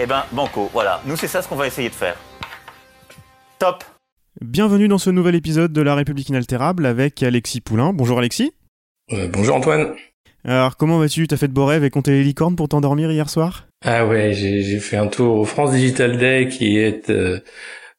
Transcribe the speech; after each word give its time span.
Eh 0.00 0.06
ben, 0.06 0.24
banco, 0.32 0.70
voilà. 0.72 1.00
Nous, 1.06 1.16
c'est 1.16 1.28
ça 1.28 1.42
ce 1.42 1.48
qu'on 1.48 1.56
va 1.56 1.66
essayer 1.66 1.88
de 1.88 1.94
faire. 1.94 2.16
Top 3.58 3.84
Bienvenue 4.40 4.88
dans 4.88 4.98
ce 4.98 5.10
nouvel 5.10 5.34
épisode 5.34 5.72
de 5.72 5.82
La 5.82 5.94
République 5.94 6.28
inaltérable 6.30 6.86
avec 6.86 7.22
Alexis 7.22 7.60
Poulain. 7.60 7.92
Bonjour 7.92 8.18
Alexis. 8.18 8.52
Euh, 9.12 9.28
bonjour 9.30 9.56
Antoine. 9.56 9.94
Alors 10.44 10.76
comment 10.76 10.98
vas-tu? 10.98 11.28
T'as 11.28 11.36
fait 11.36 11.46
de 11.46 11.52
beaux 11.52 11.66
rêves 11.66 11.84
et 11.84 11.90
compté 11.90 12.12
les 12.12 12.24
licornes 12.24 12.56
pour 12.56 12.68
t'endormir 12.68 13.12
hier 13.12 13.28
soir? 13.28 13.66
Ah 13.84 14.06
ouais, 14.06 14.32
j'ai 14.32 14.80
fait 14.80 14.96
un 14.96 15.06
tour 15.06 15.36
au 15.36 15.44
France 15.44 15.72
Digital 15.72 16.16
Day 16.16 16.48
qui 16.48 16.78
est 16.78 17.10
euh, 17.10 17.40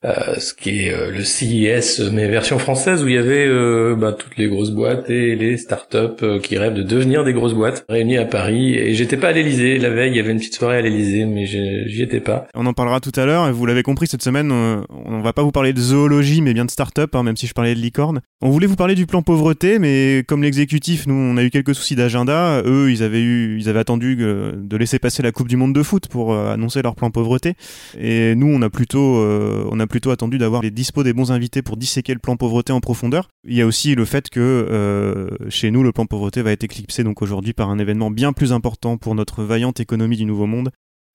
euh, 0.06 0.36
ce 0.38 0.54
qui 0.54 0.82
est 0.82 0.94
euh, 0.94 1.12
le 1.12 1.24
CIS 1.24 2.02
mais 2.12 2.28
version 2.28 2.60
française 2.60 3.06
où 3.06 3.08
il 3.08 3.14
y 3.14 3.18
avait 3.18 3.48
euh, 3.48 3.96
bah, 3.96 4.12
toutes 4.12 4.36
les 4.36 4.50
grosses 4.50 4.72
boîtes 4.72 5.10
et 5.10 5.38
les 5.38 5.56
startups 5.56 6.42
qui 6.42 6.58
rêvent 6.58 6.74
de 6.74 6.84
devenir 6.84 7.24
des 7.24 7.32
grosses 7.32 7.54
boîtes 7.54 7.86
réunies 7.88 8.18
à 8.18 8.26
Paris. 8.26 8.76
Et 8.76 8.96
j'étais 8.96 9.16
pas 9.16 9.30
à 9.30 9.32
l'Elysée 9.32 9.78
la 9.80 9.90
veille 9.90 10.12
il 10.12 10.18
y 10.18 10.20
avait 10.20 10.34
une 10.34 10.40
petite 10.40 10.56
soirée 10.56 10.80
à 10.80 10.82
l'Elysée 10.82 11.24
mais 11.26 11.46
j'y 11.46 12.02
étais 12.02 12.20
pas. 12.20 12.48
On 12.54 12.66
en 12.66 12.74
parlera 12.74 13.00
tout 13.00 13.14
à 13.16 13.26
l'heure 13.26 13.48
et 13.48 13.54
vous 13.54 13.66
l'avez 13.66 13.82
compris 13.82 14.08
cette 14.08 14.24
semaine 14.24 14.52
on, 14.52 15.22
va 15.22 15.32
pas 15.32 15.42
vous 15.42 15.54
parler 15.54 15.72
de 15.72 15.80
zoologie 15.80 16.42
mais 16.42 16.54
bien 16.54 16.66
de 16.66 16.72
start-up 16.72 17.16
hein, 17.16 17.24
même 17.24 17.38
si 17.38 17.48
je 17.48 17.54
parlais 17.54 17.74
de 17.74 17.80
licorne. 17.80 18.20
On 18.42 18.50
voulait 18.50 18.68
vous 18.68 18.76
parler 18.76 18.96
du 18.96 19.06
plan 19.06 19.22
pauvreté 19.22 19.80
mais 19.80 20.26
comme 20.28 20.44
l'exécutif 20.44 21.08
nous 21.08 21.16
on 21.16 21.38
a 21.38 21.44
eu 21.44 21.50
quelques 21.50 21.76
soucis 21.76 21.96
d'agenda 21.96 22.62
eux 22.66 22.92
ils 22.92 23.04
avaient 23.04 23.22
eu 23.22 23.58
ils 23.58 23.70
avaient 23.70 23.80
attendu 23.80 24.18
de 24.18 24.78
laisser 24.78 25.00
passer 25.00 25.24
la 25.24 25.32
coupe 25.32 25.48
du 25.48 25.56
monde 25.56 25.74
de 25.74 25.82
foot 25.82 26.10
pour 26.10 26.36
annoncer 26.36 26.82
leur 26.82 26.96
plan 26.96 27.10
pauvreté. 27.10 27.54
Et 27.98 28.36
nous 28.36 28.48
on 28.48 28.62
a 28.62 28.70
plutôt 28.70 29.24
on 29.72 29.80
a 29.80 29.88
plutôt 29.94 30.10
attendu 30.10 30.40
d'avoir 30.40 30.64
les 30.64 30.72
dispos 30.72 31.04
des 31.04 31.14
bons 31.14 31.32
invités 31.32 31.62
pour 31.62 31.78
disséquer 31.78 32.14
le 32.14 32.20
plan 32.20 32.36
pauvreté 32.36 32.74
en 32.74 32.80
profondeur. 32.80 33.30
Il 33.48 33.54
y 33.54 33.62
a 33.62 33.68
aussi 33.68 33.94
le 33.94 34.06
fait 34.06 34.28
que 34.28 34.40
euh, 34.40 35.30
chez 35.50 35.70
nous, 35.70 35.84
le 35.84 35.92
plan 35.92 36.08
pauvreté 36.08 36.42
va 36.42 36.52
être 36.52 36.64
éclipsé 36.64 37.04
donc 37.04 37.22
aujourd'hui 37.22 37.54
par 37.54 37.70
un 37.70 37.78
événement 37.78 38.10
bien 38.10 38.34
plus 38.34 38.54
important 38.54 38.98
pour 38.98 39.14
notre 39.14 39.44
vaillante 39.44 39.80
économie 39.80 40.18
du 40.18 40.26
Nouveau 40.26 40.48
Monde. 40.48 40.72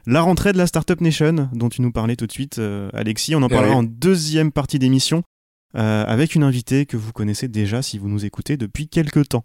La 0.07 0.21
rentrée 0.21 0.53
de 0.53 0.59
la 0.59 0.69
Startup 0.69 1.01
Nation, 1.01 1.51
dont 1.55 1.69
tu 1.69 1.83
nous 1.83 1.91
parlais 1.91 2.15
tout 2.15 2.29
de 2.29 2.33
suite, 2.33 2.61
euh, 2.61 2.89
Alexis. 2.93 3.35
On 3.35 3.43
en 3.43 3.49
parlera 3.49 3.75
en 3.75 3.83
deuxième 3.83 4.53
partie 4.53 4.79
d'émission. 4.79 5.25
Euh, 5.77 6.05
avec 6.07 6.35
une 6.35 6.45
invitée 6.45 6.87
que 6.87 6.97
vous 6.97 7.13
connaissez 7.13 7.47
déjà 7.47 7.83
si 7.83 7.99
vous 7.99 8.09
nous 8.09 8.25
écoutez 8.25 8.57
depuis 8.57 8.89
quelques 8.89 9.29
temps. 9.29 9.45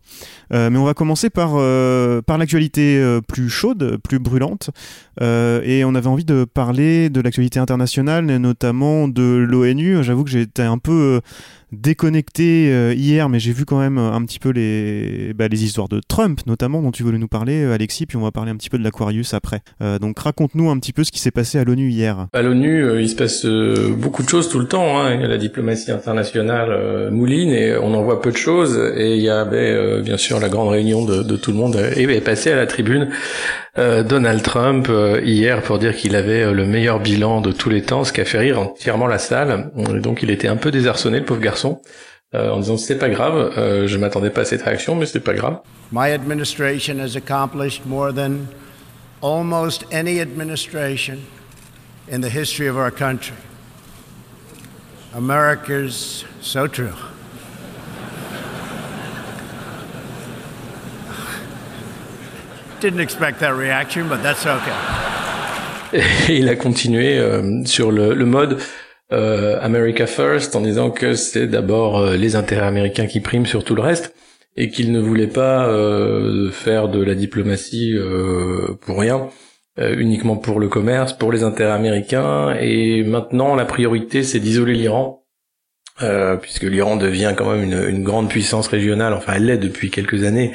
Euh, 0.54 0.70
mais 0.70 0.78
on 0.78 0.86
va 0.86 0.94
commencer 0.94 1.30
par, 1.30 1.56
euh, 1.56 2.22
par 2.22 2.38
l'actualité 2.38 3.20
plus 3.28 3.50
chaude, 3.50 3.98
plus 4.04 4.20
brûlante. 4.20 4.70
et 5.22 5.84
on 5.86 5.96
avait 5.96 6.08
envie 6.08 6.26
de 6.26 6.46
parler 6.46 7.10
de 7.10 7.20
l'actualité 7.20 7.60
internationale, 7.60 8.26
notamment 8.38 9.08
de 9.08 9.46
l'ONU. 9.48 10.04
J'avoue 10.04 10.24
que 10.24 10.30
j'étais 10.30 10.64
un 10.64 10.78
peu 10.78 11.22
déconnecté 11.74 12.72
euh, 12.72 12.94
hier, 12.94 13.30
mais 13.30 13.40
j'ai 13.40 13.52
vu 13.52 13.66
quand 13.66 13.80
même 13.80 13.98
un 13.98 14.24
petit 14.26 14.40
peu 14.40 14.50
les, 14.50 15.34
bah, 15.34 15.48
les 15.48 15.64
histoires 15.64 15.90
de 15.90 16.00
Trump, 16.08 16.42
notamment, 16.46 16.82
dont 16.82 16.92
tu 16.92 17.04
voulais 17.04 17.18
nous 17.18 17.28
parler, 17.28 17.64
euh, 17.64 17.74
Alexis, 17.74 18.06
puis 18.06 18.18
on 18.18 18.22
va 18.22 18.32
parler 18.32 18.52
un 18.52 18.56
petit 18.56 18.70
peu 18.70 18.78
de 18.78 18.84
l'Aquarius 18.84 19.34
après. 19.34 19.62
Euh, 19.82 20.00
donc 20.00 20.20
raconte-nous 20.20 20.70
un 20.70 20.80
petit 20.80 20.94
peu 20.94 21.04
ce 21.04 21.12
qui 21.12 21.20
s'est 21.20 21.32
passé 21.32 21.58
à 21.58 21.64
l'ONU 21.64 21.90
hier. 21.90 22.28
À 22.34 22.42
l'ONU, 22.42 23.02
il 23.02 23.10
se 23.10 23.16
passe 23.16 23.46
beaucoup 23.46 24.24
de 24.24 24.30
choses 24.30 24.50
tout 24.50 24.60
le 24.60 24.68
temps. 24.68 25.00
Hein. 25.00 25.18
La 25.28 25.38
diplomatie 25.38 25.92
internationale 25.92 26.13
mouline 27.12 27.52
et 27.52 27.76
on 27.78 27.94
en 27.94 28.04
voit 28.04 28.22
peu 28.22 28.32
de 28.32 28.38
choses. 28.38 28.78
Et 28.98 29.16
il 29.16 29.22
y 29.22 29.30
avait 29.30 30.02
bien 30.02 30.18
sûr 30.18 30.40
la 30.40 30.50
grande 30.50 30.70
réunion 30.70 31.06
de, 31.06 31.36
tout 31.38 31.52
le 31.52 31.58
monde 31.58 31.76
et 31.96 32.04
est 32.04 32.22
passé 32.22 32.52
à 32.52 32.56
la 32.56 32.68
tribune 32.68 33.10
Donald 33.76 34.42
Trump 34.44 34.90
hier 35.24 35.62
pour 35.62 35.80
dire 35.80 35.96
qu'il 35.96 36.16
avait 36.16 36.52
le 36.52 36.66
meilleur 36.66 37.00
bilan 37.00 37.42
de 37.42 37.52
tous 37.52 37.70
les 37.70 37.82
temps, 37.82 38.04
ce 38.04 38.14
qui 38.14 38.22
a 38.22 38.26
fait 38.26 38.40
rire 38.40 38.60
entièrement 38.60 39.08
la 39.08 39.18
salle. 39.18 39.72
Donc 39.76 40.24
il 40.24 40.30
était 40.30 40.48
un 40.48 40.58
peu 40.58 40.72
désarçonné, 40.72 41.20
le 41.20 41.26
pauvre 41.26 41.42
garçon 41.42 41.80
euh, 42.36 42.50
en 42.50 42.60
disant 42.60 42.78
c'est 42.78 42.98
pas 42.98 43.10
grave, 43.10 43.54
euh, 43.58 43.88
je 43.88 43.98
m'attendais 43.98 44.32
pas 44.32 44.42
à 44.42 44.46
cette 44.46 44.64
réaction, 44.64 44.96
mais 44.96 45.06
c'est 45.06 45.20
pas 45.20 45.36
grave. 45.36 45.60
My 45.92 46.12
administration 46.12 47.00
has 47.00 47.16
accomplished 47.16 47.86
more 47.86 48.12
than 48.12 48.48
almost 49.22 49.86
any 49.92 50.20
administration 50.20 51.20
in 52.12 52.22
the 52.22 52.30
history 52.30 52.68
of 52.68 52.76
our 52.76 52.92
country. 52.92 53.36
America's 55.16 56.26
so 56.42 56.68
true. 56.68 56.94
Didn't 62.80 63.00
expect 63.00 63.40
that 63.40 63.56
reaction, 63.56 64.10
but 64.10 64.22
that's 64.24 64.46
okay. 64.46 64.72
Il 66.30 66.50
a 66.50 66.56
continué 66.56 67.20
euh, 67.20 67.64
sur 67.66 67.92
le, 67.92 68.14
le 68.14 68.26
mode 68.26 68.60
euh, 69.12 69.60
America 69.62 70.08
First 70.08 70.56
en 70.56 70.62
disant 70.62 70.90
que 70.90 71.14
c'est 71.14 71.46
d'abord 71.46 72.00
euh, 72.00 72.18
les 72.18 72.36
intérêts 72.36 72.66
américains 72.66 73.06
qui 73.06 73.20
priment 73.20 73.46
sur 73.46 73.64
tout 73.64 73.76
le 73.76 73.82
reste 73.82 74.16
et 74.58 74.70
qu'il 74.70 74.92
ne 74.92 75.00
voulait 75.00 75.28
pas 75.28 75.68
euh, 75.68 76.50
faire 76.50 76.88
de 76.88 77.04
la 77.04 77.14
diplomatie 77.14 77.96
pour 78.82 79.00
rien, 79.00 79.30
uniquement 79.78 80.38
pour 80.38 80.60
le 80.60 80.68
commerce, 80.68 81.14
pour 81.14 81.32
les 81.32 81.44
intérêts 81.44 81.72
américains. 81.72 82.56
Et 82.60 83.04
maintenant, 83.04 83.56
la 83.56 83.66
priorité, 83.66 84.22
c'est 84.24 84.40
d'isoler 84.40 84.74
l'Iran 84.74 85.24
euh, 86.02 86.38
puisque 86.38 86.64
l'Iran 86.64 86.96
devient 86.96 87.34
quand 87.38 87.52
même 87.52 87.64
une, 87.64 87.88
une, 87.88 88.04
grande 88.04 88.28
puissance 88.28 88.68
régionale, 88.68 89.14
enfin 89.14 89.34
elle 89.36 89.46
l'est 89.46 89.60
depuis 89.60 89.92
quelques 89.92 90.24
années, 90.24 90.52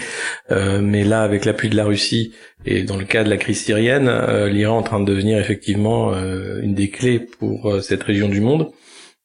euh, 0.50 0.80
mais 0.82 1.04
là 1.04 1.22
avec 1.22 1.44
l'appui 1.44 1.68
de 1.68 1.76
la 1.76 1.84
Russie 1.84 2.34
et 2.64 2.82
dans 2.82 2.96
le 2.96 3.04
cas 3.04 3.22
de 3.22 3.30
la 3.30 3.36
crise 3.36 3.62
syrienne, 3.64 4.08
euh, 4.08 4.48
l'Iran 4.48 4.74
est 4.74 4.78
en 4.78 4.82
train 4.82 5.00
de 5.00 5.04
devenir 5.04 5.38
effectivement 5.38 6.12
euh, 6.12 6.60
une 6.60 6.74
des 6.74 6.90
clés 6.90 7.20
pour 7.20 7.70
euh, 7.70 7.80
cette 7.80 8.02
région 8.02 8.28
du 8.28 8.40
monde. 8.40 8.72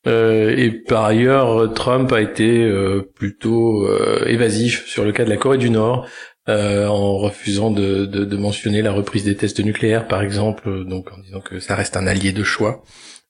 et 0.05 0.83
par 0.87 1.05
ailleurs, 1.05 1.73
Trump 1.73 2.11
a 2.11 2.21
été 2.21 2.69
plutôt 3.15 3.87
évasif 4.25 4.85
sur 4.85 5.05
le 5.05 5.13
cas 5.13 5.23
de 5.23 5.29
la 5.29 5.37
Corée 5.37 5.57
du 5.57 5.69
Nord, 5.69 6.05
en 6.47 7.17
refusant 7.17 7.71
de, 7.71 8.05
de, 8.05 8.25
de, 8.25 8.37
mentionner 8.37 8.81
la 8.81 8.91
reprise 8.91 9.23
des 9.23 9.35
tests 9.35 9.63
nucléaires, 9.63 10.07
par 10.07 10.21
exemple, 10.21 10.85
donc 10.85 11.11
en 11.11 11.19
disant 11.19 11.41
que 11.41 11.59
ça 11.59 11.75
reste 11.75 11.95
un 11.97 12.07
allié 12.07 12.31
de 12.31 12.43
choix. 12.43 12.83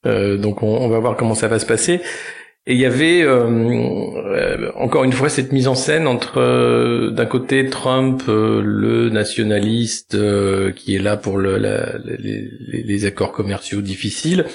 donc 0.05 0.63
on, 0.63 0.77
on 0.77 0.89
va 0.89 0.99
voir 0.99 1.15
comment 1.15 1.35
ça 1.35 1.47
va 1.47 1.59
se 1.59 1.65
passer. 1.65 2.01
Et 2.65 2.75
il 2.75 2.79
y 2.79 2.85
avait 2.85 3.23
euh, 3.23 3.45
euh, 3.45 4.71
encore 4.75 5.03
une 5.03 5.11
fois 5.11 5.27
cette 5.27 5.51
mise 5.51 5.67
en 5.67 5.75
scène 5.75 6.07
entre 6.07 6.37
euh, 6.39 7.11
d'un 7.11 7.25
côté 7.25 7.69
Trump, 7.69 8.23
le 8.27 9.09
nationaliste 9.09 10.17
qui 10.73 10.95
est 10.95 10.99
là 10.99 11.17
pour 11.17 11.37
le, 11.37 11.57
la, 11.57 11.97
les, 12.05 12.47
les, 12.85 13.05
accords 13.05 13.33
commerciaux 13.33 13.81
difficiles, 13.81 14.45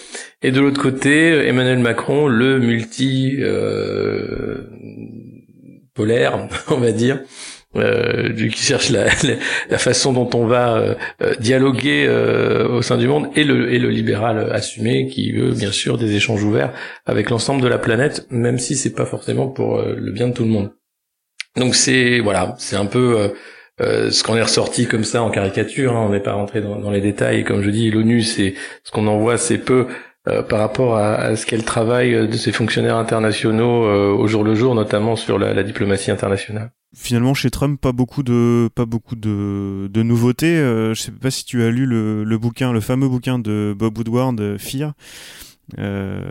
et 0.41 0.53
de 0.53 0.61
l'autre 0.61 0.81
côté 0.81 1.47
Emmanuel 1.47 1.81
Macron, 1.81 2.29
le 2.29 2.59
multi 2.59 3.37
polaire, 5.93 6.49
on 6.71 6.79
va 6.79 6.93
dire, 6.93 7.21
euh, 7.77 8.35
qui 8.35 8.63
cherche 8.63 8.91
la, 8.91 9.07
la, 9.71 9.79
façon 9.79 10.13
dont 10.13 10.29
on 10.35 10.47
va 10.47 10.77
euh, 10.77 10.95
euh, 11.23 11.35
dialoguer 11.39 12.07
euh, 12.09 12.69
au 12.69 12.83
sein 12.83 12.97
du 12.97 13.07
monde, 13.07 13.29
et 13.37 13.45
le, 13.45 13.73
et 13.73 13.79
le 13.79 13.91
libéral 13.91 14.51
assumé 14.53 15.09
qui 15.09 15.33
veut 15.33 15.53
bien 15.53 15.73
sûr 15.73 15.99
des 15.99 16.15
échanges 16.15 16.43
ouverts 16.43 16.73
avec 17.07 17.31
l'ensemble 17.31 17.63
de 17.63 17.69
la 17.69 17.79
planète, 17.79 18.27
même 18.31 18.59
si 18.59 18.75
c'est 18.77 18.95
pas 18.95 19.07
forcément 19.07 19.49
pour 19.49 19.83
le 19.83 20.13
bien 20.13 20.29
de 20.29 20.35
tout 20.35 20.45
le 20.45 20.51
monde. 20.51 20.73
Donc 21.57 21.75
c'est 21.75 22.21
voilà, 22.21 22.55
c'est 22.59 22.77
un 22.77 22.87
peu 22.87 23.33
ce 23.81 24.23
qu'on 24.23 24.37
est 24.37 24.43
ressorti 24.43 24.87
comme 24.87 25.05
ça 25.05 25.23
en 25.23 25.31
caricature. 25.31 25.97
Hein, 25.97 26.07
on 26.07 26.11
n'est 26.11 26.21
pas 26.21 26.33
rentré 26.33 26.61
dans, 26.61 26.79
dans, 26.79 26.91
les 26.91 27.01
détails. 27.01 27.45
Comme 27.45 27.63
je 27.63 27.71
dis, 27.71 27.91
l'ONU, 27.91 28.23
c'est 28.23 28.55
ce 28.85 28.91
qu'on 28.91 29.07
en 29.07 29.19
voit, 29.19 29.39
c'est 29.39 29.59
peu 29.59 29.87
par 30.49 30.59
rapport 30.59 30.97
à, 30.97 31.15
à 31.15 31.37
ce 31.37 31.47
qu'est 31.47 31.57
le 31.57 31.63
travail 31.63 32.29
de 32.29 32.37
ces 32.37 32.53
fonctionnaires 32.53 32.97
internationaux 32.97 33.85
au 33.85 34.27
jour 34.27 34.45
le 34.45 34.55
jour, 34.55 34.75
notamment 34.75 35.17
sur 35.17 35.39
la, 35.39 35.55
la 35.55 35.63
diplomatie 35.63 36.11
internationale 36.11 36.71
finalement 36.95 37.35
chez 37.35 37.51
Trump 37.51 37.81
pas 37.81 37.93
beaucoup 37.93 38.23
de 38.23 38.69
pas 38.75 38.87
beaucoup 38.87 39.17
de, 39.17 39.89
de 39.93 40.03
nouveautés. 40.03 40.57
Euh, 40.57 40.95
je 40.95 41.03
sais 41.03 41.13
pas 41.13 41.31
si 41.31 41.45
tu 41.45 41.63
as 41.63 41.71
lu 41.71 41.87
le, 41.87 42.25
le, 42.25 42.39
bouquin, 42.39 42.73
le 42.73 42.81
fameux 42.81 43.09
bouquin 43.09 43.39
de 43.39 43.75
Bob 43.77 43.97
Woodward, 43.99 44.59
Fear. 44.59 44.95
Euh, 45.79 46.23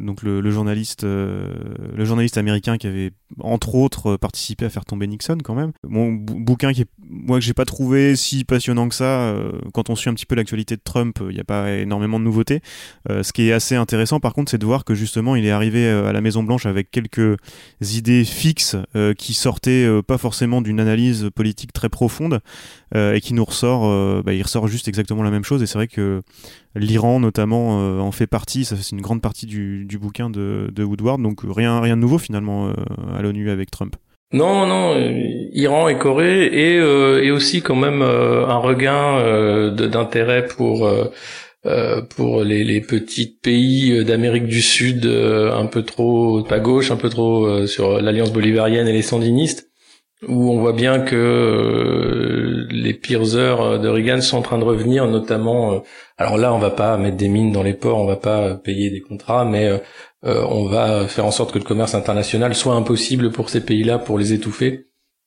donc 0.00 0.22
le, 0.22 0.40
le 0.40 0.50
journaliste, 0.50 1.04
euh, 1.04 1.52
le 1.96 2.04
journaliste 2.04 2.38
américain 2.38 2.78
qui 2.78 2.86
avait 2.86 3.10
entre 3.40 3.74
autres 3.74 4.16
participé 4.16 4.64
à 4.64 4.70
faire 4.70 4.84
tomber 4.84 5.06
Nixon 5.06 5.38
quand 5.42 5.54
même. 5.54 5.72
Mon 5.86 6.12
bouquin 6.12 6.72
qui 6.72 6.82
est, 6.82 6.88
moi 7.08 7.38
que 7.38 7.44
j'ai 7.44 7.54
pas 7.54 7.64
trouvé 7.64 8.14
si 8.16 8.44
passionnant 8.44 8.88
que 8.88 8.94
ça. 8.94 9.20
euh, 9.22 9.52
quand 9.72 9.90
on 9.90 9.96
suit 9.96 10.10
un 10.10 10.14
petit 10.14 10.26
peu 10.26 10.34
l'actualité 10.34 10.76
de 10.76 10.82
Trump, 10.84 11.18
il 11.28 11.34
n'y 11.34 11.40
a 11.40 11.44
pas 11.44 11.72
énormément 11.72 12.18
de 12.20 12.24
nouveautés. 12.24 12.60
Euh, 13.10 13.22
ce 13.22 13.32
qui 13.32 13.48
est 13.48 13.52
assez 13.52 13.74
intéressant 13.76 14.20
par 14.20 14.34
contre, 14.34 14.50
c'est 14.50 14.58
de 14.58 14.66
voir 14.66 14.84
que 14.84 14.94
justement 14.94 15.36
il 15.36 15.44
est 15.44 15.50
arrivé 15.50 15.86
euh, 15.86 16.08
à 16.08 16.12
la 16.12 16.20
Maison 16.20 16.42
Blanche 16.42 16.66
avec 16.66 16.90
quelques 16.90 17.36
idées 17.80 18.24
fixes 18.24 18.76
euh, 18.94 19.14
qui 19.14 19.34
sortaient 19.34 19.84
euh, 19.84 20.02
pas 20.02 20.18
forcément 20.18 20.60
d'une 20.62 20.80
analyse 20.80 21.30
politique 21.34 21.72
très 21.72 21.88
profonde 21.88 22.40
euh, 22.94 23.14
et 23.14 23.20
qui 23.20 23.34
nous 23.34 23.44
ressort, 23.44 23.86
euh, 23.86 24.22
bah, 24.24 24.32
il 24.34 24.42
ressort 24.42 24.68
juste 24.68 24.88
exactement 24.88 25.22
la 25.22 25.30
même 25.30 25.44
chose. 25.44 25.62
Et 25.62 25.66
c'est 25.66 25.78
vrai 25.78 25.88
que 25.88 26.22
l'Iran 26.74 27.20
notamment 27.20 27.80
euh, 27.80 27.98
en 27.98 28.12
fait 28.12 28.26
partie, 28.26 28.64
ça 28.64 28.76
c'est 28.76 28.92
une 28.94 29.00
grande 29.00 29.22
partie 29.22 29.46
du, 29.46 29.84
du 29.84 29.98
bouquin 29.98 30.30
de, 30.30 30.70
de 30.72 30.84
Woodward. 30.84 31.22
Donc 31.22 31.40
rien, 31.44 31.80
rien 31.80 31.96
de 31.96 32.00
nouveau 32.00 32.18
finalement 32.18 32.68
euh, 32.68 32.72
à 33.16 33.22
l'ONU 33.22 33.50
avec 33.50 33.70
Trump. 33.70 33.96
Non, 34.32 34.66
non, 34.66 34.94
euh, 34.94 35.10
Iran 35.52 35.88
et 35.88 35.98
Corée 35.98 36.46
et, 36.46 36.76
et 36.76 37.30
aussi 37.32 37.62
quand 37.62 37.74
même 37.74 38.02
un 38.02 38.58
regain 38.58 39.70
d'intérêt 39.72 40.46
pour 40.46 40.88
pour 42.16 42.44
les, 42.44 42.64
les 42.64 42.80
petits 42.80 43.26
pays 43.42 44.04
d'Amérique 44.04 44.46
du 44.46 44.62
Sud 44.62 45.04
un 45.06 45.66
peu 45.66 45.82
trop 45.82 46.46
à 46.48 46.60
gauche, 46.60 46.90
un 46.92 46.96
peu 46.96 47.08
trop 47.08 47.66
sur 47.66 48.00
l'alliance 48.00 48.32
bolivarienne 48.32 48.86
et 48.86 48.92
les 48.92 49.02
sandinistes, 49.02 49.69
où 50.28 50.50
on 50.52 50.60
voit 50.60 50.72
bien 50.72 51.00
que 51.00 51.16
euh, 51.16 52.66
les 52.70 52.94
pires 52.94 53.34
heures 53.36 53.80
de 53.80 53.88
Reagan 53.88 54.20
sont 54.20 54.38
en 54.38 54.42
train 54.42 54.58
de 54.58 54.64
revenir, 54.64 55.06
notamment. 55.06 55.72
euh, 55.74 55.78
alors 56.18 56.36
là, 56.36 56.52
on 56.52 56.58
va 56.58 56.70
pas 56.70 56.96
mettre 56.98 57.16
des 57.16 57.28
mines 57.28 57.52
dans 57.52 57.62
les 57.62 57.74
ports, 57.74 57.98
on 57.98 58.06
va 58.06 58.16
pas 58.16 58.54
payer 58.56 58.90
des 58.90 59.00
contrats, 59.00 59.44
mais 59.44 59.66
euh, 59.68 59.78
euh, 60.24 60.44
on 60.50 60.66
va 60.66 61.06
faire 61.08 61.24
en 61.24 61.30
sorte 61.30 61.52
que 61.52 61.58
le 61.58 61.64
commerce 61.64 61.94
international 61.94 62.54
soit 62.54 62.74
impossible 62.74 63.30
pour 63.32 63.48
ces 63.50 63.64
pays-là 63.64 63.98
pour 63.98 64.18
les 64.18 64.32
étouffer. 64.32 64.86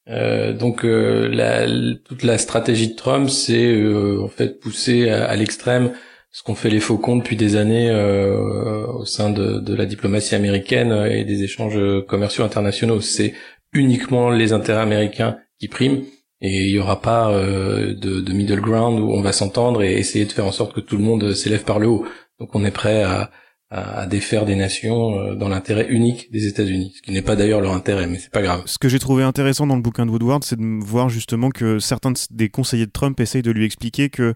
Euh, 0.10 0.54
donc 0.54 0.84
euh, 0.86 1.30
la, 1.30 1.66
toute 2.06 2.24
la 2.24 2.38
stratégie 2.38 2.90
de 2.90 2.96
Trump, 2.96 3.30
c'est 3.30 3.66
euh, 3.74 4.22
en 4.24 4.28
fait 4.28 4.60
pousser 4.60 5.10
à, 5.10 5.36
l'extrême 5.36 5.94
ce 6.32 6.44
qu'ont 6.44 6.56
fait 6.56 6.70
les 6.70 6.80
faucons 6.80 7.16
depuis 7.16 7.36
des 7.38 7.56
années 7.56 7.90
euh, 7.90 8.86
au 8.88 9.06
sein 9.06 9.30
de, 9.30 9.60
de 9.60 9.76
la 9.76 9.86
diplomatie 9.86 10.36
américaine 10.36 10.92
et 11.10 11.24
des 11.24 11.44
échanges 11.44 11.80
commerciaux 12.08 12.44
internationaux. 12.44 13.02
C'est 13.02 13.34
uniquement 13.74 14.30
les 14.30 14.54
intérêts 14.54 14.82
américains 14.82 15.38
qui 15.60 15.68
priment 15.68 16.04
et 16.42 16.66
il 16.66 16.72
y 16.72 16.80
aura 16.80 17.02
pas 17.02 17.32
euh, 17.32 17.94
de 17.96 18.34
middle 18.34 18.60
ground 18.60 19.00
où 19.00 19.12
on 19.12 19.22
va 19.22 19.32
s'entendre 19.32 19.82
et 19.82 19.94
essayer 19.94 20.26
de 20.26 20.32
faire 20.32 20.46
en 20.46 20.52
sorte 20.52 20.74
que 20.74 20.82
tout 20.82 20.98
le 20.98 21.04
monde 21.04 21.34
s'élève 21.34 21.64
par 21.64 21.80
le 21.80 21.88
haut. 21.88 22.06
Donc 22.40 22.54
on 22.54 22.66
est 22.66 22.72
prêt 22.72 23.04
à, 23.04 23.32
à, 23.74 24.06
défaire 24.06 24.46
des 24.46 24.56
nations 24.56 25.18
euh, 25.18 25.36
dans 25.36 25.50
l'intérêt 25.50 25.88
unique 25.90 26.32
des 26.32 26.46
États-Unis, 26.46 26.94
ce 26.96 27.02
qui 27.02 27.12
n'est 27.12 27.24
pas 27.24 27.36
d'ailleurs 27.36 27.60
leur 27.60 27.74
intérêt, 27.74 28.06
mais 28.06 28.20
c'est 28.20 28.32
pas 28.32 28.44
grave. 28.44 28.62
Ce 28.66 28.78
que 28.78 28.88
j'ai 28.88 29.00
trouvé 29.00 29.24
intéressant 29.24 29.66
dans 29.66 29.76
le 29.76 29.82
bouquin 29.82 30.06
de 30.06 30.12
Woodward, 30.12 30.44
c'est 30.44 30.60
de 30.60 30.84
voir 30.84 31.10
justement 31.10 31.50
que 31.50 31.80
certains 31.80 32.12
de- 32.12 32.20
des 32.30 32.50
conseillers 32.50 32.86
de 32.86 32.92
Trump 32.92 33.20
essayent 33.20 33.42
de 33.42 33.52
lui 33.52 33.66
expliquer 33.66 34.10
que 34.10 34.22
euh, 34.22 34.34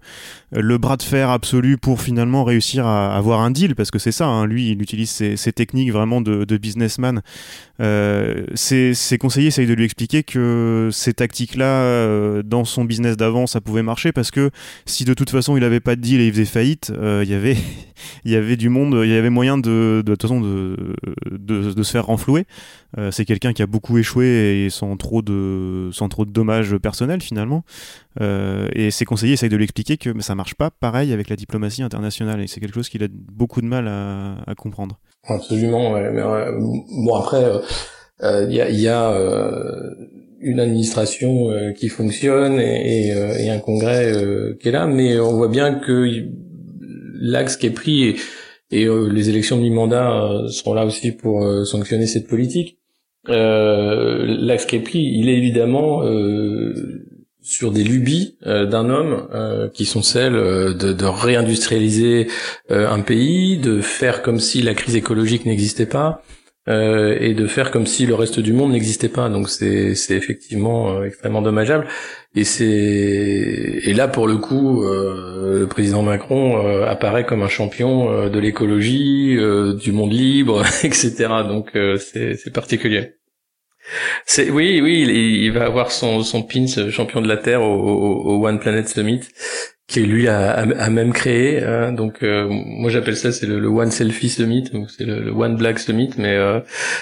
le 0.52 0.78
bras 0.80 0.98
de 0.98 1.04
fer 1.04 1.30
absolu 1.30 1.78
pour 1.78 2.02
finalement 2.02 2.44
réussir 2.44 2.88
à 2.88 3.16
avoir 3.16 3.42
un 3.42 3.52
deal, 3.52 3.76
parce 3.76 3.92
que 3.92 4.00
c'est 4.00 4.12
ça, 4.12 4.26
hein, 4.26 4.48
lui, 4.48 4.72
il 4.72 4.82
utilise 4.82 5.12
ses, 5.12 5.38
techniques 5.54 5.92
vraiment 5.92 6.20
de, 6.20 6.58
businessman. 6.58 7.22
Euh, 7.80 8.46
conseillers 9.20 9.48
essayent 9.48 9.68
de 9.68 9.74
lui 9.74 9.86
expliquer 9.86 10.24
que 10.24 10.90
ces 10.92 11.14
tactiques-là, 11.14 11.84
euh, 11.84 12.44
dans 12.44 12.66
son 12.66 12.86
business 12.86 13.18
d'avant, 13.18 13.46
ça 13.46 13.62
pouvait 13.62 13.84
marcher, 13.84 14.12
parce 14.12 14.32
que 14.32 14.50
si 14.86 15.06
de 15.06 15.14
toute 15.14 15.30
façon 15.30 15.58
il 15.58 15.64
avait 15.64 15.80
pas 15.80 15.96
de 15.96 16.02
deal 16.02 16.22
et 16.22 16.28
il 16.28 16.32
faisait 16.32 16.46
faillite, 16.46 16.92
il 16.92 17.30
y 17.30 17.34
avait 17.34 17.58
il 18.26 18.32
y 18.32 18.36
avait 18.36 18.58
du 18.58 18.70
monde, 18.70 19.00
il 19.04 19.10
y 19.10 19.16
avait 19.16 19.27
moyen 19.30 19.58
de, 19.58 20.04
de, 20.06 20.16
de 20.16 20.22
façon 20.22 20.42
de, 20.42 21.84
se 21.84 21.92
faire 21.92 22.06
renflouer. 22.06 22.46
Euh, 22.98 23.12
c'est 23.12 23.26
quelqu'un 23.26 23.54
qui 23.54 23.62
a 23.62 23.68
beaucoup 23.68 23.98
échoué 23.98 24.66
et 24.66 24.70
sans 24.70 24.96
trop 24.98 25.22
de, 25.22 25.90
sans 25.92 26.10
trop 26.10 26.26
de 26.26 26.32
dommages 26.32 26.78
personnels 26.78 27.22
finalement. 27.22 27.64
Euh, 28.22 28.68
et 28.74 28.92
ses 28.92 29.06
conseillers 29.06 29.34
essayent 29.34 29.50
de 29.50 29.58
lui 29.58 29.64
expliquer 29.64 29.98
que 29.98 30.20
ça 30.22 30.36
marche 30.36 30.56
pas 30.56 30.72
pareil 30.72 31.14
avec 31.14 31.30
la 31.30 31.36
diplomatie 31.36 31.84
internationale 31.84 32.42
et 32.42 32.48
c'est 32.48 32.60
quelque 32.60 32.76
chose 32.76 32.90
qu'il 32.90 33.04
a 33.04 33.08
beaucoup 33.12 33.62
de 33.62 33.68
mal 33.68 33.88
à, 33.88 34.56
comprendre. 34.56 35.00
Absolument. 35.28 35.94
ouais, 35.94 36.10
mais, 36.12 36.22
bon 36.22 37.16
après, 37.16 37.44
euh, 37.44 37.60
euh, 38.24 38.48
il 38.50 38.56
y 38.56 38.62
a, 38.62 38.70
il 38.70 39.98
une 40.40 40.60
administration 40.60 41.48
qui 41.76 41.90
fonctionne 41.90 42.60
et, 42.60 43.08
et, 43.08 43.50
un 43.50 43.58
congrès 43.58 44.14
qui 44.60 44.68
est 44.68 44.72
là, 44.72 44.86
mais 44.86 45.20
on 45.20 45.34
voit 45.36 45.48
bien 45.48 45.74
que 45.74 46.06
il- 46.06 46.32
l'axe 47.20 47.58
qui 47.58 47.66
est 47.66 47.72
pris 47.72 48.04
et, 48.04 48.16
et, 48.72 48.86
euh, 48.86 49.08
les 49.08 49.30
élections 49.30 49.58
de 49.58 49.62
mi-mandat 49.62 50.12
euh, 50.12 50.48
seront 50.50 50.74
là 50.74 50.86
aussi 50.86 51.12
pour 51.12 51.44
euh, 51.44 51.64
sanctionner 51.66 52.08
cette 52.08 52.28
politique. 52.28 52.78
L'axe 53.28 54.66
qui 54.66 54.78
est 54.78 54.82
pris, 54.82 55.00
il 55.00 55.28
est 55.28 55.36
évidemment 55.36 56.02
sur 57.48 57.72
des 57.72 57.86
lubies 57.86 58.36
euh, 58.46 58.66
d'un 58.66 58.90
homme 58.90 59.30
euh, 59.34 59.70
qui 59.70 59.86
sont 59.86 60.02
celles 60.02 60.36
euh, 60.36 60.74
de, 60.74 60.92
de 60.92 61.06
réindustrialiser 61.06 62.28
un 62.70 63.00
pays, 63.00 63.58
de 63.58 63.80
faire 63.80 64.22
comme 64.22 64.40
si 64.40 64.62
la 64.62 64.74
crise 64.74 64.98
écologique 64.98 65.46
n'existait 65.46 65.86
pas, 65.86 66.22
euh, 66.68 67.18
et 67.20 67.34
de 67.34 67.48
faire 67.48 67.72
comme 67.72 67.86
si 67.86 68.06
le 68.06 68.16
reste 68.16 68.40
du 68.40 68.54
monde 68.54 68.72
n'existait 68.72 69.10
pas. 69.10 69.30
Donc 69.30 69.50
c'est 69.50 69.96
c'est 69.96 70.16
effectivement 70.16 70.92
euh, 70.92 71.06
extrêmement 71.06 71.42
dommageable. 71.42 71.88
Et 72.36 72.44
c'est 72.44 72.66
et 72.66 73.94
là 73.94 74.08
pour 74.08 74.28
le 74.28 74.38
coup, 74.38 74.84
euh, 74.84 75.60
le 75.60 75.68
président 75.68 76.04
Macron 76.04 76.66
euh, 76.66 76.86
apparaît 76.86 77.26
comme 77.26 77.42
un 77.42 77.48
champion 77.48 78.30
de 78.30 78.40
l'écologie, 78.40 79.38
du 79.82 79.92
monde 79.92 80.14
libre, 80.14 80.64
etc. 80.84 81.14
Donc 81.48 81.72
c'est 81.74 82.36
c'est 82.36 82.54
particulier. 82.54 83.14
C'est 84.26 84.50
oui 84.50 84.82
oui 84.82 85.04
il, 85.08 85.12
il 85.12 85.52
va 85.52 85.66
avoir 85.66 85.92
son 85.92 86.22
son 86.22 86.44
pins 86.44 86.90
champion 86.92 87.22
de 87.22 87.28
la 87.28 87.38
terre 87.38 87.62
au, 87.62 87.74
au, 87.74 88.36
au 88.42 88.46
One 88.48 88.60
Planet 88.60 88.88
Summit 88.90 89.22
qui 89.88 90.02
lui 90.02 90.28
a, 90.28 90.52
a, 90.52 90.62
a 90.64 90.90
même 90.90 91.14
créé. 91.14 91.64
hein. 91.64 91.94
donc 91.94 92.22
euh, 92.24 92.48
moi 92.50 92.90
j'appelle 92.90 93.16
ça 93.16 93.32
c'est 93.32 93.46
le, 93.46 93.60
le 93.60 93.68
One 93.70 93.90
Selfie 93.92 94.30
Summit, 94.30 94.64
donc 94.74 94.90
c'est 94.92 95.06
le, 95.06 95.22
le 95.22 95.32
One 95.32 95.56
Black 95.56 95.80
Summit, 95.80 96.12
mais 96.18 96.36
euh, 96.36 96.60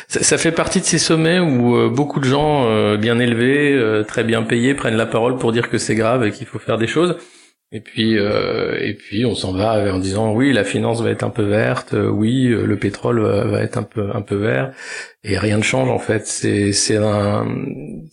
ça, 0.08 0.22
ça 0.24 0.38
fait 0.38 0.52
partie 0.52 0.80
de 0.82 0.86
ces 0.86 1.00
sommets 1.00 1.40
où 1.40 1.76
euh, 1.76 1.90
beaucoup 1.90 2.20
de 2.20 2.26
gens 2.26 2.68
euh, 2.68 2.98
bien 2.98 3.18
élevés, 3.20 3.74
euh, 3.74 4.04
très 4.04 4.24
bien 4.24 4.44
payés, 4.44 4.76
prennent 4.76 4.98
la 4.98 5.08
parole 5.08 5.38
pour 5.38 5.52
dire 5.52 5.70
que 5.70 5.78
c'est 5.80 5.96
grave 5.96 6.26
et 6.26 6.32
qu'il 6.32 6.46
faut 6.48 6.60
faire 6.60 6.78
des 6.78 6.88
choses. 6.88 7.18
Et 7.72 7.82
puis 7.82 8.18
euh, 8.20 8.78
et 8.80 8.94
puis 8.94 9.26
on 9.26 9.34
s'en 9.34 9.52
va 9.52 9.92
en 9.94 9.98
disant 9.98 10.32
oui 10.34 10.54
la 10.54 10.64
finance 10.64 11.02
va 11.02 11.10
être 11.10 11.24
un 11.24 11.32
peu 11.32 11.42
verte, 11.44 11.96
euh, 11.96 12.08
oui 12.08 12.46
le 12.48 12.78
pétrole 12.78 13.20
va, 13.20 13.44
va 13.46 13.62
être 13.64 13.78
un 13.78 13.84
peu 13.84 14.12
un 14.14 14.22
peu 14.22 14.36
vert 14.36 14.72
et 15.24 15.38
rien 15.40 15.58
ne 15.58 15.64
change 15.64 15.90
en 15.90 15.98
fait. 16.00 16.28
C'est 16.28 16.72
c'est 16.72 16.98
un 16.98 17.48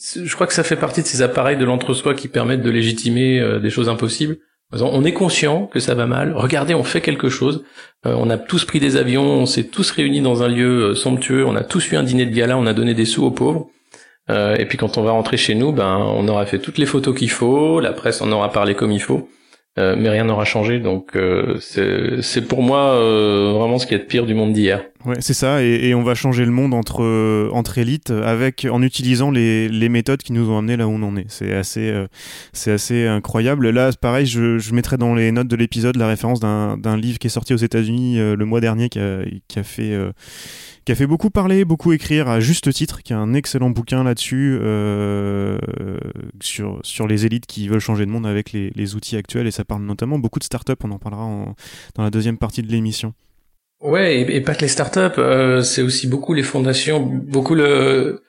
je 0.00 0.34
crois 0.34 0.46
que 0.46 0.54
ça 0.54 0.64
fait 0.64 0.76
partie 0.76 1.02
de 1.02 1.06
ces 1.06 1.20
appareils 1.22 1.58
de 1.58 1.64
l'entre-soi 1.66 2.14
qui 2.14 2.28
permettent 2.28 2.62
de 2.62 2.70
légitimer 2.70 3.40
euh, 3.40 3.60
des 3.60 3.70
choses 3.70 3.90
impossibles. 3.90 4.38
On 4.80 5.04
est 5.04 5.12
conscient 5.12 5.66
que 5.66 5.80
ça 5.80 5.94
va 5.94 6.06
mal. 6.06 6.32
Regardez, 6.34 6.74
on 6.74 6.84
fait 6.84 7.02
quelque 7.02 7.28
chose. 7.28 7.64
Euh, 8.06 8.14
on 8.18 8.30
a 8.30 8.38
tous 8.38 8.64
pris 8.64 8.80
des 8.80 8.96
avions, 8.96 9.22
on 9.22 9.46
s'est 9.46 9.64
tous 9.64 9.90
réunis 9.90 10.20
dans 10.20 10.42
un 10.42 10.48
lieu 10.48 10.90
euh, 10.90 10.94
somptueux, 10.94 11.46
on 11.46 11.54
a 11.54 11.62
tous 11.62 11.92
eu 11.92 11.96
un 11.96 12.02
dîner 12.02 12.26
de 12.26 12.34
gala, 12.34 12.56
on 12.56 12.66
a 12.66 12.72
donné 12.72 12.94
des 12.94 13.04
sous 13.04 13.24
aux 13.24 13.30
pauvres. 13.30 13.68
Euh, 14.30 14.56
et 14.56 14.66
puis 14.66 14.78
quand 14.78 14.98
on 14.98 15.02
va 15.02 15.12
rentrer 15.12 15.36
chez 15.36 15.54
nous, 15.54 15.72
ben 15.72 15.98
on 15.98 16.26
aura 16.26 16.46
fait 16.46 16.58
toutes 16.58 16.78
les 16.78 16.86
photos 16.86 17.16
qu'il 17.16 17.30
faut, 17.30 17.80
la 17.80 17.92
presse 17.92 18.22
en 18.22 18.32
aura 18.32 18.50
parlé 18.50 18.74
comme 18.74 18.92
il 18.92 19.00
faut, 19.00 19.28
mais 19.76 20.08
rien 20.08 20.24
n'aura 20.24 20.44
changé. 20.44 20.78
Donc 20.78 21.16
c'est 21.60 22.46
pour 22.46 22.62
moi 22.62 22.94
vraiment 23.52 23.78
ce 23.78 23.86
qui 23.86 23.94
est 23.94 23.98
de 23.98 24.04
pire 24.04 24.26
du 24.26 24.34
monde 24.34 24.52
d'hier. 24.52 24.84
Ouais, 25.04 25.16
c'est 25.20 25.34
ça, 25.34 25.64
et, 25.64 25.88
et 25.88 25.94
on 25.96 26.04
va 26.04 26.14
changer 26.14 26.44
le 26.44 26.52
monde 26.52 26.74
entre, 26.74 27.02
euh, 27.02 27.48
entre 27.50 27.78
élites 27.78 28.10
avec, 28.10 28.68
en 28.70 28.82
utilisant 28.82 29.32
les, 29.32 29.68
les 29.68 29.88
méthodes 29.88 30.22
qui 30.22 30.32
nous 30.32 30.48
ont 30.48 30.56
amenés 30.58 30.76
là 30.76 30.86
où 30.86 30.92
on 30.92 31.02
en 31.02 31.16
est. 31.16 31.24
C'est 31.28 31.52
assez, 31.54 31.90
euh, 31.90 32.06
c'est 32.52 32.70
assez 32.70 33.08
incroyable. 33.08 33.68
Là, 33.70 33.90
pareil, 34.00 34.26
je, 34.26 34.58
je 34.60 34.72
mettrai 34.74 34.98
dans 34.98 35.16
les 35.16 35.32
notes 35.32 35.48
de 35.48 35.56
l'épisode 35.56 35.96
la 35.96 36.06
référence 36.06 36.38
d'un 36.38 36.96
livre 36.96 37.18
qui 37.18 37.26
est 37.26 37.30
sorti 37.30 37.52
aux 37.52 37.56
États-Unis 37.56 38.20
euh, 38.20 38.36
le 38.36 38.44
mois 38.44 38.60
dernier 38.60 38.88
qui 38.88 39.00
a, 39.00 39.22
qui 39.48 39.58
a 39.58 39.64
fait. 39.64 39.90
euh, 39.92 40.12
qui 40.84 40.90
a 40.90 40.94
fait 40.96 41.06
beaucoup 41.06 41.30
parler, 41.30 41.64
beaucoup 41.64 41.92
écrire 41.92 42.28
à 42.28 42.40
juste 42.40 42.72
titre, 42.72 43.02
qui 43.04 43.12
a 43.12 43.18
un 43.18 43.34
excellent 43.34 43.70
bouquin 43.70 44.02
là-dessus 44.02 44.58
euh, 44.60 45.56
sur, 46.40 46.80
sur 46.82 47.06
les 47.06 47.24
élites 47.24 47.46
qui 47.46 47.68
veulent 47.68 47.78
changer 47.78 48.04
le 48.04 48.10
monde 48.10 48.26
avec 48.26 48.50
les, 48.52 48.70
les 48.74 48.96
outils 48.96 49.16
actuels 49.16 49.46
et 49.46 49.52
ça 49.52 49.64
parle 49.64 49.82
notamment 49.84 50.18
beaucoup 50.18 50.40
de 50.40 50.44
start-up, 50.44 50.80
on 50.82 50.90
en 50.90 50.98
parlera 50.98 51.22
en- 51.22 51.54
dans 51.94 52.02
la 52.02 52.10
deuxième 52.10 52.36
partie 52.36 52.62
de 52.62 52.68
l'émission. 52.72 53.14
Ouais, 53.82 54.20
et, 54.20 54.40
pas 54.40 54.54
que 54.54 54.60
les 54.60 54.68
startups, 54.68 55.18
euh, 55.18 55.62
c'est 55.62 55.82
aussi 55.82 56.06
beaucoup 56.06 56.34
les 56.34 56.44
fondations, 56.44 57.00
beaucoup 57.00 57.56
le, 57.56 58.22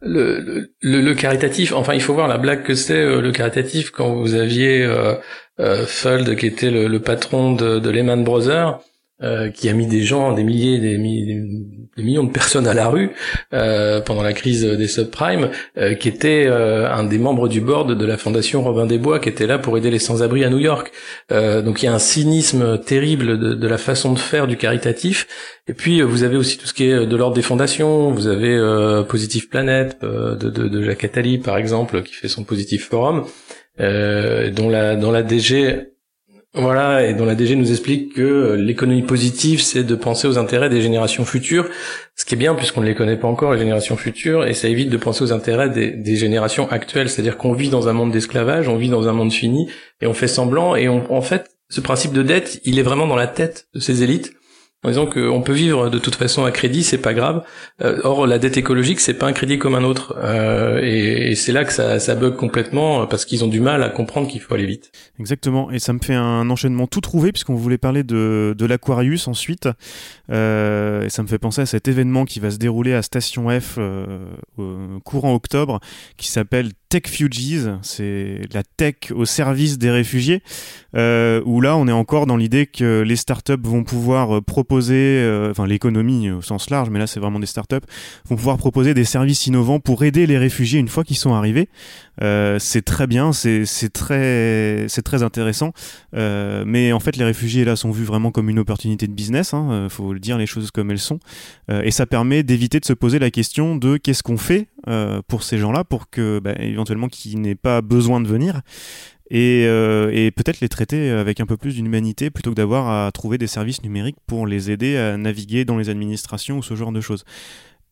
le, 0.00 0.72
le, 0.80 1.00
le 1.00 1.14
caritatif. 1.14 1.72
Enfin, 1.72 1.94
il 1.94 2.02
faut 2.02 2.12
voir 2.14 2.26
la 2.26 2.38
blague 2.38 2.64
que 2.64 2.74
c'est 2.74 2.94
euh, 2.98 3.20
le 3.20 3.30
caritatif 3.30 3.90
quand 3.90 4.12
vous 4.12 4.34
aviez 4.34 4.84
euh, 4.84 5.14
euh, 5.60 5.86
qui 6.34 6.46
était 6.46 6.70
le, 6.70 6.88
le 6.88 7.00
patron 7.00 7.52
de, 7.52 7.78
de 7.78 7.90
Lehman 7.90 8.24
Brothers. 8.24 8.80
Euh, 9.22 9.50
qui 9.50 9.68
a 9.68 9.74
mis 9.74 9.86
des 9.86 10.00
gens, 10.00 10.32
des 10.32 10.42
milliers, 10.42 10.78
des, 10.78 10.96
millions 10.96 12.24
de 12.24 12.32
personnes 12.32 12.66
à 12.66 12.72
la 12.72 12.88
rue 12.88 13.10
euh, 13.52 14.00
pendant 14.00 14.22
la 14.22 14.32
crise 14.32 14.64
des 14.64 14.88
subprimes, 14.88 15.50
euh, 15.76 15.94
qui 15.94 16.08
était 16.08 16.46
un 16.46 17.04
des 17.04 17.18
membres 17.18 17.46
du 17.46 17.60
board 17.60 17.98
de 17.98 18.06
la 18.06 18.16
fondation 18.16 18.62
Robin 18.62 18.86
des 18.86 18.96
Bois, 18.96 19.18
qui 19.18 19.28
était 19.28 19.46
là 19.46 19.58
pour 19.58 19.76
aider 19.76 19.90
les 19.90 19.98
sans-abri 19.98 20.42
à 20.42 20.48
New 20.48 20.58
York. 20.58 20.90
donc 21.30 21.82
il 21.82 21.84
y 21.84 21.88
a 21.88 21.92
un 21.92 21.98
cynisme 21.98 22.78
terrible 22.78 23.38
de, 23.58 23.68
la 23.68 23.76
façon 23.76 24.14
de 24.14 24.18
faire 24.18 24.46
du 24.46 24.56
caritatif. 24.56 25.26
Et 25.68 25.74
puis 25.74 26.00
vous 26.00 26.22
avez 26.22 26.38
aussi 26.38 26.56
tout 26.56 26.66
ce 26.66 26.72
qui 26.72 26.84
est 26.84 27.06
de 27.06 27.16
l'ordre 27.16 27.36
des 27.36 27.42
fondations. 27.42 28.12
Vous 28.12 28.26
avez 28.26 28.58
Positive 29.06 29.50
Planet 29.50 30.00
de, 30.00 30.34
de, 30.34 30.68
de 30.68 30.82
Jacques 30.82 31.04
Attali, 31.04 31.36
par 31.36 31.58
exemple, 31.58 32.02
qui 32.02 32.14
fait 32.14 32.28
son 32.28 32.44
Positive 32.44 32.84
Forum. 32.84 33.26
dont 33.78 34.70
la 34.70 34.96
dont 34.96 35.12
la 35.12 35.22
DG 35.22 35.90
voilà, 36.52 37.06
et 37.06 37.14
dont 37.14 37.24
la 37.24 37.36
DG 37.36 37.54
nous 37.54 37.70
explique 37.70 38.14
que 38.14 38.54
l'économie 38.54 39.02
positive, 39.02 39.62
c'est 39.62 39.84
de 39.84 39.94
penser 39.94 40.26
aux 40.26 40.36
intérêts 40.36 40.68
des 40.68 40.82
générations 40.82 41.24
futures, 41.24 41.68
ce 42.16 42.24
qui 42.24 42.34
est 42.34 42.36
bien 42.36 42.56
puisqu'on 42.56 42.80
ne 42.80 42.86
les 42.86 42.96
connaît 42.96 43.16
pas 43.16 43.28
encore, 43.28 43.52
les 43.52 43.60
générations 43.60 43.96
futures, 43.96 44.44
et 44.44 44.52
ça 44.52 44.66
évite 44.66 44.90
de 44.90 44.96
penser 44.96 45.22
aux 45.22 45.32
intérêts 45.32 45.70
des, 45.70 46.16
générations 46.16 46.68
actuelles, 46.68 47.08
c'est-à-dire 47.08 47.36
qu'on 47.36 47.52
vit 47.52 47.70
dans 47.70 47.88
un 47.88 47.92
monde 47.92 48.10
d'esclavage, 48.10 48.68
on 48.68 48.76
vit 48.76 48.88
dans 48.88 49.06
un 49.06 49.12
monde 49.12 49.32
fini, 49.32 49.70
et 50.00 50.08
on 50.08 50.12
fait 50.12 50.26
semblant, 50.26 50.74
et 50.74 50.88
en 50.88 51.22
fait, 51.22 51.50
ce 51.68 51.80
principe 51.80 52.12
de 52.12 52.22
dette, 52.22 52.60
il 52.64 52.80
est 52.80 52.82
vraiment 52.82 53.06
dans 53.06 53.16
la 53.16 53.28
tête 53.28 53.68
de 53.74 53.78
ces 53.78 54.02
élites, 54.02 54.32
en 54.82 54.88
disant 54.88 55.06
qu'on 55.06 55.42
peut 55.42 55.52
vivre 55.52 55.90
de 55.90 55.98
toute 55.98 56.14
façon 56.14 56.44
à 56.44 56.50
crédit, 56.50 56.82
c'est 56.82 56.98
pas 56.98 57.12
grave. 57.12 57.42
Euh, 57.82 58.00
or, 58.02 58.26
la 58.26 58.38
dette 58.38 58.56
écologique, 58.56 59.00
c'est 59.00 59.14
pas 59.14 59.26
un 59.26 59.32
crédit 59.32 59.58
comme 59.58 59.74
un 59.74 59.84
autre, 59.84 60.16
euh, 60.18 60.80
et, 60.82 61.34
c'est 61.34 61.52
là 61.52 61.64
que 61.64 61.72
ça, 61.72 61.98
ça 61.98 62.14
bug 62.14 62.36
complètement 62.36 63.06
parce 63.06 63.26
qu'ils 63.26 63.44
ont 63.44 63.48
du 63.48 63.60
mal 63.60 63.82
à 63.82 63.90
comprendre 63.90 64.28
qu'il 64.28 64.40
faut 64.40 64.54
aller 64.54 64.64
vite. 64.64 64.90
Exactement, 65.18 65.70
et 65.70 65.78
ça 65.78 65.92
me 65.92 65.98
fait 65.98 66.14
un 66.14 66.48
enchaînement 66.48 66.86
tout 66.86 67.02
trouvé 67.02 67.30
puisqu'on 67.30 67.54
voulait 67.54 67.78
parler 67.78 68.04
de, 68.04 68.54
de 68.56 68.66
l'Aquarius 68.66 69.28
ensuite, 69.28 69.68
euh, 70.30 71.04
et 71.04 71.10
ça 71.10 71.22
me 71.22 71.28
fait 71.28 71.38
penser 71.38 71.60
à 71.60 71.66
cet 71.66 71.86
événement 71.86 72.24
qui 72.24 72.40
va 72.40 72.50
se 72.50 72.58
dérouler 72.58 72.94
à 72.94 73.02
Station 73.02 73.48
F 73.60 73.78
courant 75.04 75.34
octobre, 75.34 75.80
qui 76.16 76.28
s'appelle 76.28 76.70
Tech 76.90 77.04
Fugees, 77.06 77.78
c'est 77.82 78.42
la 78.52 78.62
tech 78.62 79.12
au 79.14 79.24
service 79.24 79.78
des 79.78 79.90
réfugiés, 79.90 80.42
où 80.94 81.60
là 81.60 81.76
on 81.76 81.88
est 81.88 81.92
encore 81.92 82.26
dans 82.26 82.36
l'idée 82.36 82.66
que 82.66 83.00
les 83.00 83.16
startups 83.16 83.54
vont 83.62 83.82
pouvoir 83.82 84.42
proposer 84.42 84.60
proposer, 84.60 84.94
euh, 84.94 85.50
enfin 85.50 85.66
l'économie 85.66 86.30
au 86.30 86.42
sens 86.42 86.68
large, 86.68 86.90
mais 86.90 86.98
là 86.98 87.06
c'est 87.06 87.18
vraiment 87.18 87.40
des 87.40 87.46
startups, 87.46 87.86
vont 88.26 88.36
pouvoir 88.36 88.58
proposer 88.58 88.92
des 88.92 89.04
services 89.04 89.46
innovants 89.46 89.80
pour 89.80 90.04
aider 90.04 90.26
les 90.26 90.36
réfugiés 90.36 90.78
une 90.78 90.88
fois 90.88 91.02
qu'ils 91.02 91.16
sont 91.16 91.32
arrivés. 91.32 91.70
Euh, 92.22 92.58
c'est 92.58 92.82
très 92.82 93.06
bien, 93.06 93.32
c'est 93.32 93.64
très, 93.92 94.86
très 95.02 95.22
intéressant. 95.22 95.72
Euh, 96.14 96.64
mais 96.66 96.92
en 96.92 97.00
fait, 97.00 97.16
les 97.16 97.24
réfugiés 97.24 97.64
là 97.64 97.74
sont 97.74 97.90
vus 97.90 98.04
vraiment 98.04 98.30
comme 98.30 98.50
une 98.50 98.58
opportunité 98.58 99.06
de 99.06 99.12
business. 99.12 99.54
Hein, 99.54 99.88
faut 99.88 100.14
dire 100.14 100.36
les 100.36 100.46
choses 100.46 100.70
comme 100.70 100.90
elles 100.90 100.98
sont. 100.98 101.18
et 101.70 101.90
ça 101.90 102.04
permet 102.04 102.42
d'éviter 102.42 102.78
de 102.78 102.84
se 102.84 102.92
poser 102.92 103.18
la 103.18 103.30
question 103.30 103.76
de 103.76 103.96
qu'est-ce 103.96 104.22
qu'on 104.22 104.36
fait 104.36 104.68
pour 105.26 105.42
ces 105.42 105.58
gens-là, 105.58 105.84
pour 105.84 106.10
que 106.10 106.38
bah, 106.38 106.54
éventuellement 106.80 107.08
qu'ils 107.08 107.40
n'aient 107.40 107.54
pas 107.54 107.82
besoin 107.82 108.20
de 108.20 108.26
venir 108.26 108.62
et, 109.30 109.64
euh, 109.66 110.10
et 110.12 110.30
peut-être 110.32 110.60
les 110.60 110.68
traiter 110.68 111.10
avec 111.10 111.40
un 111.40 111.46
peu 111.46 111.56
plus 111.56 111.76
d'humanité 111.76 112.30
plutôt 112.30 112.50
que 112.50 112.56
d'avoir 112.56 113.06
à 113.06 113.10
trouver 113.12 113.38
des 113.38 113.46
services 113.46 113.82
numériques 113.82 114.16
pour 114.26 114.46
les 114.46 114.70
aider 114.70 114.96
à 114.96 115.16
naviguer 115.16 115.64
dans 115.64 115.78
les 115.78 115.88
administrations 115.88 116.58
ou 116.58 116.62
ce 116.62 116.74
genre 116.74 116.92
de 116.92 117.00
choses. 117.00 117.24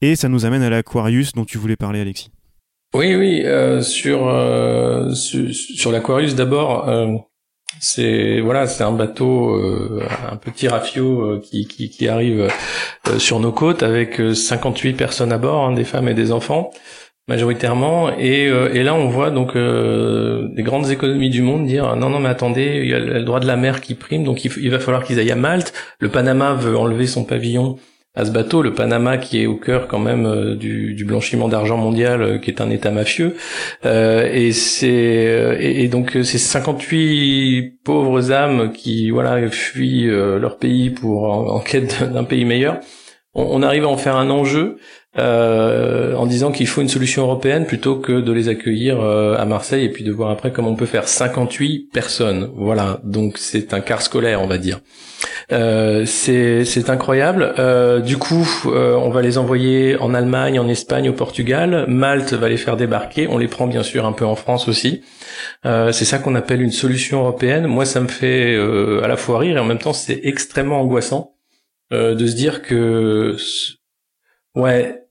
Et 0.01 0.17
ça 0.17 0.29
nous 0.29 0.45
amène 0.45 0.63
à 0.63 0.71
l'Aquarius 0.71 1.33
dont 1.33 1.45
tu 1.45 1.59
voulais 1.59 1.77
parler, 1.77 2.01
Alexis. 2.01 2.31
Oui, 2.95 3.15
oui, 3.15 3.43
euh, 3.45 3.83
sur, 3.83 4.29
euh, 4.29 5.13
sur, 5.15 5.93
l'Aquarius 5.93 6.35
d'abord, 6.35 6.91
c'est 7.81 8.41
voilà, 8.41 8.67
c'est 8.67 8.83
un 8.83 8.93
bateau, 8.93 9.55
un 10.31 10.37
petit 10.37 10.69
rafio 10.69 11.39
qui, 11.41 11.69
qui, 11.69 11.91
qui, 11.91 12.09
arrive 12.09 12.49
sur 13.19 13.41
nos 13.41 13.53
côtes 13.53 13.83
avec 13.83 14.21
58 14.35 14.95
personnes 14.95 15.33
à 15.33 15.39
bord, 15.39 15.67
hein, 15.67 15.73
des 15.73 15.85
femmes 15.85 16.09
et 16.09 16.15
des 16.15 16.33
enfants 16.33 16.71
majoritairement. 17.29 18.11
Et, 18.19 18.49
euh, 18.49 18.73
et 18.75 18.83
là 18.83 18.95
on 18.95 19.09
voit 19.09 19.31
donc 19.31 19.55
euh, 19.55 20.49
des 20.55 20.63
grandes 20.63 20.91
économies 20.91 21.31
du 21.31 21.43
monde 21.43 21.67
dire 21.67 21.95
non 21.95 22.09
non 22.09 22.19
mais 22.19 22.31
attendez 22.31 22.81
il 22.83 22.89
y 22.89 22.95
a 22.95 22.99
le 22.99 23.23
droit 23.23 23.41
de 23.41 23.47
la 23.47 23.57
mer 23.57 23.81
qui 23.81 23.95
prime 23.95 24.25
donc 24.25 24.45
il, 24.45 24.71
va 24.71 24.79
falloir 24.81 25.05
qu'ils 25.05 25.21
aillent 25.21 25.31
à 25.31 25.37
Malte. 25.37 25.73
Le 26.01 26.09
Panama 26.09 26.55
veut 26.55 26.77
enlever 26.77 27.07
son 27.07 27.25
pavillon 27.25 27.77
à 28.15 28.25
ce 28.25 28.31
bateau. 28.31 28.63
Le 28.63 28.73
Panama 28.73 29.19
qui 29.19 29.43
est 29.43 29.47
au 29.47 29.57
cœur 29.57 29.89
quand 29.89 29.99
même 29.99 30.25
euh, 30.25 30.57
du, 30.57 30.95
du, 30.95 31.05
blanchiment 31.05 31.49
d'argent 31.49 31.77
mondial 31.77 32.41
qui 32.41 32.51
est 32.51 32.63
un 32.63 32.71
état 32.71 32.91
mafieux. 32.91 33.37
Et 33.85 34.53
c'est 34.53 35.59
et, 35.61 35.89
donc 35.89 36.17
ces 36.23 36.39
58 36.39 37.81
pauvres 37.85 38.33
âmes 38.33 38.73
qui 38.73 39.11
voilà 39.11 39.51
fuient 39.51 40.07
leur 40.07 40.57
pays 40.57 40.89
pour 40.89 41.25
en, 41.25 41.61
quête 41.61 42.11
d'un 42.11 42.25
pays 42.25 42.47
meilleur 42.47 42.81
on, 43.35 43.63
arrive 43.63 43.85
à 43.85 43.89
en 43.89 43.97
faire 43.97 44.17
un 44.17 44.31
enjeu 44.31 44.79
euh, 45.19 46.15
en 46.15 46.27
disant 46.27 46.53
qu'il 46.53 46.67
faut 46.67 46.81
une 46.81 46.89
solution 46.89 47.23
européenne 47.23 47.67
plutôt 47.67 47.97
que 47.97 48.21
de 48.21 48.33
les 48.33 48.49
accueillir 48.49 49.01
euh, 49.01 49.37
à 49.37 49.45
Marseille 49.47 49.85
et 49.85 49.89
puis 49.89 50.05
de 50.05 50.13
voir 50.13 50.31
après 50.31 50.53
comment 50.53 50.71
on 50.71 50.77
peut 50.77 50.87
faire 50.87 51.09
58 51.09 51.91
personnes. 51.93 52.51
Voilà, 52.55 53.01
donc 53.05 53.39
c'est 53.39 53.75
un 53.75 53.81
quart 53.81 54.03
scolaire, 54.03 54.43
on 54.43 54.47
va 54.47 54.59
dire. 54.59 54.81
Euh, 55.51 56.05
c'est 56.05 56.91
incroyable. 56.91 57.55
Du 58.05 58.17
coup, 58.19 58.47
on 58.67 59.11
va 59.11 59.23
les 59.23 59.39
envoyer 59.39 59.97
en 59.99 60.15
Allemagne, 60.15 60.61
en 60.61 60.69
Espagne, 60.69 61.09
au 61.09 61.15
Portugal. 61.15 61.87
Malte 61.89 62.35
va 62.35 62.49
les 62.49 62.57
faire 62.57 62.77
débarquer. 62.77 63.29
On 63.29 63.39
les 63.39 63.49
prend 63.49 63.67
bien 63.67 63.83
sûr 63.83 64.07
un 64.07 64.13
peu 64.13 64.25
en 64.25 64.37
France 64.37 64.69
aussi. 64.69 65.03
c'est 65.65 66.05
ça 66.05 66.19
qu'on 66.19 66.35
appelle 66.35 66.63
une 66.63 66.71
solution 66.71 67.21
européenne. 67.21 67.67
Moi, 67.67 67.85
ça 67.85 68.01
me 68.01 68.09
fait 68.09 68.57
à 69.03 69.09
la 69.09 69.17
fois 69.17 69.39
rire 69.39 69.57
et 69.57 69.61
en 69.61 69.65
même 69.65 69.79
temps 69.79 69.93
c'est 69.93 70.21
extrêmement 70.23 70.81
angoissant 70.81 71.38
de 71.91 72.27
se 72.27 72.35
dire 72.35 72.63
que 72.63 73.37
Ouais. 74.55 75.03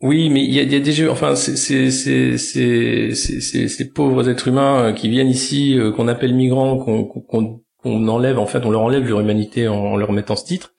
Oui, 0.00 0.30
mais 0.30 0.44
il 0.44 0.52
y 0.52 0.60
a, 0.60 0.80
des 0.80 0.92
jeux. 0.92 1.10
Enfin, 1.10 1.34
c'est 1.34 1.90
ces 1.90 3.88
pauvres 3.94 4.28
êtres 4.28 4.48
humains 4.48 4.84
euh, 4.84 4.92
qui 4.92 5.08
viennent 5.08 5.28
ici, 5.28 5.78
euh, 5.78 5.92
qu'on 5.92 6.08
appelle 6.08 6.34
migrants, 6.34 6.78
qu'on 6.78 8.08
enlève. 8.08 8.38
En 8.38 8.46
fait, 8.46 8.64
on 8.64 8.70
leur 8.70 8.82
enlève 8.82 9.08
leur 9.08 9.20
humanité 9.20 9.68
en, 9.68 9.96
leur 9.96 10.12
mettant 10.12 10.36
ce 10.36 10.44
titre. 10.44 10.74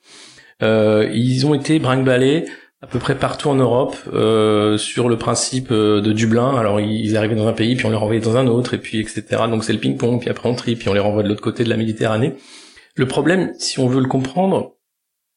Euh, 0.63 1.09
ils 1.13 1.45
ont 1.45 1.53
été 1.53 1.79
brinque 1.79 2.07
à 2.81 2.87
peu 2.87 2.99
près 2.99 3.15
partout 3.15 3.49
en 3.49 3.55
Europe 3.55 3.95
sur 4.77 5.09
le 5.09 5.17
principe 5.17 5.71
de 5.71 6.13
Dublin. 6.13 6.55
Alors 6.55 6.79
ils 6.79 7.17
arrivaient 7.17 7.35
dans 7.35 7.47
un 7.47 7.53
pays, 7.53 7.75
puis 7.75 7.85
on 7.85 7.89
les 7.89 7.97
renvoyait 7.97 8.21
dans 8.21 8.37
un 8.37 8.47
autre, 8.47 8.73
et 8.73 8.77
puis 8.77 8.99
etc. 8.99 9.23
Donc 9.49 9.65
c'est 9.65 9.73
le 9.73 9.79
ping-pong, 9.79 10.21
puis 10.21 10.29
après 10.29 10.47
on 10.47 10.55
trie, 10.55 10.77
puis 10.77 10.87
on 10.87 10.93
les 10.93 10.99
renvoie 10.99 11.23
de 11.23 11.27
l'autre 11.27 11.41
côté 11.41 11.65
de 11.65 11.69
la 11.69 11.77
Méditerranée. 11.77 12.35
Le 12.95 13.05
problème, 13.05 13.51
si 13.57 13.79
on 13.79 13.87
veut 13.87 14.01
le 14.01 14.07
comprendre, 14.07 14.78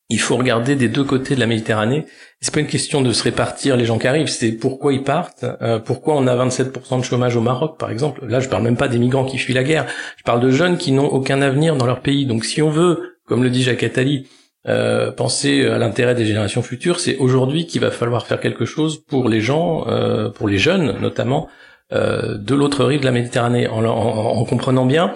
il 0.08 0.20
faut 0.20 0.36
regarder 0.36 0.76
des 0.76 0.88
deux 0.88 1.04
côtés 1.04 1.34
de 1.34 1.40
la 1.40 1.46
Méditerranée. 1.46 2.04
C'est 2.40 2.52
pas 2.52 2.60
une 2.60 2.66
question 2.66 3.00
de 3.00 3.12
se 3.12 3.22
répartir 3.22 3.76
les 3.76 3.84
gens 3.84 3.98
qui 3.98 4.06
arrivent, 4.06 4.28
c'est 4.28 4.52
pourquoi 4.52 4.92
ils 4.92 5.02
partent, 5.02 5.44
euh, 5.62 5.78
pourquoi 5.78 6.16
on 6.16 6.26
a 6.26 6.36
27% 6.36 6.98
de 6.98 7.04
chômage 7.04 7.36
au 7.36 7.40
Maroc, 7.40 7.78
par 7.78 7.90
exemple. 7.90 8.26
Là, 8.26 8.40
je 8.40 8.48
parle 8.48 8.62
même 8.62 8.76
pas 8.76 8.88
des 8.88 8.98
migrants 8.98 9.24
qui 9.24 9.38
fuient 9.38 9.54
la 9.54 9.64
guerre. 9.64 9.86
Je 10.16 10.22
parle 10.22 10.40
de 10.40 10.50
jeunes 10.50 10.76
qui 10.76 10.92
n'ont 10.92 11.06
aucun 11.06 11.40
avenir 11.40 11.76
dans 11.76 11.86
leur 11.86 12.00
pays. 12.00 12.26
Donc, 12.26 12.44
si 12.44 12.60
on 12.60 12.70
veut, 12.70 13.16
comme 13.26 13.42
le 13.42 13.50
dit 13.50 13.62
Jacques 13.62 13.82
Attali, 13.82 14.28
euh, 14.68 15.10
penser 15.10 15.64
à 15.64 15.78
l'intérêt 15.78 16.14
des 16.14 16.26
générations 16.26 16.62
futures, 16.62 17.00
c'est 17.00 17.16
aujourd'hui 17.16 17.66
qu'il 17.66 17.80
va 17.80 17.90
falloir 17.90 18.26
faire 18.26 18.40
quelque 18.40 18.64
chose 18.64 19.02
pour 19.04 19.28
les 19.28 19.40
gens, 19.40 19.86
euh, 19.88 20.30
pour 20.30 20.48
les 20.48 20.58
jeunes 20.58 20.98
notamment, 21.00 21.48
de 21.90 22.54
l'autre 22.54 22.86
rive 22.86 23.00
de 23.00 23.04
la 23.04 23.10
Méditerranée, 23.12 23.68
en, 23.68 23.84
en 23.84 24.44
comprenant 24.46 24.86
bien 24.86 25.12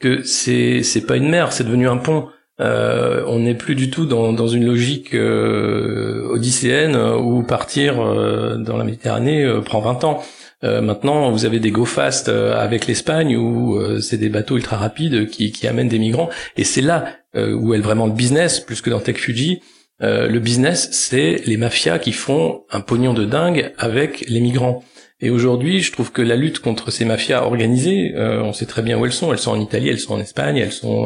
que 0.00 0.24
c'est 0.24 0.82
c'est 0.82 1.06
pas 1.06 1.16
une 1.16 1.28
mer, 1.28 1.52
c'est 1.52 1.62
devenu 1.62 1.88
un 1.88 1.98
pont. 1.98 2.28
Euh, 2.58 3.22
on 3.26 3.40
n'est 3.40 3.54
plus 3.54 3.74
du 3.74 3.90
tout 3.90 4.06
dans, 4.06 4.32
dans 4.32 4.48
une 4.48 4.64
logique 4.64 5.14
euh, 5.14 6.26
odysséenne 6.30 6.96
où 6.96 7.42
partir 7.42 8.00
euh, 8.00 8.56
dans 8.56 8.78
la 8.78 8.84
Méditerranée 8.84 9.46
prend 9.64 9.80
20 9.80 10.04
ans. 10.04 10.22
maintenant, 10.62 11.30
vous 11.30 11.44
avez 11.44 11.60
des 11.60 11.70
go 11.70 11.84
fast 11.84 12.28
avec 12.28 12.86
l'Espagne 12.86 13.36
où 13.36 13.78
c'est 14.00 14.16
des 14.16 14.30
bateaux 14.30 14.56
ultra 14.56 14.76
rapides 14.76 15.28
qui, 15.28 15.52
qui 15.52 15.66
amènent 15.66 15.88
des 15.88 15.98
migrants. 15.98 16.30
Et 16.56 16.64
c'est 16.64 16.80
là 16.80 17.04
où 17.34 17.74
est 17.74 17.78
vraiment 17.78 18.06
le 18.06 18.12
business, 18.12 18.58
plus 18.60 18.80
que 18.80 18.90
dans 18.90 19.00
Tech 19.00 19.16
Fuji. 19.16 19.60
le 20.00 20.38
business, 20.38 20.88
c'est 20.90 21.42
les 21.46 21.56
mafias 21.56 21.98
qui 21.98 22.12
font 22.12 22.62
un 22.70 22.80
pognon 22.80 23.12
de 23.12 23.24
dingue 23.24 23.72
avec 23.78 24.24
les 24.28 24.40
migrants. 24.40 24.82
Et 25.20 25.30
aujourd'hui, 25.30 25.80
je 25.80 25.92
trouve 25.92 26.10
que 26.10 26.22
la 26.22 26.36
lutte 26.36 26.58
contre 26.58 26.90
ces 26.90 27.04
mafias 27.04 27.44
organisées, 27.44 28.14
on 28.16 28.52
sait 28.52 28.66
très 28.66 28.82
bien 28.82 28.98
où 28.98 29.04
elles 29.04 29.12
sont. 29.12 29.32
Elles 29.32 29.38
sont 29.38 29.52
en 29.52 29.60
Italie, 29.60 29.88
elles 29.90 30.00
sont 30.00 30.14
en 30.14 30.20
Espagne, 30.20 30.56
elles 30.56 30.72
sont 30.72 31.04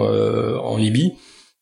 en 0.63 0.77
Libye 0.79 1.13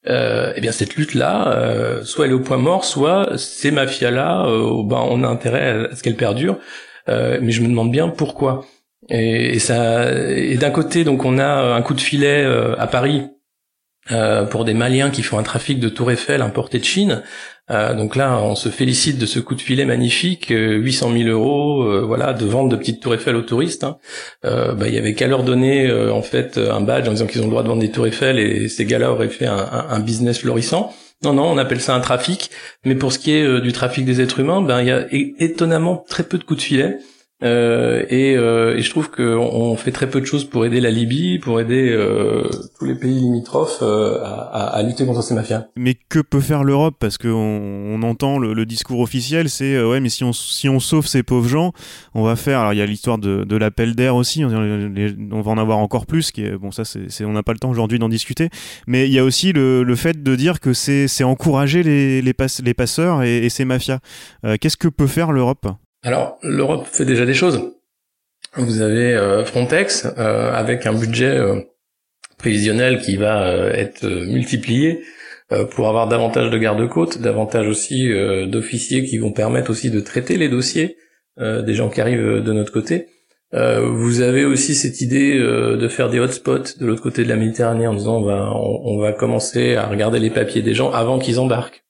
euh, 0.07 0.53
eh 0.57 0.61
bien 0.61 0.73
cette 0.73 0.97
lutte-là, 0.97 1.49
euh, 1.49 2.05
soit 2.05 2.27
elle 2.27 2.33
est 2.33 2.35
au 2.35 2.41
point 2.41 2.57
mort, 2.59 2.85
soit 2.85 3.37
ces 3.37 3.71
mafias-là, 3.71 4.47
euh, 4.47 4.83
ben, 4.85 5.05
on 5.09 5.25
a 5.25 5.29
intérêt 5.29 5.89
à 5.91 5.97
ce 5.97 6.03
qu'elles 6.03 6.17
perdurent. 6.17 6.59
Euh, 7.09 7.39
mais 7.43 7.53
je 7.53 7.63
me 7.63 7.69
demande 7.69 7.91
bien 7.91 8.09
pourquoi. 8.09 8.65
Et, 9.09 9.55
et 9.57 9.59
ça, 9.59 10.13
et 10.13 10.57
d'un 10.57 10.71
côté, 10.71 11.05
donc 11.05 11.25
on 11.25 11.39
a 11.39 11.75
un 11.75 11.83
coup 11.83 11.95
de 11.95 12.01
filet 12.01 12.45
euh, 12.45 12.75
à 12.79 12.87
Paris 12.87 13.27
pour 14.51 14.65
des 14.65 14.73
Maliens 14.73 15.11
qui 15.11 15.23
font 15.23 15.39
un 15.39 15.43
trafic 15.43 15.79
de 15.81 15.91
Tour 15.91 16.11
Eiffel 16.11 16.41
importé 16.41 16.79
de 16.79 16.85
Chine. 16.85 17.23
Euh, 17.71 17.95
donc 17.95 18.17
là, 18.17 18.41
on 18.43 18.55
se 18.55 18.69
félicite 18.69 19.19
de 19.19 19.27
ce 19.27 19.41
coup 19.41 19.55
de 19.55 19.61
filet 19.61 19.85
magnifique, 19.85 20.47
800 20.51 21.13
000 21.13 21.29
euros, 21.29 21.83
euh, 21.83 22.01
voilà, 22.01 22.33
de 22.33 22.47
vente 22.47 22.69
de 22.69 22.77
petites 22.77 23.01
tours 23.01 23.15
Eiffel 23.15 23.37
aux 23.37 23.43
touristes. 23.43 23.85
Hein. 23.85 23.99
Euh, 24.45 24.75
bah, 24.75 24.89
il 24.89 24.95
y 24.95 24.99
avait 24.99 25.15
qu'à 25.15 25.27
leur 25.27 25.43
donner 25.43 25.91
en 26.11 26.23
fait 26.23 26.59
un 26.59 26.81
badge 26.81 27.09
en 27.09 27.13
disant 27.13 27.27
qu'ils 27.27 27.43
ont 27.43 27.45
le 27.45 27.51
droit 27.51 27.63
de 27.63 27.69
vendre 27.69 27.81
des 27.81 27.91
tours 27.91 28.07
Eiffel 28.07 28.39
et 28.39 28.69
ces 28.69 28.85
gars-là 28.85 29.13
auraient 29.13 29.29
fait 29.29 29.47
un, 29.47 29.87
un, 29.91 30.01
business 30.01 30.39
florissant. 30.39 30.93
Non, 31.25 31.33
non, 31.33 31.45
on 31.45 31.59
appelle 31.59 31.81
ça 31.81 31.95
un 31.95 32.01
trafic. 32.01 32.51
Mais 32.85 32.95
pour 32.95 33.13
ce 33.13 33.19
qui 33.19 33.33
est 33.33 33.61
du 33.61 33.73
trafic 33.73 34.05
des 34.05 34.21
êtres 34.21 34.41
humains, 34.41 34.63
ben 34.63 34.81
il 34.81 34.87
y 34.87 34.93
a 34.93 35.07
étonnamment 35.11 36.05
très 36.09 36.23
peu 36.23 36.39
de 36.39 36.45
coups 36.45 36.61
de 36.61 36.65
filet. 36.65 36.99
Euh, 37.45 38.05
et, 38.09 38.37
euh, 38.37 38.77
et, 38.77 38.83
je 38.83 38.91
trouve 38.91 39.13
qu'on 39.13 39.23
on 39.23 39.77
fait 39.77 39.93
très 39.93 40.11
peu 40.11 40.21
de 40.21 40.27
choses 40.27 40.45
pour 40.45 40.67
aider 40.67 40.81
la 40.81 40.91
Libye, 40.91 41.39
pour 41.39 41.61
aider 41.61 41.89
euh, 41.89 42.49
tous 42.77 42.85
les 42.85 42.97
pays 42.97 43.15
limitrophes 43.15 43.79
euh, 43.81 44.19
à, 44.25 44.67
à, 44.75 44.83
lutter 44.83 45.07
contre 45.07 45.23
ces 45.23 45.35
mafias. 45.35 45.67
Mais 45.77 45.95
que 46.09 46.19
peut 46.19 46.41
faire 46.41 46.65
l'Europe? 46.65 46.97
Parce 46.99 47.17
qu'on 47.17 47.29
on 47.29 48.03
entend 48.03 48.41
le, 48.41 48.55
le, 48.55 48.67
discours 48.67 48.99
officiel, 48.99 49.49
c'est 49.51 49.77
euh, 49.77 49.89
ouais, 49.89 50.01
mais 50.01 50.09
si 50.09 50.25
on 50.25 50.33
si 50.33 50.69
on 50.69 50.81
sauve 50.81 51.07
ces 51.07 51.23
pauvres 51.23 51.49
gens, 51.49 51.73
on 52.13 52.25
va 52.25 52.35
faire. 52.35 52.59
Alors 52.59 52.73
il 52.73 52.79
y 52.79 52.83
a 52.83 52.87
l'histoire 52.87 53.19
de, 53.19 53.45
de 53.45 53.57
l'appel 53.57 53.95
d'air 53.95 54.17
aussi. 54.17 54.45
On, 54.45 54.49
va 54.49 55.51
en 55.51 55.59
avoir 55.59 55.79
encore 55.79 56.07
plus. 56.07 56.33
Qui 56.33 56.43
est, 56.43 56.57
bon, 56.57 56.73
ça 56.73 56.85
c'est 56.85 57.25
on 57.25 57.33
n'a 57.33 57.45
pas 57.45 57.53
le 57.53 57.61
temps 57.61 57.71
aujourd'hui 57.71 58.01
d'en 58.01 58.09
discuter. 58.09 58.49
Mais 58.89 59.07
il 59.07 59.13
y 59.13 59.19
a 59.21 59.25
aussi 59.25 59.53
le, 59.53 59.85
le 59.85 59.95
fait 59.95 60.25
de 60.25 60.35
dire 60.35 60.59
que 60.59 60.73
c'est 60.73 61.23
encourager 61.23 61.85
les 61.85 62.21
les, 62.21 62.75
passeurs 62.75 63.23
et, 63.23 63.45
et 63.45 63.49
ces 63.49 63.65
mafias. 63.65 64.01
Qu'est-ce 64.61 64.77
que 64.77 64.89
peut 64.89 65.07
faire 65.07 65.31
l'Europe? 65.31 65.69
Alors, 66.03 66.39
l'Europe 66.43 66.87
fait 66.87 67.05
déjà 67.05 67.27
des 67.27 67.35
choses. 67.35 67.73
Vous 68.55 68.83
avez 68.83 69.15
euh, 69.15 69.45
Frontex 69.45 70.07
euh, 70.19 70.53
avec 70.53 70.87
un 70.87 70.95
budget 70.95 71.37
euh, 71.37 71.61
prévisionnel 72.39 73.01
qui 73.01 73.17
va 73.17 73.53
être 73.73 74.07
multiplié 74.07 75.03
pour 75.71 75.89
avoir 75.89 76.09
davantage 76.09 76.51
de 76.51 76.59
gardes-côtes, 76.59 77.23
davantage 77.23 77.67
aussi 77.67 78.11
d'officiers 78.47 79.07
qui 79.07 79.17
vont 79.17 79.33
permettre 79.33 79.71
aussi 79.71 79.91
de 79.91 79.99
traiter 79.99 80.37
les 80.37 80.51
dossiers 80.51 80.99
des 81.39 81.73
gens 81.73 81.89
qui 81.89 82.03
arrivent 82.03 82.43
de 82.43 82.53
notre 82.53 82.71
côté. 82.71 83.07
vous 83.53 84.21
avez 84.21 84.45
aussi 84.45 84.75
cette 84.75 85.01
idée 85.01 85.39
de 85.39 85.89
faire 85.89 86.11
des 86.11 86.21
hotspots 86.21 86.79
de 86.79 86.87
l'autre 86.87 87.03
côté 87.03 87.25
de 87.25 87.31
la 87.31 87.37
Méditerranée 87.37 87.87
en 87.87 87.95
disant 87.95 88.19
on 88.19 88.25
va, 88.25 88.53
on, 88.55 88.99
va 88.99 89.15
commencer 89.15 89.75
à 89.75 89.87
regarder 89.87 90.19
les 90.19 90.31
papiers 90.31 90.61
des 90.61 90.75
gens 90.75 90.93
avant 90.93 91.19
qu'ils 91.19 91.41
embarquent. 91.41 91.83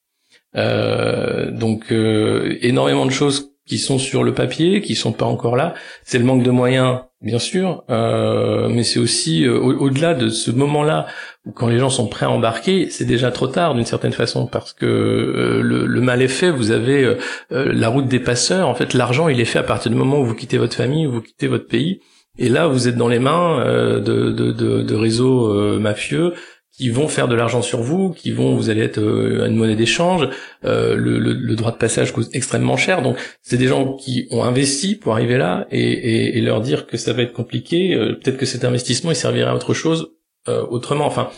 donc 0.55 1.91
énormément 1.91 3.07
de 3.07 3.11
choses 3.11 3.58
qui 3.69 3.79
sont 3.79 3.99
sur 3.99 4.25
le 4.25 4.33
papier, 4.33 4.81
qui 4.81 4.95
sont 4.95 5.13
pas 5.13 5.27
encore 5.27 5.55
là. 5.55 5.75
C'est 6.03 6.19
le 6.19 6.25
manque 6.25 6.43
de 6.43 6.51
moyens, 6.51 7.01
bien 7.21 7.39
sûr, 7.39 7.85
euh, 7.91 8.69
mais 8.69 8.83
c'est 8.83 8.99
aussi 8.99 9.45
euh, 9.45 9.59
au-delà 9.59 10.15
de 10.15 10.31
ce 10.31 10.51
moment-là 10.51 11.07
où 11.45 11.53
quand 11.53 11.69
les 11.69 11.79
gens 11.79 11.91
sont 11.91 12.07
prêts 12.07 12.27
à 12.27 12.31
embarquer, 12.31 12.89
c'est 12.91 13.05
déjà 13.05 13.31
trop 13.31 13.47
tard 13.47 13.75
d'une 13.75 13.85
certaine 13.85 14.13
façon 14.13 14.47
parce 14.47 14.73
que 14.73 14.87
euh, 14.87 15.61
le, 15.63 16.01
mal 16.01 16.23
est 16.23 16.29
fait. 16.29 16.51
Vous 16.51 16.71
avez 16.71 17.17
la 17.51 17.89
route 17.89 18.09
des 18.09 18.21
passeurs. 18.21 18.69
En 18.69 18.75
fait, 18.75 18.95
l'argent 18.95 19.29
il 19.29 19.41
est 19.41 19.45
fait 19.45 19.59
à 19.59 19.65
partir 19.65 19.91
du 19.91 19.99
moment 19.99 20.19
où 20.21 20.25
vous 20.25 20.35
quittez 20.35 20.57
votre 20.57 20.75
famille, 20.75 21.07
où 21.07 21.13
vous 21.13 21.23
quittez 21.23 21.49
votre 21.49 21.67
pays. 21.67 22.01
Et 22.39 22.49
là, 22.49 22.69
vous 22.69 22.89
êtes 22.89 22.97
dans 22.97 23.09
les 23.09 23.19
mains 23.19 23.65
de, 23.65 24.31
de, 24.31 24.53
de, 24.53 24.83
de 24.83 24.95
réseaux 24.95 25.79
mafieux 25.79 26.35
qui 26.79 26.91
vont 26.91 27.09
faire 27.09 27.27
de 27.27 27.35
l'argent 27.35 27.61
sur 27.61 27.81
vous, 27.83 28.11
qui 28.11 28.31
vont, 28.31 28.55
vous 28.55 28.71
allez 28.71 28.83
être 28.83 29.01
euh, 29.01 29.47
une 29.49 29.57
monnaie 29.57 29.75
d'échange, 29.75 30.29
euh, 30.65 30.95
le, 30.95 31.19
le, 31.19 31.33
le, 31.33 31.57
droit 31.57 31.73
de 31.73 31.77
passage 31.77 32.13
coûte 32.13 32.29
extrêmement 32.35 32.77
cher, 32.77 33.03
donc 33.03 33.17
c'est 33.43 33.57
des 33.57 33.67
gens 33.67 33.95
qui 33.95 34.29
ont 34.31 34.45
investi 34.45 34.95
pour 34.95 35.13
arriver 35.13 35.39
là 35.39 35.67
et, 35.73 35.81
et, 35.81 36.39
et 36.39 36.41
leur 36.41 36.61
dire 36.61 36.87
que 36.87 36.97
ça 36.97 37.13
va 37.13 37.23
être 37.23 37.33
compliqué, 37.33 37.95
euh, 37.95 38.15
peut-être 38.15 38.37
que 38.37 38.47
cet 38.47 38.65
investissement 38.65 39.11
il 39.11 39.17
servira 39.17 39.51
à 39.51 39.55
autre 39.57 39.75
chose 39.75 40.13
euh, 40.47 40.65
autrement. 40.71 41.07
Enfin, 41.07 41.31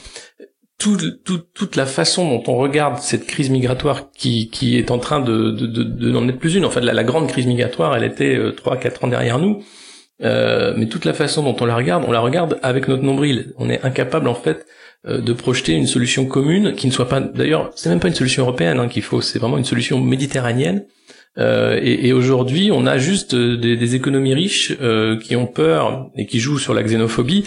tout, 0.78 0.98
tout, 1.24 1.38
toute 1.38 1.76
la 1.76 1.86
façon 1.86 2.28
dont 2.28 2.42
on 2.52 2.56
regarde 2.56 2.98
cette 2.98 3.26
crise 3.26 3.48
migratoire 3.48 4.10
qui, 4.12 4.50
qui 4.50 4.76
est 4.76 4.90
en 4.90 4.98
train 4.98 5.20
de, 5.20 5.52
de, 5.52 5.66
de, 5.66 5.82
de 5.82 6.10
n'en 6.10 6.28
être 6.28 6.38
plus 6.38 6.54
une. 6.54 6.66
En 6.66 6.70
fait, 6.70 6.82
la, 6.82 6.92
la 6.92 7.04
grande 7.04 7.28
crise 7.28 7.46
migratoire, 7.46 7.96
elle 7.96 8.04
était 8.04 8.38
trois, 8.56 8.76
quatre 8.76 9.04
ans 9.04 9.08
derrière 9.08 9.38
nous. 9.38 9.62
Euh, 10.22 10.74
mais 10.76 10.86
toute 10.86 11.04
la 11.04 11.14
façon 11.14 11.42
dont 11.42 11.56
on 11.60 11.64
la 11.64 11.74
regarde, 11.74 12.04
on 12.06 12.12
la 12.12 12.20
regarde 12.20 12.58
avec 12.62 12.88
notre 12.88 13.02
nombril. 13.02 13.54
On 13.56 13.70
est 13.70 13.82
incapable 13.84 14.28
en 14.28 14.34
fait 14.34 14.58
euh, 14.58 14.64
de 15.04 15.32
projeter 15.32 15.72
une 15.72 15.86
solution 15.86 16.26
commune 16.26 16.74
qui 16.74 16.86
ne 16.86 16.92
soit 16.92 17.08
pas 17.08 17.20
d'ailleurs 17.20 17.70
c'est 17.74 17.88
même 17.88 18.00
pas 18.00 18.08
une 18.08 18.14
solution 18.14 18.42
européenne 18.42 18.78
hein, 18.78 18.88
qu'il 18.88 19.02
faut 19.02 19.22
c'est 19.22 19.38
vraiment 19.38 19.58
une 19.58 19.64
solution 19.64 20.00
méditerranéenne. 20.00 20.84
Euh, 21.38 21.78
et, 21.80 22.08
et 22.08 22.12
aujourd'hui 22.12 22.70
on 22.72 22.86
a 22.86 22.98
juste 22.98 23.34
euh, 23.34 23.56
des, 23.56 23.76
des 23.76 23.94
économies 23.94 24.34
riches 24.34 24.72
euh, 24.80 25.16
qui 25.18 25.36
ont 25.36 25.46
peur 25.46 26.10
et 26.16 26.26
qui 26.26 26.40
jouent 26.40 26.58
sur 26.58 26.74
la 26.74 26.82
xénophobie. 26.82 27.44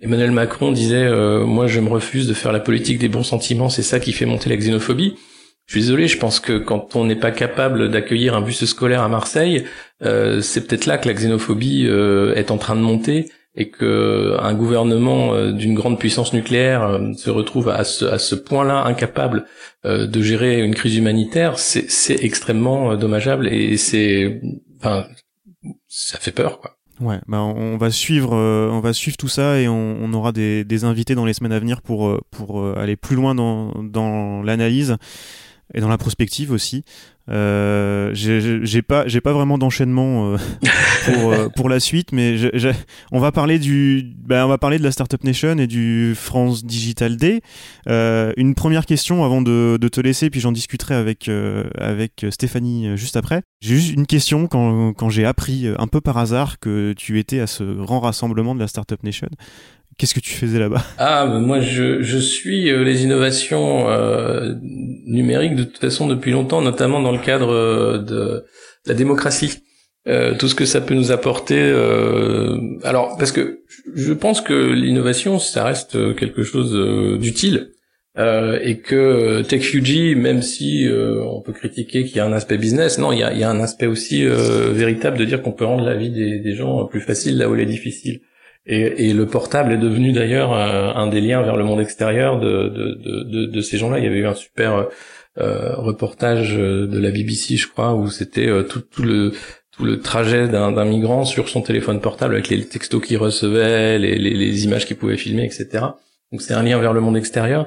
Emmanuel 0.00 0.30
Macron 0.30 0.72
disait 0.72 1.08
moi 1.46 1.66
je 1.68 1.80
me 1.80 1.88
refuse 1.88 2.26
de 2.26 2.34
faire 2.34 2.52
la 2.52 2.60
politique 2.60 2.98
des 2.98 3.08
bons 3.08 3.22
sentiments 3.22 3.70
c'est 3.70 3.82
ça 3.82 3.98
qui 3.98 4.12
fait 4.12 4.26
monter 4.26 4.50
la 4.50 4.56
xénophobie 4.56 5.14
je 5.66 5.72
suis 5.72 5.80
désolé, 5.80 6.06
je 6.06 6.16
pense 6.16 6.38
que 6.38 6.58
quand 6.58 6.94
on 6.94 7.04
n'est 7.04 7.16
pas 7.16 7.32
capable 7.32 7.90
d'accueillir 7.90 8.36
un 8.36 8.40
bus 8.40 8.64
scolaire 8.64 9.02
à 9.02 9.08
Marseille, 9.08 9.64
euh, 10.04 10.40
c'est 10.40 10.66
peut-être 10.66 10.86
là 10.86 10.96
que 10.96 11.08
la 11.08 11.14
xénophobie 11.14 11.86
euh, 11.88 12.34
est 12.34 12.52
en 12.52 12.56
train 12.56 12.76
de 12.76 12.80
monter 12.80 13.32
et 13.56 13.70
que 13.70 14.36
un 14.38 14.54
gouvernement 14.54 15.34
euh, 15.34 15.52
d'une 15.52 15.74
grande 15.74 15.98
puissance 15.98 16.32
nucléaire 16.32 16.82
euh, 16.82 17.12
se 17.14 17.30
retrouve 17.30 17.70
à 17.70 17.84
ce, 17.84 18.04
à 18.04 18.18
ce 18.18 18.34
point-là 18.34 18.84
incapable 18.84 19.46
euh, 19.84 20.06
de 20.06 20.22
gérer 20.22 20.60
une 20.60 20.74
crise 20.74 20.96
humanitaire, 20.96 21.58
c'est 21.58 22.22
extrêmement 22.22 22.96
dommageable 22.96 23.48
et 23.48 23.76
c'est, 23.76 24.40
enfin, 24.78 25.06
ça 25.88 26.18
fait 26.18 26.32
peur, 26.32 26.60
quoi. 26.60 26.72
Ouais, 26.98 27.20
bah 27.28 27.42
on 27.42 27.76
va 27.76 27.90
suivre, 27.90 28.34
on 28.34 28.80
va 28.80 28.94
suivre 28.94 29.18
tout 29.18 29.28
ça 29.28 29.60
et 29.60 29.68
on, 29.68 29.98
on, 30.00 30.14
aura 30.14 30.32
des, 30.32 30.64
des 30.64 30.84
invités 30.84 31.14
dans 31.14 31.26
les 31.26 31.34
semaines 31.34 31.52
à 31.52 31.58
venir 31.58 31.82
pour 31.82 32.18
pour 32.30 32.66
aller 32.74 32.96
plus 32.96 33.16
loin 33.16 33.34
dans 33.34 33.74
dans 33.82 34.40
l'analyse 34.40 34.96
et 35.74 35.80
dans 35.80 35.88
la 35.88 35.98
prospective 35.98 36.52
aussi. 36.52 36.84
Euh, 37.28 38.10
j'ai 38.14 38.82
pas 38.82 39.08
j'ai 39.08 39.20
pas 39.20 39.32
vraiment 39.32 39.58
d'enchaînement 39.58 40.34
euh, 40.34 40.36
pour 41.04 41.32
euh, 41.32 41.48
pour 41.48 41.68
la 41.68 41.80
suite, 41.80 42.12
mais 42.12 42.36
on 43.10 43.18
va 43.18 43.32
parler 43.32 43.58
du 43.58 44.14
bah, 44.16 44.46
on 44.46 44.48
va 44.48 44.58
parler 44.58 44.78
de 44.78 44.84
la 44.84 44.92
Startup 44.92 45.22
Nation 45.24 45.58
et 45.58 45.66
du 45.66 46.14
France 46.14 46.64
Digital 46.64 47.16
Day. 47.16 47.40
Euh, 47.88 48.32
une 48.36 48.54
première 48.54 48.86
question 48.86 49.24
avant 49.24 49.42
de, 49.42 49.76
de 49.80 49.88
te 49.88 50.00
laisser, 50.00 50.30
puis 50.30 50.40
j'en 50.40 50.52
discuterai 50.52 50.94
avec 50.94 51.28
avec 51.78 52.26
Stéphanie 52.30 52.96
juste 52.96 53.16
après. 53.16 53.42
J'ai 53.60 53.74
juste 53.74 53.94
une 53.94 54.06
question 54.06 54.46
quand 54.46 54.92
quand 54.92 55.08
j'ai 55.08 55.24
appris 55.24 55.66
un 55.78 55.88
peu 55.88 56.00
par 56.00 56.18
hasard 56.18 56.60
que 56.60 56.94
tu 56.96 57.18
étais 57.18 57.40
à 57.40 57.48
ce 57.48 57.64
grand 57.64 57.98
rassemblement 57.98 58.54
de 58.54 58.60
la 58.60 58.68
Startup 58.68 59.02
Nation. 59.02 59.28
Qu'est-ce 59.98 60.14
que 60.14 60.20
tu 60.20 60.34
faisais 60.34 60.58
là-bas? 60.58 60.84
Ah, 60.98 61.24
moi 61.24 61.60
je, 61.60 62.02
je 62.02 62.18
suis 62.18 62.70
euh, 62.70 62.84
les 62.84 63.02
innovations 63.04 63.88
euh, 63.88 64.52
numériques 65.06 65.56
de 65.56 65.64
toute 65.64 65.78
façon 65.78 66.06
depuis 66.06 66.32
longtemps, 66.32 66.60
notamment 66.60 67.00
dans 67.00 67.12
le 67.12 67.18
cadre 67.18 67.50
euh, 67.50 67.98
de 67.98 68.44
la 68.86 68.94
démocratie. 68.94 69.62
Euh, 70.06 70.36
tout 70.38 70.48
ce 70.48 70.54
que 70.54 70.66
ça 70.66 70.80
peut 70.82 70.94
nous 70.94 71.10
apporter. 71.12 71.58
Euh, 71.58 72.58
alors, 72.84 73.16
parce 73.18 73.32
que 73.32 73.60
je 73.94 74.12
pense 74.12 74.40
que 74.40 74.52
l'innovation, 74.52 75.38
ça 75.38 75.64
reste 75.64 76.14
quelque 76.14 76.44
chose 76.44 76.72
d'utile. 77.18 77.70
et 78.16 78.78
que 78.78 79.42
TechUG, 79.42 80.16
même 80.16 80.42
si 80.42 80.88
on 81.34 81.40
peut 81.40 81.52
critiquer 81.52 82.04
qu'il 82.04 82.16
y 82.18 82.20
a 82.20 82.24
un 82.26 82.32
aspect 82.32 82.56
business, 82.56 82.98
non, 82.98 83.12
il 83.12 83.18
y 83.18 83.22
a, 83.24 83.32
y 83.34 83.42
a 83.42 83.50
un 83.50 83.60
aspect 83.60 83.86
aussi 83.86 84.24
véritable 84.24 85.18
de 85.18 85.24
dire 85.24 85.42
qu'on 85.42 85.52
peut 85.52 85.64
rendre 85.64 85.84
la 85.84 85.96
vie 85.96 86.10
des, 86.10 86.38
des 86.38 86.54
gens 86.54 86.84
plus 86.86 87.00
facile 87.00 87.38
là 87.38 87.48
où 87.48 87.54
elle 87.54 87.62
est 87.62 87.66
difficile. 87.66 88.20
Et, 88.68 89.08
et, 89.08 89.12
le 89.12 89.26
portable 89.26 89.72
est 89.72 89.78
devenu 89.78 90.12
d'ailleurs 90.12 90.52
euh, 90.52 90.92
un 90.94 91.06
des 91.06 91.20
liens 91.20 91.40
vers 91.42 91.56
le 91.56 91.62
monde 91.62 91.80
extérieur 91.80 92.40
de, 92.40 92.68
de, 92.68 93.22
de, 93.22 93.46
de 93.46 93.60
ces 93.60 93.78
gens-là. 93.78 93.98
Il 93.98 94.04
y 94.04 94.08
avait 94.08 94.18
eu 94.18 94.26
un 94.26 94.34
super 94.34 94.88
euh, 95.38 95.74
reportage 95.76 96.56
euh, 96.56 96.86
de 96.86 96.98
la 96.98 97.10
BBC, 97.10 97.56
je 97.56 97.68
crois, 97.68 97.94
où 97.94 98.08
c'était 98.08 98.48
euh, 98.48 98.62
tout, 98.62 98.80
tout, 98.80 99.02
le 99.02 99.32
tout 99.70 99.84
le 99.84 100.00
trajet 100.00 100.48
d'un 100.48 100.84
migrant 100.86 101.26
sur 101.26 101.50
son 101.50 101.60
téléphone 101.60 102.00
portable 102.00 102.34
avec 102.34 102.48
les 102.48 102.64
textos 102.64 103.04
qu'il 103.04 103.18
recevait, 103.18 103.98
les, 103.98 104.16
les, 104.16 104.30
les 104.30 104.64
images 104.64 104.86
qu'il 104.86 104.96
pouvait 104.96 105.18
filmer, 105.18 105.44
etc. 105.44 105.84
Donc 106.32 106.40
c'est 106.40 106.54
un 106.54 106.62
lien 106.62 106.78
vers 106.78 106.94
le 106.94 107.02
monde 107.02 107.18
extérieur. 107.18 107.66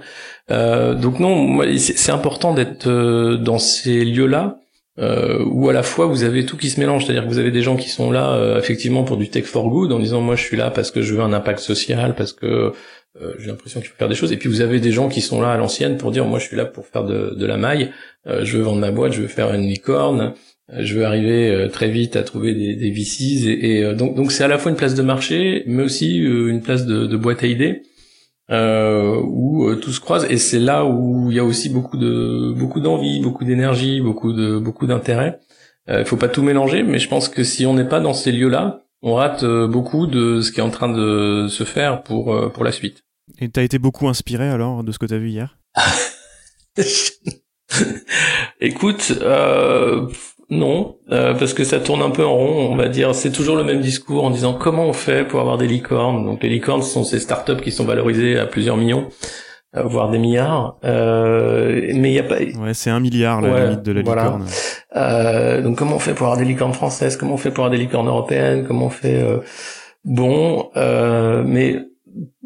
Euh, 0.50 0.96
donc 0.96 1.20
non, 1.20 1.62
c'est 1.78 2.12
important 2.12 2.56
d'être 2.56 2.90
dans 3.36 3.60
ces 3.60 4.04
lieux-là 4.04 4.60
euh, 5.00 5.44
où 5.46 5.70
à 5.70 5.74
la 5.74 5.84
fois 5.84 6.06
vous 6.06 6.24
avez 6.24 6.46
tout 6.46 6.58
qui 6.58 6.70
se 6.70 6.80
mélange, 6.80 7.06
c'est-à-dire 7.06 7.24
que 7.24 7.30
vous 7.30 7.40
avez 7.40 7.52
des 7.52 7.62
gens 7.62 7.78
qui 7.78 7.90
sont 7.90 8.12
là 8.12 8.34
euh, 8.34 8.60
effectivement 8.60 9.04
pour 9.04 9.18
du 9.18 9.30
tech 9.30 9.46
for 9.46 9.70
good 9.70 9.92
en 9.92 10.00
disant 10.00 10.22
moi 10.22 10.36
je 10.36 10.44
suis 10.44 10.58
là 10.58 10.72
parce 10.72 10.92
que 10.92 11.02
je 11.02 11.14
veux 11.14 11.22
un 11.22 11.34
impact 11.34 11.60
social, 11.60 12.16
parce 12.16 12.34
que 12.34 12.74
euh, 13.22 13.34
j'ai 13.40 13.48
l'impression 13.48 13.80
qu'il 13.80 13.90
faut 13.90 13.96
faire 13.98 14.10
des 14.10 14.16
choses, 14.16 14.32
et 14.32 14.38
puis 14.38 14.50
vous 14.50 14.62
avez 14.62 14.80
des 14.80 14.92
gens 14.92 15.10
qui 15.10 15.22
sont 15.22 15.42
là 15.42 15.52
à 15.52 15.58
l'ancienne 15.58 15.98
pour 15.98 16.12
dire 16.12 16.26
moi 16.26 16.38
je 16.40 16.46
suis 16.46 16.58
là 16.58 16.66
pour 16.66 16.86
faire 16.86 17.06
de, 17.06 17.34
de 17.36 17.46
la 17.46 17.58
maille, 17.58 17.92
euh, 18.28 18.44
je 18.44 18.58
veux 18.58 18.64
vendre 18.64 18.80
ma 18.80 18.92
boîte, 18.92 19.14
je 19.14 19.22
veux 19.22 19.28
faire 19.28 19.54
une 19.54 19.68
licorne, 19.68 20.34
euh, 20.72 20.82
je 20.84 20.96
veux 20.96 21.06
arriver 21.06 21.68
très 21.72 21.90
vite 21.90 22.16
à 22.16 22.24
trouver 22.24 22.54
des, 22.54 22.76
des 22.76 22.92
VCs, 22.92 23.48
et, 23.48 23.80
et 23.80 23.94
donc 23.96 24.16
donc 24.16 24.32
c'est 24.32 24.44
à 24.44 24.48
la 24.48 24.58
fois 24.58 24.70
une 24.72 24.78
place 24.78 24.96
de 24.96 25.02
marché, 25.02 25.64
mais 25.66 25.84
aussi 25.84 26.18
une 26.18 26.62
place 26.62 26.86
de, 26.86 27.06
de 27.06 27.18
boîte 27.18 27.44
à 27.44 27.48
idées 27.48 27.84
euh, 28.52 29.22
où 29.24 29.70
euh, 29.70 29.76
tout 29.76 29.92
se 29.92 30.00
croise 30.00 30.26
et 30.30 30.38
c'est 30.38 30.60
là 30.60 30.86
où 30.86 31.30
il 31.32 31.38
y 31.38 31.40
a 31.40 31.44
aussi 31.44 31.70
beaucoup 31.70 31.98
de 31.98 32.54
beaucoup 32.58 32.80
d'envie, 32.80 33.22
beaucoup 33.22 33.46
d'énergie, 33.46 34.02
beaucoup 34.02 34.34
de 34.34 34.58
beaucoup 34.58 34.88
d'intérêt. 34.88 35.40
Euh, 35.90 36.00
il 36.00 36.06
faut 36.06 36.18
pas 36.18 36.30
tout 36.30 36.44
mélanger, 36.44 36.84
mais 36.84 37.00
je 37.00 37.08
pense 37.08 37.30
que 37.30 37.44
si 37.44 37.66
on 37.66 37.74
n'est 37.74 37.88
pas 37.88 38.00
dans 38.00 38.14
ces 38.14 38.32
lieux-là, 38.32 38.84
on 39.02 39.16
rate 39.16 39.44
euh, 39.44 39.68
beaucoup 39.68 40.08
de 40.08 40.42
ce 40.42 40.52
qui 40.52 40.60
est 40.60 40.64
en 40.64 40.70
train 40.70 40.90
de 40.90 41.48
se 41.50 41.64
faire 41.64 42.04
pour 42.04 42.34
euh, 42.34 42.50
pour 42.50 42.64
la 42.64 42.72
suite. 42.72 43.04
Et 43.40 43.50
t'as 43.50 43.64
été 43.64 43.80
beaucoup 43.80 44.08
inspiré 44.08 44.50
alors 44.50 44.84
de 44.84 44.92
ce 44.92 45.00
que 45.00 45.06
t'as 45.06 45.18
vu 45.18 45.30
hier? 45.30 45.58
Écoute, 48.60 49.14
euh, 49.22 50.08
non, 50.50 50.98
euh, 51.12 51.34
parce 51.36 51.54
que 51.54 51.64
ça 51.64 51.80
tourne 51.80 52.02
un 52.02 52.10
peu 52.10 52.26
en 52.26 52.36
rond, 52.36 52.70
on 52.72 52.76
va 52.76 52.88
dire. 52.88 53.14
C'est 53.14 53.32
toujours 53.32 53.56
le 53.56 53.64
même 53.64 53.82
discours 53.82 54.24
en 54.24 54.32
disant 54.32 54.54
comment 54.54 54.86
on 54.86 54.94
fait 54.94 55.24
pour 55.28 55.40
avoir 55.40 55.58
des 55.58 55.68
licornes. 55.68 56.26
Donc 56.26 56.42
les 56.42 56.50
licornes 56.50 56.82
sont 56.82 57.04
ces 57.04 57.20
startups 57.20 57.62
qui 57.62 57.72
sont 57.72 57.86
valorisées 57.86 58.40
à 58.40 58.46
plusieurs 58.46 58.78
millions. 58.78 59.10
voire 59.74 60.10
des 60.10 60.18
milliards. 60.18 60.78
mais 60.84 61.92
il 61.94 62.14
y 62.14 62.20
a 62.20 62.24
pas. 62.24 62.38
Ouais, 62.38 62.74
c'est 62.74 62.90
un 62.90 63.00
milliard 63.00 63.42
la 63.42 63.66
limite 63.66 63.84
de 63.84 63.92
la 63.92 64.02
licorne. 64.02 64.46
donc 65.64 65.78
comment 65.78 65.96
on 65.98 66.00
fait 66.00 66.14
pour 66.14 66.28
avoir 66.28 66.38
des 66.40 66.46
licornes 66.46 66.74
françaises? 66.74 67.16
Comment 67.16 67.36
on 67.36 67.38
fait 67.38 67.52
pour 67.52 67.66
avoir 67.66 67.78
des 67.78 67.84
licornes 67.84 68.08
européennes? 68.08 68.66
Comment 68.68 68.88
on 68.88 68.92
fait 68.92 69.24
Bon, 70.04 70.70
mais 70.76 71.89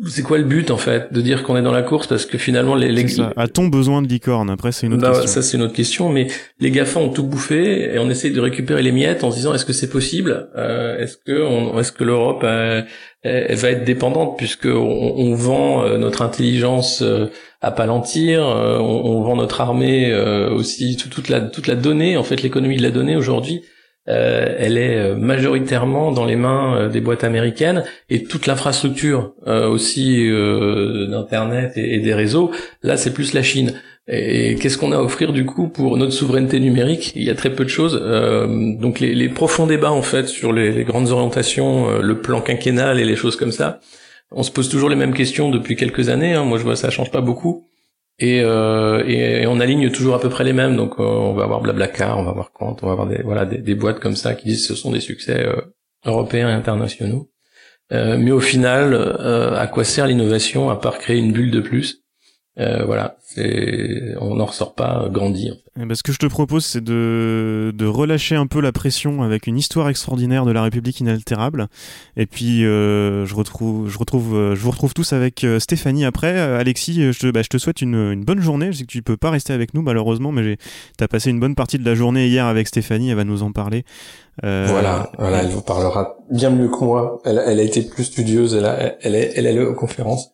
c'est 0.08 0.24
quoi 0.24 0.38
le 0.38 0.44
but 0.44 0.72
en 0.72 0.78
fait 0.78 1.14
de 1.14 1.22
dire 1.22 1.44
qu'on 1.44 1.56
est 1.56 1.62
dans 1.62 1.72
la 1.72 1.84
course? 1.84 2.08
Parce 2.08 2.26
que 2.26 2.38
finalement 2.38 2.76
les, 2.76 2.92
les... 2.92 3.22
a-t-on 3.22 3.68
besoin 3.68 4.02
de 4.02 4.08
licorne? 4.08 4.50
Après 4.50 4.72
c'est 4.72 4.88
une 4.88 4.94
autre 4.94 5.04
bah, 5.04 5.12
question. 5.12 5.28
ça 5.28 5.42
c'est 5.42 5.58
une 5.58 5.64
autre 5.64 5.74
question 5.74 6.10
mais 6.10 6.28
les 6.60 6.72
GAFA 6.72 7.00
ont 7.00 7.10
tout 7.10 7.24
bouffé 7.24 7.94
et 7.94 8.00
on 8.00 8.10
essaie 8.10 8.30
de 8.30 8.40
récupérer 8.40 8.82
les 8.82 8.92
miettes 8.92 9.24
en 9.24 9.32
se 9.32 9.38
disant 9.38 9.54
est-ce 9.54 9.66
que 9.66 9.74
c'est 9.74 9.90
possible? 9.90 10.50
Euh, 10.56 11.00
est-ce 11.00 11.18
que 11.18 11.42
on, 11.42 11.80
est-ce 11.80 11.92
que 11.92 12.04
l'Europe 12.04 12.44
euh, 12.44 12.82
va 13.24 13.70
être 13.70 13.84
dépendante? 13.84 14.38
Puisque 14.38 14.66
on, 14.66 15.14
on 15.18 15.36
vend 15.36 15.84
euh, 15.84 15.98
notre 15.98 16.22
intelligence 16.22 17.02
euh, 17.02 17.28
à 17.62 17.72
palantir 17.72 18.42
on, 18.42 19.02
on, 19.06 19.24
vend 19.24 19.38
notre 19.38 19.62
armée 19.62 20.14
aussi 20.52 20.98
toute 20.98 21.30
la 21.30 21.40
toute 21.40 21.68
la 21.68 21.76
donnée 21.76 22.18
en 22.18 22.24
fait 22.24 22.42
l'économie 22.42 22.76
de 22.76 22.84
la 22.84 22.92
donnée 22.92 23.16
aujourd'hui 23.16 23.62
euh, 24.10 24.56
elle 24.58 24.78
est 24.78 24.98
euh, 24.98 25.16
majoritairement 25.16 26.12
dans 26.12 26.26
les 26.26 26.36
mains 26.36 26.76
euh, 26.76 26.90
des 26.90 27.00
boîtes 27.00 27.24
américaines 27.24 27.86
et 28.10 28.24
toute 28.24 28.48
l'infrastructure 28.48 29.34
aussi 29.46 30.30
d'internet 31.10 31.74
et, 31.76 32.00
des 32.00 32.14
réseaux. 32.14 32.52
Là, 32.82 32.98
c'est 32.98 33.14
plus 33.14 33.34
la 33.34 33.44
Chine. 33.44 33.74
Et 34.08 34.56
qu'est-ce 34.56 34.78
qu'on 34.78 34.92
a 34.92 34.98
à 34.98 35.02
offrir 35.02 35.32
du 35.32 35.46
coup 35.46 35.70
pour 35.70 35.98
notre 35.98 36.12
souveraineté 36.12 36.60
numérique? 36.60 37.14
Il 37.16 37.24
y 37.24 37.30
a 37.30 37.36
très 37.36 37.52
peu 37.52 37.64
de 37.64 37.70
choses. 37.70 37.94
donc 38.80 39.00
les, 39.00 39.30
profonds 39.30 39.68
débats 39.68 39.92
en 39.92 40.02
fait 40.02 40.28
sur 40.28 40.52
les, 40.52 40.72
les 40.72 40.84
grandes 40.84 41.10
orientations, 41.10 42.00
le 42.00 42.20
plan 42.20 42.42
quinquennal 42.42 43.00
et 43.00 43.06
les 43.06 43.16
choses 43.16 43.36
comme 43.36 43.52
ça. 43.52 43.80
On 44.32 44.44
se 44.44 44.52
pose 44.52 44.70
toujours 44.70 44.90
les 44.90 44.96
mêmes 44.96 45.14
questions 45.14 45.50
depuis 45.50 45.76
quelques 45.76 46.10
années. 46.10 46.34
Hein. 46.34 46.44
Moi, 46.44 46.58
je 46.58 46.64
vois 46.64 46.76
ça 46.76 46.90
change 46.90 47.12
pas 47.12 47.22
beaucoup. 47.22 47.68
Et, 48.20 48.42
euh, 48.42 49.04
et, 49.06 49.48
on 49.48 49.60
aligne 49.60 49.90
toujours 49.90 50.16
à 50.16 50.20
peu 50.20 50.30
près 50.30 50.44
les 50.44 50.54
mêmes. 50.54 50.76
Donc 50.76 51.00
euh, 51.00 51.04
on 51.04 51.34
va 51.34 51.44
avoir 51.44 51.62
Blablacar, 51.62 52.20
on 52.20 52.24
va 52.24 52.32
avoir 52.32 52.52
Quant, 52.52 52.76
on 52.82 52.86
va 52.86 52.92
avoir 52.92 53.08
des 53.08 53.22
voilà 53.24 53.46
des, 53.46 53.76
boîtes 53.76 54.00
comme 54.00 54.16
ça 54.16 54.36
qui 54.36 54.50
disent 54.50 54.68
ce 54.68 54.76
sont 54.76 54.92
des 54.92 55.00
succès 55.00 55.46
euh, 55.46 55.62
européens 56.06 56.50
et 56.50 56.54
internationaux. 56.54 57.30
Mais 57.92 58.32
au 58.32 58.40
final, 58.40 58.96
à 59.56 59.68
quoi 59.68 59.84
sert 59.84 60.08
l'innovation 60.08 60.72
à 60.72 60.78
part 60.78 60.98
créer 60.98 61.20
une 61.20 61.32
bulle 61.32 61.52
de 61.52 61.60
plus? 61.60 62.03
Euh, 62.60 62.84
voilà, 62.86 63.18
on 64.22 64.36
n'en 64.36 64.46
ressort 64.46 64.76
pas 64.76 65.08
grandi. 65.10 65.52
Eh 65.80 65.86
ben, 65.86 65.96
ce 65.96 66.04
que 66.04 66.12
je 66.12 66.20
te 66.20 66.28
propose, 66.28 66.64
c'est 66.64 66.84
de, 66.84 67.74
de 67.76 67.86
relâcher 67.88 68.36
un 68.36 68.46
peu 68.46 68.62
la 68.62 68.72
pression 68.72 69.24
avec 69.24 69.48
une 69.48 69.58
histoire 69.58 69.90
extraordinaire 69.90 70.46
de 70.46 70.52
la 70.52 70.62
République 70.62 71.00
inaltérable. 71.00 71.68
Et 72.16 72.28
puis, 72.28 72.64
euh, 72.64 73.26
je 73.26 73.34
retrouve, 73.34 73.90
je 73.90 73.98
retrouve, 73.98 74.36
euh, 74.36 74.56
je 74.56 74.62
vous 74.62 74.70
retrouve 74.70 74.94
tous 74.94 75.14
avec 75.14 75.44
Stéphanie 75.58 76.06
après. 76.06 76.40
Alexis, 76.40 77.12
je 77.12 77.20
te, 77.20 77.32
bah, 77.32 77.42
je 77.42 77.50
te 77.50 77.58
souhaite 77.58 77.82
une, 77.82 77.96
une, 77.96 78.24
bonne 78.24 78.40
journée. 78.40 78.72
Je 78.72 78.78
sais 78.78 78.84
que 78.84 78.92
tu 78.92 79.02
peux 79.02 79.18
pas 79.18 79.32
rester 79.32 79.52
avec 79.52 79.74
nous 79.74 79.82
malheureusement, 79.82 80.32
mais 80.32 80.58
tu 80.98 81.04
as 81.04 81.08
passé 81.08 81.32
une 81.32 81.40
bonne 81.40 81.56
partie 81.56 81.80
de 81.80 81.86
la 81.86 81.96
journée 81.96 82.28
hier 82.28 82.46
avec 82.46 82.68
Stéphanie. 82.68 83.10
Elle 83.10 83.16
va 83.16 83.24
nous 83.24 83.42
en 83.42 83.52
parler. 83.52 83.84
Voilà, 84.44 85.12
voilà, 85.18 85.42
elle 85.44 85.50
vous 85.50 85.62
parlera 85.62 86.18
bien 86.30 86.52
mieux 86.52 86.70
que 86.70 86.84
moi. 86.84 87.20
Elle, 87.26 87.42
elle 87.44 87.60
a 87.60 87.64
été 87.64 87.82
plus 87.82 88.04
studieuse. 88.04 88.54
Elle, 88.54 88.66
a, 88.66 88.96
elle, 89.02 89.16
est, 89.16 89.34
elle 89.36 89.48
est 89.48 89.50
allée 89.50 89.66
aux 89.66 89.74
conférences. 89.74 90.32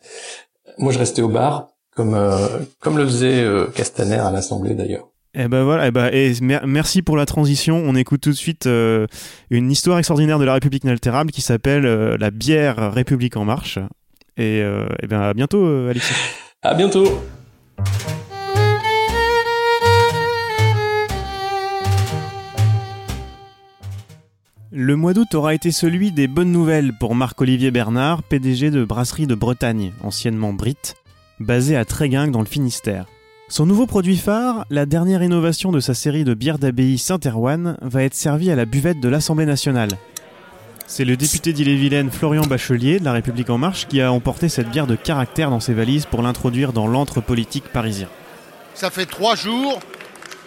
Moi, 0.77 0.91
je 0.91 0.99
restais 0.99 1.21
au 1.21 1.29
bar 1.29 1.69
comme 1.95 2.13
euh, 2.13 2.59
comme 2.79 2.97
le 2.97 3.05
faisait 3.05 3.43
euh, 3.43 3.67
Castaner 3.67 4.15
à 4.15 4.31
l'Assemblée 4.31 4.75
d'ailleurs. 4.75 5.07
Et 5.35 5.41
eh 5.43 5.47
ben 5.47 5.63
voilà, 5.63 5.87
et, 5.87 5.91
ben, 5.91 6.09
et 6.11 6.33
merci 6.41 7.03
pour 7.03 7.15
la 7.15 7.27
transition. 7.27 7.83
On 7.85 7.95
écoute 7.95 8.21
tout 8.21 8.31
de 8.31 8.35
suite 8.35 8.65
euh, 8.65 9.05
une 9.51 9.71
histoire 9.71 9.99
extraordinaire 9.99 10.39
de 10.39 10.45
la 10.45 10.53
République 10.53 10.83
inaltérable 10.83 11.31
qui 11.31 11.41
s'appelle 11.41 11.83
La 11.83 12.31
bière 12.31 12.91
République 12.91 13.37
en 13.37 13.45
marche. 13.45 13.77
Et, 14.37 14.59
et 14.59 15.07
ben 15.07 15.21
à 15.21 15.33
bientôt, 15.33 15.65
Alexis. 15.87 16.13
À 16.61 16.73
bientôt. 16.73 17.05
Le 24.71 24.95
mois 24.95 25.13
d'août 25.13 25.33
aura 25.33 25.55
été 25.55 25.71
celui 25.71 26.11
des 26.11 26.27
bonnes 26.27 26.51
nouvelles 26.51 26.93
pour 26.99 27.15
Marc-Olivier 27.15 27.71
Bernard, 27.71 28.21
PDG 28.21 28.69
de 28.69 28.85
Brasserie 28.85 29.25
de 29.25 29.33
Bretagne, 29.33 29.93
anciennement 30.03 30.53
Brit, 30.53 30.95
basé 31.39 31.77
à 31.77 31.85
Tréguingue 31.85 32.31
dans 32.31 32.41
le 32.41 32.45
Finistère. 32.45 33.05
Son 33.47 33.65
nouveau 33.65 33.87
produit 33.87 34.17
phare, 34.17 34.65
la 34.69 34.85
dernière 34.85 35.23
innovation 35.23 35.71
de 35.71 35.79
sa 35.79 35.93
série 35.93 36.23
de 36.23 36.33
bières 36.33 36.59
d'abbaye 36.59 36.97
Saint-Erwan, 36.97 37.77
va 37.81 38.03
être 38.03 38.13
servi 38.13 38.51
à 38.51 38.55
la 38.55 38.65
buvette 38.65 38.99
de 38.99 39.09
l'Assemblée 39.09 39.45
nationale. 39.45 39.89
C'est 40.85 41.05
le 41.05 41.17
député 41.17 41.53
d'Ille-et-Vilaine 41.53 42.11
Florian 42.11 42.43
Bachelier 42.43 42.99
de 42.99 43.05
La 43.05 43.13
République 43.13 43.49
En 43.49 43.57
Marche 43.57 43.87
qui 43.87 44.01
a 44.01 44.11
emporté 44.11 44.49
cette 44.49 44.69
bière 44.69 44.87
de 44.87 44.95
caractère 44.95 45.49
dans 45.49 45.59
ses 45.59 45.73
valises 45.73 46.05
pour 46.05 46.21
l'introduire 46.21 46.73
dans 46.73 46.87
l'antre 46.87 47.21
politique 47.21 47.65
parisien. 47.71 48.07
Ça 48.73 48.89
fait 48.89 49.05
trois 49.05 49.35
jours 49.35 49.79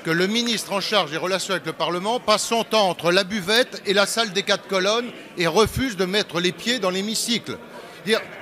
que 0.04 0.10
le 0.10 0.26
ministre 0.26 0.72
en 0.72 0.80
charge 0.80 1.12
des 1.12 1.16
relations 1.16 1.54
avec 1.54 1.66
le 1.66 1.72
Parlement 1.72 2.18
passe 2.18 2.42
son 2.42 2.64
temps 2.64 2.88
entre 2.88 3.12
la 3.12 3.22
buvette 3.24 3.82
et 3.86 3.94
la 3.94 4.06
salle 4.06 4.32
des 4.32 4.42
quatre 4.42 4.66
colonnes 4.66 5.10
et 5.38 5.46
refuse 5.46 5.96
de 5.96 6.04
mettre 6.04 6.40
les 6.40 6.52
pieds 6.52 6.80
dans 6.80 6.90
l'hémicycle. 6.90 7.56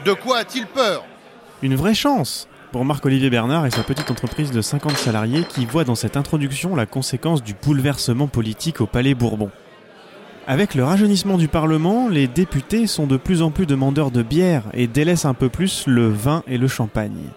De 0.04 0.12
quoi 0.14 0.38
a-t-il 0.38 0.66
peur? 0.66 1.04
Une 1.62 1.74
vraie 1.74 1.94
chance 1.94 2.48
pour 2.72 2.84
Marc-Olivier 2.84 3.30
Bernard 3.30 3.66
et 3.66 3.70
sa 3.70 3.82
petite 3.82 4.10
entreprise 4.10 4.50
de 4.50 4.62
50 4.62 4.96
salariés 4.96 5.44
qui 5.48 5.66
voit 5.66 5.84
dans 5.84 5.94
cette 5.94 6.16
introduction 6.16 6.74
la 6.74 6.86
conséquence 6.86 7.42
du 7.42 7.54
bouleversement 7.54 8.28
politique 8.28 8.80
au 8.80 8.86
Palais 8.86 9.14
Bourbon. 9.14 9.50
Avec 10.46 10.74
le 10.74 10.84
rajeunissement 10.84 11.36
du 11.36 11.48
Parlement, 11.48 12.08
les 12.08 12.28
députés 12.28 12.86
sont 12.86 13.06
de 13.06 13.16
plus 13.16 13.42
en 13.42 13.50
plus 13.50 13.66
demandeurs 13.66 14.10
de 14.10 14.22
bière 14.22 14.64
et 14.72 14.86
délaissent 14.86 15.26
un 15.26 15.34
peu 15.34 15.48
plus 15.48 15.86
le 15.86 16.08
vin 16.08 16.42
et 16.46 16.58
le 16.58 16.68
champagne. 16.68 17.28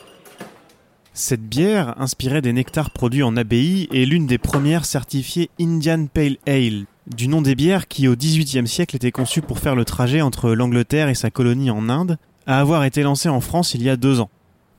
Cette 1.13 1.47
bière, 1.47 1.93
inspirée 1.99 2.41
des 2.41 2.53
nectars 2.53 2.89
produits 2.89 3.23
en 3.23 3.35
abbaye, 3.37 3.87
est 3.93 4.05
l'une 4.05 4.25
des 4.25 4.39
premières 4.39 4.85
certifiées 4.85 5.51
Indian 5.59 6.07
Pale 6.11 6.37
Ale, 6.47 6.85
du 7.13 7.27
nom 7.27 7.41
des 7.41 7.53
bières 7.53 7.87
qui 7.87 8.07
au 8.07 8.15
XVIIIe 8.15 8.67
siècle 8.67 8.95
étaient 8.95 9.11
conçues 9.11 9.41
pour 9.41 9.59
faire 9.59 9.75
le 9.75 9.85
trajet 9.85 10.21
entre 10.21 10.51
l'Angleterre 10.53 11.09
et 11.09 11.15
sa 11.15 11.29
colonie 11.29 11.69
en 11.69 11.89
Inde, 11.89 12.17
à 12.47 12.59
avoir 12.59 12.83
été 12.83 13.03
lancée 13.03 13.29
en 13.29 13.41
France 13.41 13.73
il 13.73 13.83
y 13.83 13.89
a 13.89 13.95
deux 13.95 14.19
ans. 14.19 14.29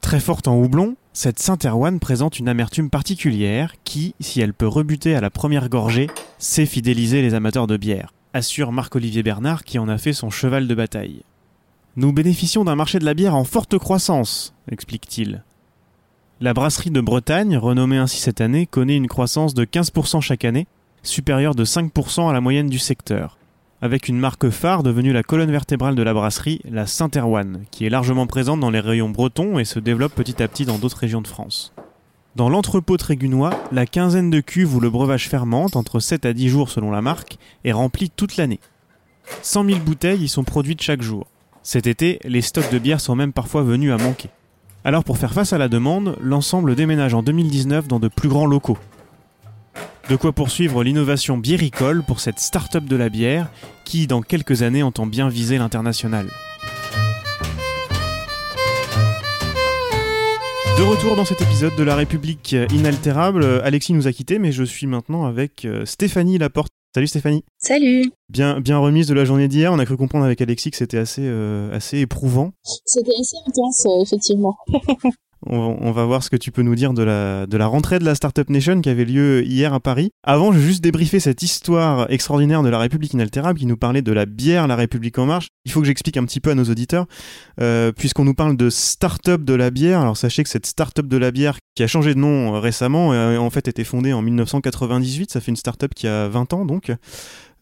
Très 0.01 0.21
forte 0.21 0.49
en 0.49 0.57
houblon, 0.57 0.97
cette 1.13 1.39
Saint-Erwan 1.39 1.99
présente 1.99 2.39
une 2.39 2.49
amertume 2.49 2.91
particulière 2.91 3.75
qui, 3.85 4.15
si 4.21 4.41
elle 4.41 4.53
peut 4.53 4.67
rebuter 4.67 5.15
à 5.15 5.21
la 5.21 5.31
première 5.31 5.69
gorgée, 5.69 6.09
sait 6.39 6.67
fidéliser 6.67 7.23
les 7.23 7.35
amateurs 7.35 7.67
de 7.67 7.77
bière, 7.77 8.13
assure 8.33 8.73
Marc-Olivier 8.73 9.23
Bernard 9.23 9.65
qui 9.65 9.79
en 9.79 9.89
a 9.89 9.97
fait 9.97 10.13
son 10.13 10.31
cheval 10.31 10.69
de 10.69 10.75
bataille. 10.75 11.23
Nous 11.97 12.13
bénéficions 12.13 12.65
d'un 12.65 12.75
marché 12.75 12.99
de 12.99 13.05
la 13.05 13.15
bière 13.15 13.37
en 13.37 13.45
forte 13.45 13.79
croissance, 13.79 14.55
explique-t-il. 14.71 15.45
La 16.41 16.53
brasserie 16.53 16.91
de 16.91 17.01
Bretagne, 17.01 17.57
renommée 17.57 17.97
ainsi 17.97 18.19
cette 18.19 18.41
année, 18.41 18.67
connaît 18.67 18.97
une 18.97 19.07
croissance 19.07 19.55
de 19.55 19.65
15% 19.65 20.21
chaque 20.21 20.45
année, 20.45 20.67
supérieure 21.03 21.55
de 21.55 21.65
5% 21.65 22.29
à 22.29 22.33
la 22.33 22.41
moyenne 22.41 22.69
du 22.69 22.79
secteur 22.79 23.39
avec 23.85 24.09
une 24.09 24.19
marque 24.19 24.49
phare 24.49 24.83
devenue 24.83 25.13
la 25.13 25.23
colonne 25.23 25.51
vertébrale 25.51 25.95
de 25.95 26.03
la 26.03 26.15
brasserie, 26.15 26.63
la 26.65 26.87
Saint-Erwan, 26.87 27.65
qui 27.71 27.85
est 27.85 27.91
largement 27.91 28.27
présente 28.27 28.59
dans 28.59 28.71
les 28.71 28.81
rayons 28.81 29.11
bretons 29.11 29.59
et 29.59 29.67
se 29.67 29.79
développe 29.79 30.15
petit 30.15 30.43
à 30.43 30.49
petit 30.49 30.65
dans 30.65 30.79
d'autres 30.79 30.97
régions 30.97 31.21
de 31.21 31.27
France. 31.27 31.75
Dans 32.35 32.49
l'entrepôt 32.49 32.97
trégunois, 32.97 33.51
la 33.73 33.85
quinzaine 33.85 34.31
de 34.31 34.41
cuves 34.41 34.75
où 34.75 34.81
le 34.81 34.89
breuvage 34.89 35.29
fermente, 35.29 35.77
entre 35.77 36.01
7 36.01 36.25
à 36.25 36.33
10 36.33 36.49
jours 36.49 36.71
selon 36.71 36.91
la 36.91 37.03
marque, 37.03 37.37
est 37.65 37.73
remplie 37.73 38.09
toute 38.09 38.39
l'année. 38.39 38.59
100 39.43 39.67
000 39.67 39.81
bouteilles 39.81 40.25
y 40.25 40.29
sont 40.29 40.45
produites 40.45 40.81
chaque 40.81 41.03
jour. 41.03 41.27
Cet 41.63 41.87
été, 41.87 42.21
les 42.25 42.41
stocks 42.41 42.73
de 42.73 42.79
bière 42.79 43.03
sont 43.03 43.17
même 43.17 43.35
parfois 43.35 43.65
venus 43.65 43.93
à 43.93 43.99
manquer. 43.99 44.31
Alors 44.87 45.05
pour 45.05 45.19
faire 45.19 45.35
face 45.35 45.53
à 45.53 45.59
la 45.59 45.69
demande, 45.69 46.17
l'ensemble 46.23 46.75
déménage 46.75 47.13
en 47.13 47.23
2019 47.23 47.87
dans 47.87 48.01
de 48.01 48.09
plus 48.09 48.31
grands 48.31 48.47
locaux, 48.47 48.79
de 50.09 50.17
quoi 50.17 50.33
poursuivre 50.33 50.85
l'innovation 50.85 51.39
biéricole 51.39 52.03
pour 52.03 52.21
cette 52.21 52.39
start-up 52.39 52.85
de 52.85 52.97
la 52.97 53.09
bière 53.09 53.51
qui, 53.85 54.07
dans 54.07 54.21
quelques 54.21 54.63
années, 54.63 54.83
entend 54.83 55.07
bien 55.07 55.29
viser 55.29 55.57
l'international. 55.57 56.27
De 60.77 60.83
retour 60.83 61.17
dans 61.17 61.25
cet 61.25 61.41
épisode 61.41 61.75
de 61.77 61.85
La 61.85 61.95
République 61.95 62.55
inaltérable, 62.75 63.45
Alexis 63.63 63.93
nous 63.93 64.07
a 64.07 64.13
quittés, 64.13 64.39
mais 64.39 64.53
je 64.53 64.65
suis 64.65 64.87
maintenant 64.87 65.25
avec 65.25 65.65
euh, 65.65 65.85
Stéphanie 65.87 66.37
Laporte. 66.37 66.73
Salut 66.95 67.07
Stéphanie. 67.07 67.45
Salut. 67.59 68.13
Bien, 68.29 68.61
bien 68.61 68.79
remise 68.79 69.07
de 69.07 69.15
la 69.15 69.25
journée 69.25 69.49
d'hier. 69.49 69.73
On 69.73 69.79
a 69.79 69.85
cru 69.85 69.97
comprendre 69.97 70.25
avec 70.25 70.41
Alexis 70.41 70.71
que 70.71 70.77
c'était 70.77 70.99
assez, 70.99 71.23
euh, 71.25 71.75
assez 71.75 71.99
éprouvant. 72.01 72.53
C'était 72.85 73.15
assez 73.19 73.37
intense, 73.47 73.87
euh, 73.87 74.03
effectivement. 74.03 74.57
On, 75.47 75.93
va 75.93 76.05
voir 76.05 76.23
ce 76.23 76.31
que 76.31 76.37
tu 76.37 76.51
peux 76.51 76.63
nous 76.63 76.75
dire 76.75 76.95
de 76.95 77.03
la, 77.03 77.47
de 77.47 77.57
la 77.57 77.67
rentrée 77.67 77.99
de 77.99 78.05
la 78.05 78.15
Startup 78.15 78.49
Nation 78.49 78.81
qui 78.81 78.89
avait 78.89 79.05
lieu 79.05 79.45
hier 79.45 79.75
à 79.75 79.81
Paris. 79.81 80.11
Avant, 80.23 80.53
je 80.53 80.59
vais 80.59 80.67
juste 80.67 80.83
débriefer 80.83 81.21
cette 81.21 81.43
histoire 81.43 82.11
extraordinaire 82.11 82.63
de 82.63 82.69
la 82.69 82.79
République 82.79 83.13
inaltérable 83.13 83.59
qui 83.59 83.67
nous 83.67 83.77
parlait 83.77 84.03
de 84.03 84.13
la 84.13 84.27
bière 84.27 84.67
La 84.67 84.77
République 84.77 85.19
en 85.19 85.27
marche. 85.27 85.49
Il 85.65 85.73
faut 85.73 85.81
que 85.81 85.87
j'explique 85.87 86.17
un 86.17 86.25
petit 86.25 86.41
peu 86.41 86.51
à 86.51 86.55
nos 86.55 86.65
auditeurs, 86.65 87.07
euh, 87.61 87.93
puisqu'on 87.93 88.25
nous 88.25 88.35
parle 88.35 88.57
de 88.57 88.71
Startup 88.71 89.43
de 89.43 89.55
la 89.55 89.71
bière. 89.71 90.01
Alors 90.01 90.17
sachez 90.17 90.43
que 90.43 90.49
cette 90.49 90.67
Startup 90.67 91.07
de 91.07 91.17
la 91.17 91.31
bière 91.31 91.59
qui 91.75 91.83
a 91.83 91.87
changé 91.87 92.15
de 92.15 92.19
nom 92.19 92.55
euh, 92.55 92.59
récemment, 92.61 93.13
a 93.13 93.37
en 93.37 93.51
fait 93.51 93.69
été 93.69 93.85
fondée 93.85 94.13
en 94.13 94.23
1998. 94.23 95.31
Ça 95.31 95.41
fait 95.41 95.51
une 95.51 95.57
startup 95.57 95.95
qui 95.95 96.07
a 96.07 96.29
20 96.29 96.53
ans 96.55 96.65
donc. 96.65 96.91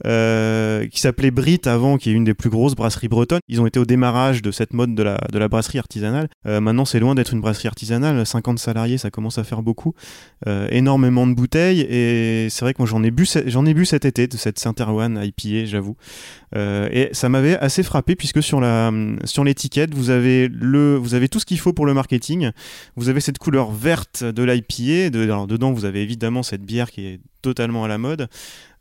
Euh, 0.05 0.87
qui 0.89 1.01
s'appelait 1.01 1.31
Brit 1.31 1.61
avant, 1.67 1.97
qui 1.97 2.11
est 2.11 2.13
une 2.13 2.25
des 2.25 2.35
plus 2.35 2.51
grosses 2.51 2.75
brasseries 2.75 3.09
bretonnes. 3.09 3.41
Ils 3.49 3.61
ont 3.61 3.67
été 3.67 3.79
au 3.79 3.85
démarrage 3.85 4.43
de 4.43 4.51
cette 4.51 4.73
mode 4.73 4.95
de 4.95 5.03
la, 5.03 5.19
de 5.31 5.39
la 5.39 5.49
brasserie 5.49 5.79
artisanale. 5.79 6.29
Euh, 6.47 6.61
maintenant, 6.61 6.85
c'est 6.85 7.01
loin 7.01 7.15
d'être 7.15 7.33
une 7.33 7.41
brasserie 7.41 7.69
artisanale. 7.69 8.25
50 8.27 8.59
salariés, 8.59 8.99
ça 8.99 9.11
commence 9.11 9.39
à 9.39 9.45
faire 9.45 9.63
beaucoup. 9.63 9.95
Euh, 10.47 10.67
énormément 10.71 11.27
de 11.27 11.35
bouteilles. 11.35 11.81
Et 11.81 12.49
c'est 12.51 12.65
vrai 12.65 12.75
que 12.75 12.79
moi, 12.79 12.89
j'en 12.89 13.03
ai, 13.03 13.11
bu, 13.11 13.27
j'en 13.47 13.65
ai 13.67 13.75
bu 13.75 13.85
cet 13.85 14.05
été 14.05 14.27
de 14.27 14.37
cette 14.37 14.59
Saint-Erwan 14.59 15.21
IPA, 15.23 15.67
j'avoue. 15.67 15.97
et 16.55 17.09
ça 17.13 17.29
m'avait 17.29 17.57
assez 17.59 17.83
frappé 17.83 18.17
puisque 18.17 18.43
sur, 18.43 18.61
la, 18.61 18.91
sur 19.25 19.45
l'étiquette, 19.45 19.95
vous 19.95 20.11
avez, 20.11 20.49
le, 20.49 20.97
vous 20.97 21.15
avez 21.15 21.29
tout 21.29 21.39
ce 21.39 21.47
qu'il 21.47 21.59
faut 21.59 21.73
pour 21.73 21.87
le 21.87 21.95
marketing. 21.95 22.51
Vous 22.97 23.09
avez 23.09 23.21
cette 23.21 23.39
couleur 23.39 23.71
verte 23.71 24.25
de 24.25 24.43
l'IPA. 24.43 25.17
Alors, 25.17 25.47
dedans, 25.47 25.73
vous 25.73 25.85
avez 25.85 26.03
évidemment 26.03 26.43
cette 26.43 26.63
bière 26.63 26.91
qui 26.91 27.07
est 27.07 27.21
totalement 27.43 27.85
à 27.85 27.89
la 27.89 27.99
mode. 27.99 28.29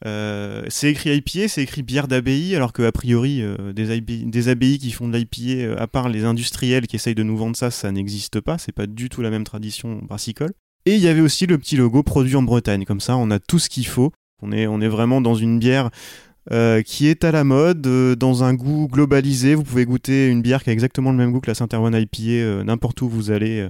Euh, 0.05 0.63
c'est 0.69 0.89
écrit 0.89 1.15
IPA, 1.15 1.47
c'est 1.47 1.61
écrit 1.61 1.83
bière 1.83 2.07
d'abbaye, 2.07 2.55
alors 2.55 2.73
que 2.73 2.81
a 2.81 2.91
priori 2.91 3.41
euh, 3.41 3.73
des, 3.73 4.47
abbayes 4.49 4.79
qui 4.79 4.91
font 4.91 5.07
de 5.07 5.17
l'IPA, 5.17 5.61
euh, 5.63 5.75
à 5.77 5.87
part 5.87 6.09
les 6.09 6.25
industriels 6.25 6.87
qui 6.87 6.95
essayent 6.95 7.15
de 7.15 7.23
nous 7.23 7.37
vendre 7.37 7.55
ça, 7.55 7.69
ça 7.69 7.91
n'existe 7.91 8.39
pas. 8.39 8.57
C'est 8.57 8.71
pas 8.71 8.87
du 8.87 9.09
tout 9.09 9.21
la 9.21 9.29
même 9.29 9.43
tradition 9.43 9.99
brassicole. 10.03 10.51
Et 10.85 10.95
il 10.95 11.01
y 11.01 11.07
avait 11.07 11.21
aussi 11.21 11.45
le 11.45 11.57
petit 11.57 11.75
logo 11.75 12.01
produit 12.01 12.35
en 12.35 12.41
Bretagne. 12.41 12.85
Comme 12.85 13.01
ça, 13.01 13.15
on 13.15 13.29
a 13.29 13.39
tout 13.39 13.59
ce 13.59 13.69
qu'il 13.69 13.85
faut. 13.85 14.11
On 14.41 14.51
est, 14.51 14.65
on 14.65 14.81
est 14.81 14.87
vraiment 14.87 15.21
dans 15.21 15.35
une 15.35 15.59
bière 15.59 15.91
qui 16.85 17.05
est 17.05 17.23
à 17.23 17.31
la 17.31 17.43
mode, 17.43 17.81
dans 18.17 18.43
un 18.43 18.55
goût 18.55 18.87
globalisé. 18.91 19.53
Vous 19.53 19.63
pouvez 19.63 19.85
goûter 19.85 20.27
une 20.27 20.41
bière 20.41 20.63
qui 20.63 20.71
a 20.71 20.73
exactement 20.73 21.11
le 21.11 21.17
même 21.17 21.31
goût 21.31 21.39
que 21.39 21.51
la 21.51 21.53
Saint-Erwan 21.53 21.93
IPA 21.93 22.63
n'importe 22.63 23.03
où 23.03 23.07
vous 23.09 23.29
allez 23.29 23.69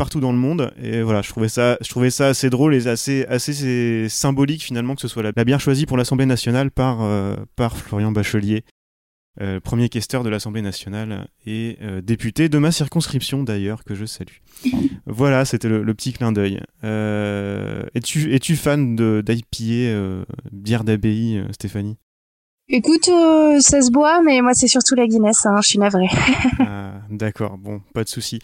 partout 0.00 0.20
dans 0.20 0.32
le 0.32 0.38
monde. 0.38 0.72
Et 0.82 1.02
voilà, 1.02 1.20
je 1.20 1.28
trouvais 1.28 1.50
ça, 1.50 1.76
je 1.82 1.90
trouvais 1.90 2.08
ça 2.08 2.28
assez 2.28 2.48
drôle 2.48 2.74
et 2.74 2.86
assez, 2.86 3.26
assez 3.26 4.08
symbolique 4.08 4.62
finalement 4.62 4.94
que 4.94 5.02
ce 5.02 5.08
soit 5.08 5.22
la, 5.22 5.44
bière 5.44 5.60
choisie 5.60 5.84
pour 5.84 5.98
l'Assemblée 5.98 6.24
nationale 6.24 6.70
par, 6.70 7.02
euh, 7.02 7.36
par 7.54 7.76
Florian 7.76 8.10
Bachelier, 8.10 8.64
euh, 9.42 9.60
premier 9.60 9.90
questeur 9.90 10.24
de 10.24 10.30
l'Assemblée 10.30 10.62
nationale 10.62 11.28
et 11.44 11.76
euh, 11.82 12.00
député 12.00 12.48
de 12.48 12.56
ma 12.56 12.72
circonscription 12.72 13.42
d'ailleurs, 13.42 13.84
que 13.84 13.94
je 13.94 14.06
salue. 14.06 14.38
voilà, 15.04 15.44
c'était 15.44 15.68
le, 15.68 15.94
petit 15.94 16.14
clin 16.14 16.32
d'œil. 16.32 16.62
es-tu, 16.82 18.34
es-tu 18.34 18.56
fan 18.56 18.96
d'IPA, 18.96 20.24
bière 20.50 20.84
d'abbaye, 20.84 21.44
Stéphanie? 21.50 21.98
Écoute, 22.68 23.10
ça 23.60 23.82
se 23.82 23.90
boit, 23.90 24.22
mais 24.22 24.40
moi 24.40 24.54
c'est 24.54 24.68
surtout 24.68 24.94
la 24.94 25.06
Guinness, 25.06 25.44
hein, 25.44 25.56
je 25.60 25.68
suis 25.68 25.78
navré. 25.78 26.06
ah, 26.60 27.02
d'accord, 27.10 27.58
bon, 27.58 27.82
pas 27.92 28.04
de 28.04 28.08
souci. 28.08 28.38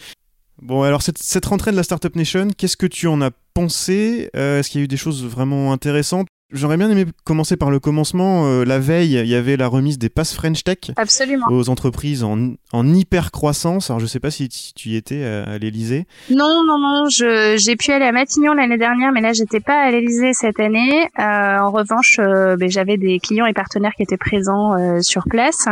Bon, 0.62 0.82
alors 0.82 1.02
cette, 1.02 1.44
rentrée 1.46 1.70
de 1.70 1.76
la 1.76 1.82
Startup 1.82 2.14
Nation, 2.16 2.48
qu'est-ce 2.56 2.76
que 2.76 2.86
tu 2.86 3.06
en 3.06 3.20
as 3.20 3.30
pensé? 3.54 4.30
Euh, 4.36 4.60
Est-ce 4.60 4.70
qu'il 4.70 4.80
y 4.80 4.82
a 4.82 4.84
eu 4.84 4.88
des 4.88 4.96
choses 4.96 5.24
vraiment 5.24 5.72
intéressantes? 5.72 6.28
J'aurais 6.52 6.76
bien 6.76 6.88
aimé 6.88 7.04
commencer 7.24 7.56
par 7.56 7.70
le 7.70 7.80
commencement. 7.80 8.46
Euh, 8.46 8.64
la 8.64 8.78
veille, 8.78 9.18
il 9.18 9.26
y 9.26 9.34
avait 9.34 9.56
la 9.56 9.66
remise 9.66 9.98
des 9.98 10.08
passes 10.08 10.32
French 10.32 10.62
Tech 10.62 10.78
Absolument. 10.96 11.46
aux 11.50 11.68
entreprises 11.68 12.22
en, 12.22 12.52
en 12.72 12.94
hyper 12.94 13.32
croissance. 13.32 13.90
Alors 13.90 13.98
je 13.98 14.06
sais 14.06 14.20
pas 14.20 14.30
si 14.30 14.48
tu 14.48 14.90
y 14.90 14.96
étais 14.96 15.24
à, 15.24 15.58
l'Elysée. 15.58 16.06
Non, 16.30 16.64
non, 16.64 16.78
non. 16.78 17.08
J'ai 17.08 17.76
pu 17.76 17.90
aller 17.90 18.04
à 18.04 18.12
Matignon 18.12 18.54
l'année 18.54 18.78
dernière, 18.78 19.10
mais 19.10 19.20
là 19.20 19.32
j'étais 19.32 19.58
pas 19.58 19.80
à 19.80 19.90
l'Elysée 19.90 20.34
cette 20.34 20.60
année. 20.60 21.08
Euh, 21.18 21.58
en 21.58 21.72
revanche, 21.72 22.18
ben, 22.18 22.70
j'avais 22.70 22.96
des 22.96 23.18
clients 23.18 23.46
et 23.46 23.52
partenaires 23.52 23.92
qui 23.96 24.04
étaient 24.04 24.16
présents 24.16 25.02
sur 25.02 25.24
place. 25.24 25.66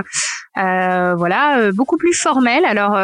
voilà, 0.57 1.70
beaucoup 1.73 1.99
plus 1.99 2.14
formel. 2.14 2.64
Alors 2.64 2.99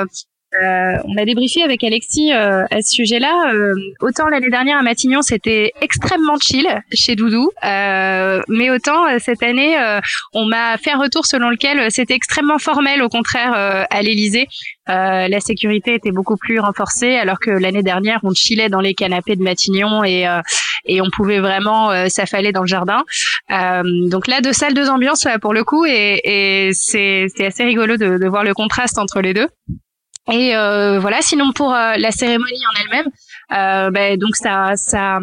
euh, 0.60 0.96
on 1.04 1.16
a 1.16 1.24
débriefé 1.24 1.62
avec 1.62 1.84
Alexis 1.84 2.32
euh, 2.32 2.64
à 2.70 2.82
ce 2.82 2.90
sujet-là. 2.90 3.52
Euh, 3.54 3.74
autant 4.00 4.26
l'année 4.28 4.50
dernière 4.50 4.78
à 4.78 4.82
Matignon, 4.82 5.22
c'était 5.22 5.72
extrêmement 5.80 6.38
chill 6.38 6.66
chez 6.92 7.14
Doudou, 7.14 7.50
mais 7.62 8.70
autant 8.70 9.18
cette 9.18 9.42
année, 9.42 9.76
on 10.32 10.46
m'a 10.46 10.76
fait 10.78 10.90
un 10.90 10.98
retour 10.98 11.26
selon 11.26 11.50
lequel 11.50 11.90
c'était 11.90 12.14
extrêmement 12.14 12.58
formel, 12.58 13.02
au 13.02 13.08
contraire, 13.08 13.52
à 13.54 14.02
l'Élysée. 14.02 14.48
la 14.86 15.40
sécurité 15.40 15.94
était 15.94 16.10
beaucoup 16.10 16.36
plus 16.36 16.58
renforcée, 16.58 17.14
alors 17.16 17.38
que 17.38 17.50
l'année 17.50 17.82
dernière, 17.82 18.20
on 18.22 18.34
chillait 18.34 18.68
dans 18.68 18.80
les 18.80 18.94
canapés 18.94 19.36
de 19.36 19.42
Matignon 19.42 20.04
et, 20.04 20.26
et 20.86 21.00
on 21.00 21.10
pouvait 21.10 21.40
vraiment 21.40 22.08
s'affaler 22.08 22.52
dans 22.52 22.62
le 22.62 22.66
jardin. 22.66 23.02
donc 23.48 24.26
là, 24.26 24.40
deux 24.40 24.52
salles, 24.52 24.74
deux 24.74 24.88
ambiances 24.88 25.26
pour 25.40 25.54
le 25.54 25.64
coup, 25.64 25.84
et, 25.84 26.20
et 26.24 26.70
c'est 26.72 27.28
assez 27.40 27.64
rigolo 27.64 27.96
de, 27.96 28.18
de 28.18 28.28
voir 28.28 28.44
le 28.44 28.54
contraste 28.54 28.98
entre 28.98 29.20
les 29.20 29.34
deux. 29.34 29.48
Et 30.30 30.54
euh, 30.54 30.98
voilà, 31.00 31.22
sinon 31.22 31.52
pour 31.52 31.74
euh, 31.74 31.94
la 31.96 32.11
cérémonie 32.11 32.62
en 32.66 32.80
elle-même, 32.83 33.06
euh, 33.52 33.90
ben, 33.90 34.16
donc 34.18 34.37
ça, 34.37 34.72
ça, 34.76 35.18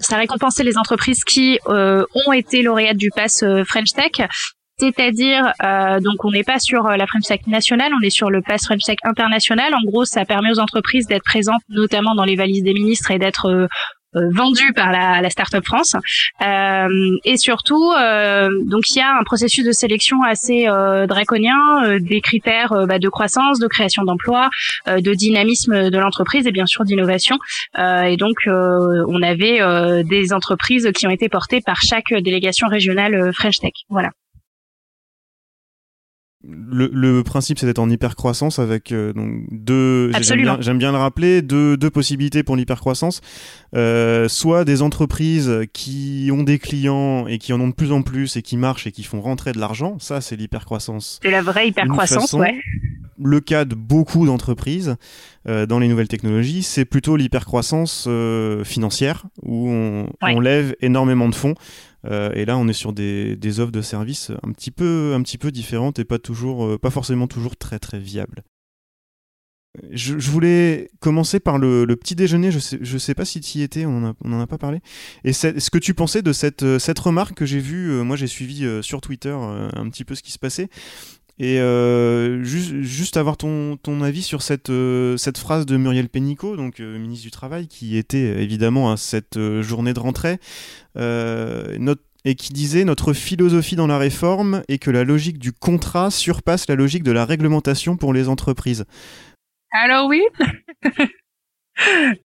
ça 0.00 0.16
récompensait 0.16 0.64
les 0.64 0.78
entreprises 0.78 1.24
qui 1.24 1.58
ont 1.66 2.32
été 2.32 2.62
lauréates 2.62 2.96
du 2.96 3.10
pass 3.10 3.44
French 3.66 3.92
Tech. 3.92 4.28
C'est-à-dire, 4.78 5.52
donc 6.00 6.24
on 6.24 6.30
n'est 6.30 6.42
pas 6.42 6.58
sur 6.58 6.84
la 6.84 7.06
French 7.06 7.24
Tech 7.24 7.40
nationale, 7.46 7.92
on 7.94 8.02
est 8.02 8.08
sur 8.08 8.30
le 8.30 8.40
pass 8.40 8.64
French 8.64 8.82
Tech 8.82 8.96
international. 9.04 9.74
En 9.74 9.84
gros, 9.84 10.06
ça 10.06 10.24
permet 10.24 10.50
aux 10.50 10.58
entreprises 10.58 11.06
d'être 11.06 11.22
présentes, 11.22 11.60
notamment 11.68 12.14
dans 12.14 12.24
les 12.24 12.34
valises 12.34 12.62
des 12.62 12.72
ministres, 12.72 13.10
et 13.10 13.18
d'être 13.18 13.46
euh, 13.50 13.66
vendu 14.14 14.72
par 14.74 14.90
la, 14.90 15.20
la 15.20 15.30
Startup 15.30 15.64
France. 15.64 15.96
Euh, 16.42 17.16
et 17.24 17.36
surtout, 17.36 17.92
euh, 17.92 18.48
donc 18.64 18.90
il 18.90 18.96
y 18.96 19.00
a 19.00 19.16
un 19.16 19.24
processus 19.24 19.64
de 19.64 19.72
sélection 19.72 20.22
assez 20.22 20.66
draconien, 21.08 21.98
des 21.98 22.20
critères 22.20 22.86
bah, 22.86 22.98
de 22.98 23.08
croissance, 23.08 23.58
de 23.58 23.66
création 23.66 24.04
d'emplois, 24.04 24.50
de 24.86 25.14
dynamisme 25.14 25.90
de 25.90 25.98
l'entreprise 25.98 26.46
et 26.46 26.52
bien 26.52 26.66
sûr 26.66 26.84
d'innovation. 26.84 27.38
et 27.78 28.16
donc, 28.16 28.36
on 28.46 29.22
avait 29.22 30.04
des 30.04 30.32
entreprises 30.32 30.90
qui 30.94 31.06
ont 31.06 31.10
été 31.10 31.28
portées 31.28 31.60
par 31.60 31.80
chaque 31.82 32.12
délégation 32.12 32.68
régionale 32.68 33.32
French 33.34 33.58
Tech. 33.58 33.72
Voilà 33.88 34.10
le, 36.42 37.22
principe 37.22 37.58
c'est 37.58 37.66
d'être 37.66 37.78
en 37.78 37.90
hypercroissance 37.90 38.58
avec 38.58 38.92
euh, 38.92 39.12
donc 39.12 39.44
deux 39.50 40.10
j'aime 40.22 40.78
bien, 40.78 40.92
le 40.92 40.98
rappeler 40.98 41.42
deux, 41.42 41.76
deux 41.76 41.90
possibilités 41.90 42.42
pour 42.42 42.56
l'hypercroissance. 42.56 43.20
Euh, 43.76 44.26
soit 44.28 44.64
des 44.64 44.80
entreprises 44.80 45.52
qui 45.72 46.30
ont 46.32 46.42
des 46.42 46.58
clients 46.58 47.26
et 47.26 47.38
qui 47.38 47.52
en 47.52 47.60
ont 47.60 47.68
de 47.68 47.74
plus 47.74 47.92
en 47.92 48.02
plus 48.02 48.36
et 48.36 48.42
qui 48.42 48.56
marchent 48.56 48.86
et 48.86 48.92
qui 48.92 49.02
font 49.02 49.20
rentrer 49.20 49.52
de 49.52 49.58
l'argent 49.58 49.98
ça 49.98 50.20
c'est 50.20 50.36
l'hypercroissance. 50.36 51.20
C'est 51.22 51.30
la 51.30 51.42
vraie 51.42 51.68
hypercroissance 51.68 52.32
ouais. 52.32 52.58
Le 53.22 53.40
cas 53.40 53.66
de 53.66 53.74
beaucoup 53.74 54.24
d'entreprises 54.24 54.96
euh, 55.46 55.66
dans 55.66 55.78
les 55.78 55.88
nouvelles 55.88 56.08
technologies, 56.08 56.62
c'est 56.62 56.86
plutôt 56.86 57.16
l'hypercroissance 57.16 58.08
financière 58.64 59.24
où 59.42 59.68
on, 59.68 60.06
on, 60.22 60.40
lève 60.40 60.74
énormément 60.80 61.28
de 61.28 61.34
fonds 61.34 61.54
euh, 62.06 62.32
et 62.34 62.44
là, 62.44 62.56
on 62.56 62.68
est 62.68 62.72
sur 62.72 62.92
des, 62.92 63.36
des, 63.36 63.60
offres 63.60 63.72
de 63.72 63.82
services 63.82 64.30
un 64.42 64.52
petit 64.52 64.70
peu, 64.70 65.12
un 65.14 65.22
petit 65.22 65.38
peu 65.38 65.50
différentes 65.50 65.98
et 65.98 66.04
pas 66.04 66.18
toujours, 66.18 66.64
euh, 66.64 66.78
pas 66.78 66.90
forcément 66.90 67.26
toujours 67.26 67.56
très 67.56 67.78
très 67.78 67.98
viables. 67.98 68.42
Je, 69.92 70.14
voulais 70.28 70.90
commencer 70.98 71.38
par 71.38 71.56
le, 71.56 71.86
petit 71.94 72.16
déjeuner. 72.16 72.50
Je 72.50 72.58
sais, 72.58 72.84
sais 72.98 73.14
pas 73.14 73.24
si 73.24 73.40
tu 73.40 73.58
y 73.58 73.62
étais, 73.62 73.86
on 73.86 74.14
n'en 74.24 74.40
a, 74.40 74.46
pas 74.48 74.58
parlé. 74.58 74.80
Et 75.22 75.32
ce 75.32 75.70
que 75.70 75.78
tu 75.78 75.94
pensais 75.94 76.22
de 76.22 76.32
cette, 76.32 76.78
cette 76.78 76.98
remarque 76.98 77.34
que 77.34 77.46
j'ai 77.46 77.60
vue, 77.60 77.90
euh, 77.92 78.02
moi 78.02 78.16
j'ai 78.16 78.26
suivi 78.26 78.66
sur 78.82 79.00
Twitter 79.00 79.30
un 79.30 79.88
petit 79.88 80.04
peu 80.04 80.16
ce 80.16 80.22
qui 80.22 80.32
se 80.32 80.40
passait. 80.40 80.68
Et 81.42 81.56
juste, 82.42 82.82
juste 82.82 83.16
avoir 83.16 83.38
ton, 83.38 83.78
ton 83.78 84.02
avis 84.02 84.22
sur 84.22 84.42
cette, 84.42 84.70
cette 85.16 85.38
phrase 85.38 85.64
de 85.64 85.78
Muriel 85.78 86.10
Pénicaud, 86.10 86.56
donc 86.56 86.80
ministre 86.80 87.24
du 87.24 87.30
Travail, 87.30 87.66
qui 87.66 87.96
était 87.96 88.42
évidemment 88.42 88.92
à 88.92 88.98
cette 88.98 89.38
journée 89.62 89.94
de 89.94 90.00
rentrée, 90.00 90.38
euh, 90.98 91.76
et 92.24 92.34
qui 92.34 92.52
disait 92.52 92.84
notre 92.84 93.12
philosophie 93.12 93.76
dans 93.76 93.86
la 93.86 93.98
réforme 93.98 94.62
est 94.68 94.78
que 94.78 94.90
la 94.90 95.04
logique 95.04 95.38
du 95.38 95.52
contrat 95.52 96.10
surpasse 96.10 96.68
la 96.68 96.74
logique 96.74 97.02
de 97.02 97.12
la 97.12 97.24
réglementation 97.24 97.96
pour 97.96 98.12
les 98.12 98.28
entreprises. 98.28 98.84
Alors 99.72 100.06
oui. 100.06 100.22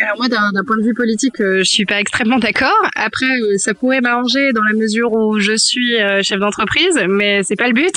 Alors 0.00 0.16
moi, 0.16 0.28
d'un 0.28 0.64
point 0.64 0.76
de 0.76 0.84
vue 0.84 0.94
politique, 0.94 1.40
euh, 1.40 1.58
je 1.58 1.68
suis 1.68 1.84
pas 1.84 2.00
extrêmement 2.00 2.38
d'accord. 2.38 2.88
Après, 2.94 3.26
euh, 3.26 3.58
ça 3.58 3.74
pourrait 3.74 4.00
m'arranger 4.00 4.52
dans 4.52 4.62
la 4.62 4.72
mesure 4.72 5.12
où 5.12 5.40
je 5.40 5.56
suis 5.56 5.96
chef 6.22 6.38
d'entreprise, 6.38 7.00
mais 7.08 7.42
c'est 7.42 7.56
pas 7.56 7.68
le 7.68 7.74
but. 7.74 7.94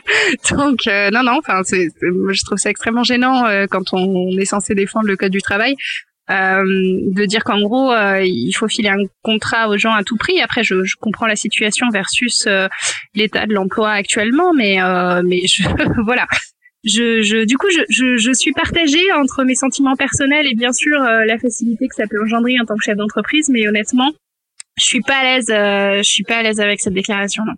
Donc 0.50 0.86
non, 0.86 1.22
non. 1.22 1.38
Enfin, 1.38 1.62
je 1.70 2.44
trouve 2.44 2.58
ça 2.58 2.70
extrêmement 2.70 3.04
gênant 3.04 3.44
quand 3.70 3.92
on 3.92 4.36
est 4.38 4.44
censé 4.44 4.74
défendre 4.74 5.06
le 5.06 5.16
code 5.16 5.32
du 5.32 5.42
travail 5.42 5.76
euh, 6.30 6.62
de 6.64 7.24
dire 7.24 7.42
qu'en 7.42 7.60
gros 7.60 7.92
euh, 7.92 8.22
il 8.24 8.52
faut 8.52 8.68
filer 8.68 8.88
un 8.88 9.04
contrat 9.22 9.68
aux 9.68 9.76
gens 9.76 9.92
à 9.92 10.04
tout 10.04 10.16
prix. 10.16 10.40
Après, 10.40 10.62
je, 10.62 10.84
je 10.84 10.94
comprends 10.96 11.26
la 11.26 11.34
situation 11.36 11.88
versus 11.92 12.44
euh, 12.46 12.68
l'état 13.14 13.46
de 13.46 13.52
l'emploi 13.52 13.90
actuellement, 13.90 14.52
mais 14.54 14.78
mais 15.24 15.46
je, 15.46 15.64
voilà. 16.04 16.26
Je, 16.84 17.22
je, 17.22 17.44
du 17.44 17.56
coup, 17.56 17.68
je, 17.70 18.16
je, 18.16 18.32
suis 18.32 18.52
partagée 18.52 19.12
entre 19.12 19.44
mes 19.44 19.54
sentiments 19.54 19.94
personnels 19.94 20.46
et 20.46 20.54
bien 20.54 20.72
sûr 20.72 20.98
la 20.98 21.38
facilité 21.38 21.86
que 21.86 21.94
ça 21.94 22.08
peut 22.08 22.20
engendrer 22.20 22.58
en 22.60 22.64
tant 22.64 22.74
que 22.74 22.82
chef 22.82 22.96
d'entreprise, 22.96 23.48
mais 23.48 23.68
honnêtement, 23.68 24.12
je 24.76 24.84
suis 24.84 25.00
pas 25.00 25.18
à 25.18 25.22
l'aise. 25.22 25.46
je 25.48 26.02
suis 26.02 26.24
pas 26.24 26.38
à 26.38 26.42
l'aise 26.42 26.58
avec 26.58 26.80
cette 26.80 26.94
déclaration. 26.94 27.44
Non. 27.46 27.54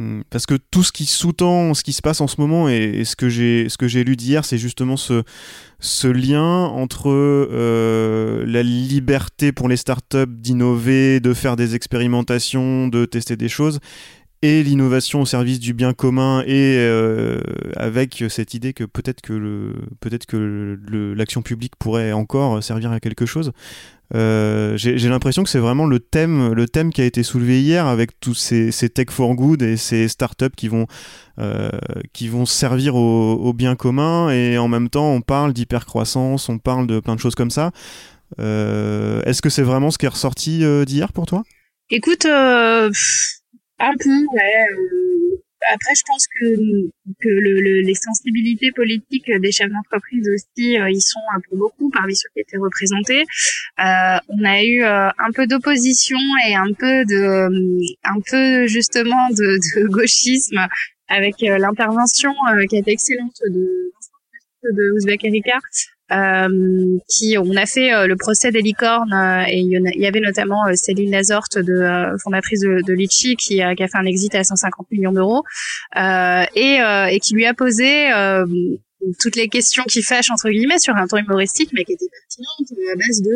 Hmm, 0.00 0.22
parce 0.30 0.46
que 0.46 0.54
tout 0.54 0.82
ce 0.82 0.92
qui 0.92 1.04
sous-tend 1.04 1.74
ce 1.74 1.84
qui 1.84 1.92
se 1.92 2.00
passe 2.00 2.22
en 2.22 2.26
ce 2.26 2.40
moment 2.40 2.70
et, 2.70 3.04
ce 3.04 3.16
que 3.16 3.28
j'ai 3.28 3.68
ce 3.68 3.76
que 3.76 3.86
j'ai 3.86 4.02
lu 4.02 4.16
d'hier, 4.16 4.46
c'est 4.46 4.56
justement 4.56 4.96
ce 4.96 5.24
ce 5.78 6.08
lien 6.08 6.64
entre 6.64 7.10
euh, 7.10 8.46
la 8.46 8.62
liberté 8.62 9.52
pour 9.52 9.68
les 9.68 9.76
startups 9.76 10.24
d'innover, 10.26 11.20
de 11.20 11.34
faire 11.34 11.54
des 11.54 11.74
expérimentations, 11.74 12.88
de 12.88 13.04
tester 13.04 13.36
des 13.36 13.50
choses, 13.50 13.78
et 14.42 14.62
l'innovation 14.62 15.22
au 15.22 15.26
service 15.26 15.60
du 15.60 15.74
bien 15.74 15.92
commun 15.92 16.42
et 16.46 16.76
euh, 16.78 17.40
avec 17.76 18.24
cette 18.28 18.54
idée 18.54 18.72
que 18.72 18.84
peut-être 18.84 19.20
que 19.20 19.34
le 19.34 19.74
peut-être 20.00 20.26
que 20.26 20.78
l'action 21.14 21.42
publique 21.42 21.76
pourrait 21.78 22.12
encore 22.12 22.62
servir 22.62 22.90
à 22.92 23.00
quelque 23.00 23.26
chose. 23.26 23.52
Euh, 24.12 24.76
j'ai 24.76 25.08
l'impression 25.08 25.44
que 25.44 25.48
c'est 25.48 25.60
vraiment 25.60 25.86
le 25.86 26.00
thème, 26.00 26.52
le 26.52 26.66
thème 26.66 26.92
qui 26.92 27.00
a 27.00 27.04
été 27.04 27.22
soulevé 27.22 27.60
hier 27.60 27.86
avec 27.86 28.18
tous 28.18 28.34
ces, 28.34 28.72
ces 28.72 28.88
tech 28.88 29.10
for 29.10 29.36
good 29.36 29.62
et 29.62 29.76
ces 29.76 30.08
startups 30.08 30.50
qui 30.56 30.66
vont, 30.66 30.88
euh, 31.38 31.70
qui 32.12 32.26
vont 32.26 32.44
servir 32.44 32.96
au, 32.96 33.34
au, 33.34 33.52
bien 33.52 33.76
commun 33.76 34.30
et 34.30 34.58
en 34.58 34.66
même 34.66 34.88
temps 34.88 35.12
on 35.12 35.20
parle 35.20 35.52
d'hypercroissance, 35.52 36.48
on 36.48 36.58
parle 36.58 36.88
de 36.88 36.98
plein 36.98 37.14
de 37.14 37.20
choses 37.20 37.36
comme 37.36 37.52
ça. 37.52 37.70
Euh, 38.38 39.22
Est-ce 39.22 39.42
que 39.42 39.48
c'est 39.48 39.62
vraiment 39.62 39.90
ce 39.90 39.98
qui 39.98 40.06
est 40.06 40.10
ressorti 40.10 40.64
euh, 40.64 40.84
d'hier 40.84 41.12
pour 41.12 41.26
toi? 41.26 41.42
Écoute, 41.90 42.24
euh, 42.26 42.90
un 43.80 43.94
peu, 43.98 44.26
ouais 44.32 44.66
après, 45.68 45.94
je 45.94 46.02
pense 46.06 46.26
que, 46.26 46.46
que 47.20 47.28
le, 47.28 47.80
les 47.82 47.94
sensibilités 47.94 48.72
politiques 48.72 49.30
des 49.30 49.52
chefs 49.52 49.70
d'entreprise 49.70 50.28
aussi, 50.28 50.78
euh, 50.78 50.90
ils 50.90 51.02
sont 51.02 51.20
un 51.34 51.40
peu 51.40 51.56
beaucoup 51.56 51.90
parmi 51.90 52.16
ceux 52.16 52.28
qui 52.34 52.40
étaient 52.40 52.56
représentés. 52.56 53.24
Euh, 53.78 54.18
on 54.28 54.44
a 54.44 54.64
eu 54.64 54.82
euh, 54.82 55.08
un 55.18 55.32
peu 55.34 55.46
d'opposition 55.46 56.18
et 56.48 56.54
un 56.54 56.72
peu 56.72 57.04
de, 57.04 57.48
un 58.04 58.20
peu 58.30 58.66
justement 58.66 59.28
de, 59.30 59.58
de 59.58 59.88
gauchisme 59.92 60.66
avec 61.08 61.42
euh, 61.42 61.58
l'intervention 61.58 62.32
qui 62.68 62.76
a 62.76 62.78
été 62.78 62.92
excellente 62.92 63.36
de 63.48 63.92
de 64.62 64.92
Ouzbek 64.92 65.24
Erika 65.24 65.56
euh, 65.56 65.60
qui 66.10 67.36
on 67.38 67.56
a 67.56 67.66
fait 67.66 67.92
euh, 67.92 68.06
le 68.06 68.16
procès 68.16 68.50
des 68.50 68.62
licornes 68.62 69.12
euh, 69.12 69.44
et 69.46 69.58
il 69.58 69.70
y, 69.96 70.06
avait 70.06 70.20
notamment 70.20 70.62
Céline 70.74 71.10
Lazorte, 71.10 71.58
de, 71.58 72.16
fondatrice 72.22 72.60
de, 72.60 72.82
de 72.86 72.92
Litchi, 72.92 73.36
qui 73.36 73.56
qui 73.56 73.62
a, 73.62 73.74
fait 73.74 73.96
un 73.96 74.06
exit 74.06 74.34
à 74.34 74.44
150 74.44 74.90
millions 74.90 75.12
d'euros 75.12 75.44
et, 75.96 76.78
et 77.10 77.20
qui 77.20 77.34
lui 77.34 77.46
a 77.46 77.54
posé 77.54 78.08
toutes 79.18 79.36
les 79.36 79.48
questions 79.48 79.84
qui 79.84 80.02
fâchent 80.02 80.30
entre 80.30 80.50
guillemets 80.50 80.78
sur 80.78 80.94
un 80.96 81.06
ton 81.06 81.16
humoristique, 81.16 81.70
mais 81.72 81.84
qui 81.84 81.92
étaient 81.92 82.06
pertinentes 82.10 82.90
à 82.92 82.96
base 82.96 83.22
de 83.22 83.34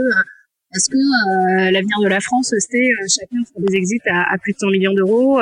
est-ce 0.75 0.91
que 0.91 1.73
l'avenir 1.73 2.01
de 2.03 2.09
la 2.09 2.21
France 2.21 2.53
c'était 2.59 2.89
chacun 3.09 3.45
faire 3.45 3.63
des 3.63 3.77
exits 3.77 4.01
à, 4.07 4.33
à, 4.33 4.39
plus 4.39 4.53
de 4.53 4.59
100 4.59 4.71
millions 4.71 4.95
d'euros 4.95 5.41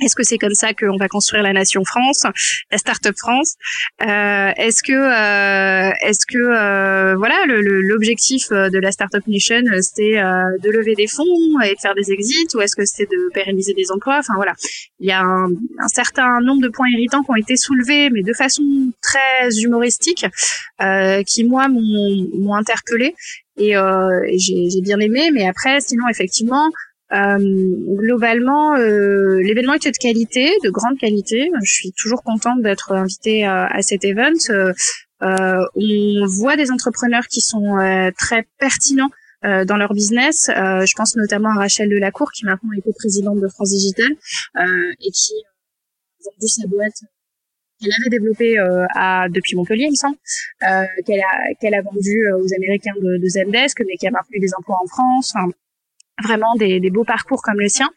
est-ce 0.00 0.16
que 0.16 0.24
c'est 0.24 0.38
comme 0.38 0.54
ça 0.54 0.74
qu'on 0.74 0.96
va 0.96 1.08
construire 1.08 1.42
la 1.42 1.52
nation 1.52 1.84
France, 1.84 2.24
la 2.72 2.78
start-up 2.78 3.14
France? 3.16 3.54
Euh, 4.02 4.50
Est-ce 4.56 4.82
que, 4.82 4.92
euh, 4.92 5.92
est-ce 6.02 6.26
que, 6.26 6.38
euh, 6.38 7.14
voilà, 7.16 7.44
l'objectif 7.46 8.50
euh, 8.50 8.70
de 8.70 8.78
la 8.78 8.90
start-up 8.90 9.22
nation, 9.28 9.62
euh, 9.72 9.80
c'est 9.80 10.14
de 10.14 10.70
lever 10.70 10.94
des 10.94 11.06
fonds 11.06 11.60
et 11.64 11.74
de 11.74 11.80
faire 11.80 11.94
des 11.94 12.10
exits, 12.10 12.48
ou 12.54 12.60
est-ce 12.60 12.74
que 12.74 12.84
c'est 12.84 13.04
de 13.04 13.30
pérenniser 13.32 13.72
des 13.74 13.92
emplois? 13.92 14.18
Enfin 14.18 14.34
voilà, 14.34 14.54
il 14.98 15.08
y 15.08 15.12
a 15.12 15.20
un, 15.20 15.46
un, 15.78 15.88
certain 15.88 16.40
nombre 16.40 16.62
de 16.62 16.68
points 16.68 16.88
irritants 16.88 17.22
qui 17.22 17.30
ont 17.30 17.36
été 17.36 17.56
soulevés, 17.56 18.10
mais 18.10 18.22
de 18.22 18.32
façon 18.32 18.64
très 19.00 19.56
humoristique, 19.62 20.26
qui 21.26 21.44
moi 21.44 21.68
m'ont 21.68 22.54
interpellé 22.54 23.14
et 23.58 23.74
j'ai 24.38 24.80
bien 24.82 24.98
aimé. 24.98 25.30
Mais 25.32 25.46
après, 25.46 25.80
sinon 25.80 26.08
effectivement. 26.10 26.68
Euh, 27.12 27.38
globalement, 27.38 28.76
euh, 28.76 29.40
l'événement 29.42 29.74
était 29.74 29.90
de 29.90 29.96
qualité, 29.96 30.50
de 30.64 30.70
grande 30.70 30.98
qualité. 30.98 31.50
Je 31.62 31.72
suis 31.72 31.92
toujours 31.92 32.22
contente 32.22 32.62
d'être 32.62 32.92
invitée 32.92 33.44
à, 33.44 33.66
à 33.66 33.82
cet 33.82 34.04
event. 34.04 34.32
Euh, 34.50 34.72
on 35.76 36.26
voit 36.26 36.56
des 36.56 36.70
entrepreneurs 36.70 37.26
qui 37.28 37.40
sont 37.40 37.76
très 38.18 38.46
pertinents 38.58 39.10
dans 39.42 39.76
leur 39.76 39.92
business. 39.92 40.46
je 40.48 40.94
pense 40.96 41.16
notamment 41.16 41.50
à 41.50 41.60
Rachel 41.60 41.88
Delacour, 41.88 42.32
qui 42.32 42.46
maintenant 42.46 42.72
été 42.76 42.90
présidente 42.96 43.40
de 43.40 43.48
France 43.48 43.70
Digital 43.70 44.10
et 44.56 45.10
qui 45.10 45.32
a 45.44 46.30
vendu 46.30 46.48
sa 46.48 46.66
boîte 46.66 47.00
qu'elle 47.80 47.92
avait 48.00 48.10
développée 48.10 48.56
à, 48.94 49.28
depuis 49.30 49.54
Montpellier, 49.56 49.84
il 49.84 49.90
me 49.90 49.96
semble, 49.96 50.16
qu'elle 51.06 51.20
a, 51.20 51.54
qu'elle 51.60 51.74
a 51.74 51.82
vendu 51.82 52.20
aux 52.32 52.54
Américains 52.54 52.94
de, 53.00 53.18
de 53.18 53.28
Zendesk, 53.28 53.82
mais 53.86 53.96
qui 53.96 54.06
a 54.06 54.10
maintenu 54.10 54.40
des 54.40 54.54
emplois 54.58 54.78
en 54.82 54.86
France. 54.86 55.34
Vraiment 56.22 56.54
des, 56.56 56.80
des, 56.80 56.90
beaux 56.90 57.04
parcours 57.04 57.42
comme 57.42 57.60
le 57.60 57.68
sien. 57.68 57.88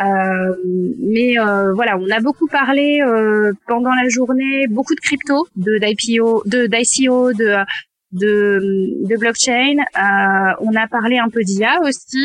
Euh, 0.00 0.54
mais 0.98 1.38
euh, 1.38 1.72
voilà, 1.74 1.98
on 1.98 2.08
a 2.10 2.20
beaucoup 2.20 2.46
parlé 2.46 3.00
euh, 3.02 3.52
pendant 3.66 3.92
la 3.92 4.08
journée, 4.08 4.66
beaucoup 4.68 4.94
de 4.94 5.00
crypto, 5.00 5.48
de 5.56 5.78
d'IPO, 5.78 6.42
de 6.46 6.66
d'ICO, 6.66 7.32
de 7.32 7.56
de, 8.12 9.06
de 9.06 9.16
blockchain. 9.16 9.76
Euh, 9.78 10.54
on 10.60 10.74
a 10.76 10.86
parlé 10.86 11.18
un 11.18 11.28
peu 11.28 11.42
d'IA 11.42 11.80
aussi. 11.82 12.24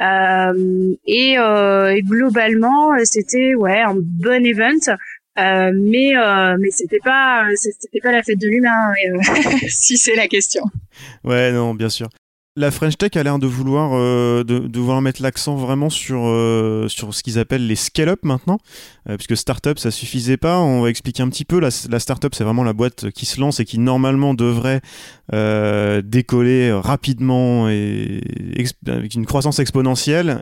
Euh, 0.00 0.94
et, 1.06 1.34
et, 1.34 2.02
globalement, 2.02 2.92
c'était 3.04 3.54
ouais 3.54 3.80
un 3.80 3.94
bon 3.96 4.44
event. 4.44 4.96
mais 5.36 6.14
mais 6.58 6.70
c'était 6.70 6.98
pas 7.02 7.46
c'était 7.54 8.00
pas 8.02 8.10
la 8.10 8.22
fête 8.24 8.40
de 8.40 8.48
l'humain 8.48 8.92
si 9.68 9.96
c'est 9.98 10.16
la 10.16 10.26
question. 10.26 10.64
Ouais 11.22 11.52
non 11.52 11.74
bien 11.74 11.88
sûr. 11.88 12.08
La 12.56 12.70
French 12.70 12.96
Tech 12.96 13.10
a 13.16 13.22
l'air 13.24 13.40
de 13.40 13.48
vouloir 13.48 13.94
euh, 13.94 14.44
de, 14.44 14.78
vouloir 14.78 15.02
mettre 15.02 15.20
l'accent 15.20 15.56
vraiment 15.56 15.90
sur 15.90 16.20
euh, 16.24 16.86
sur 16.86 17.12
ce 17.12 17.24
qu'ils 17.24 17.40
appellent 17.40 17.66
les 17.66 17.74
scale-up 17.74 18.20
maintenant, 18.22 18.60
euh, 19.08 19.16
puisque 19.16 19.36
startup 19.36 19.76
ça 19.76 19.90
suffisait 19.90 20.36
pas. 20.36 20.60
On 20.60 20.82
va 20.82 20.88
expliquer 20.88 21.24
un 21.24 21.30
petit 21.30 21.44
peu. 21.44 21.58
La, 21.58 21.70
la 21.90 21.98
startup 21.98 22.32
c'est 22.32 22.44
vraiment 22.44 22.62
la 22.62 22.72
boîte 22.72 23.10
qui 23.10 23.26
se 23.26 23.40
lance 23.40 23.58
et 23.58 23.64
qui 23.64 23.80
normalement 23.80 24.34
devrait 24.34 24.82
décoller 25.32 26.72
rapidement 26.72 27.68
et 27.68 28.22
avec 28.86 29.14
une 29.14 29.26
croissance 29.26 29.58
exponentielle. 29.58 30.40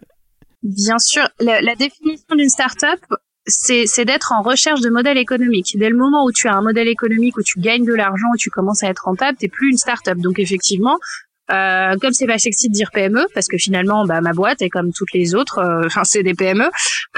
Bien 0.62 0.98
sûr, 0.98 1.26
la, 1.40 1.62
la 1.62 1.74
définition 1.76 2.36
d'une 2.36 2.50
startup 2.50 3.00
c'est 3.46 4.04
d'être 4.04 4.32
en 4.32 4.42
recherche 4.42 4.82
de 4.82 4.90
modèle 4.90 5.16
économique. 5.16 5.76
Dès 5.78 5.88
le 5.88 5.96
moment 5.96 6.24
où 6.26 6.30
tu 6.30 6.46
as 6.46 6.54
un 6.54 6.62
modèle 6.62 6.88
économique, 6.88 7.38
où 7.38 7.42
tu 7.42 7.58
gagnes 7.58 7.84
de 7.84 7.94
l'argent, 7.94 8.26
où 8.34 8.36
tu 8.36 8.50
commences 8.50 8.82
à 8.82 8.88
être 8.88 9.06
rentable, 9.06 9.38
t'es 9.38 9.48
plus 9.48 9.70
une 9.70 9.78
start-up. 9.78 10.18
Donc 10.18 10.38
effectivement, 10.38 10.98
euh, 11.50 11.96
comme 12.00 12.12
c'est 12.12 12.26
pas 12.26 12.38
sexy 12.38 12.68
de 12.68 12.74
dire 12.74 12.90
PME, 12.92 13.26
parce 13.34 13.48
que 13.48 13.58
finalement, 13.58 14.06
bah, 14.06 14.20
ma 14.20 14.32
boîte 14.32 14.62
est 14.62 14.68
comme 14.68 14.92
toutes 14.92 15.12
les 15.12 15.34
autres, 15.34 15.58
euh, 15.58 15.86
enfin 15.86 16.04
c'est 16.04 16.22
des 16.22 16.34
PME. 16.34 16.64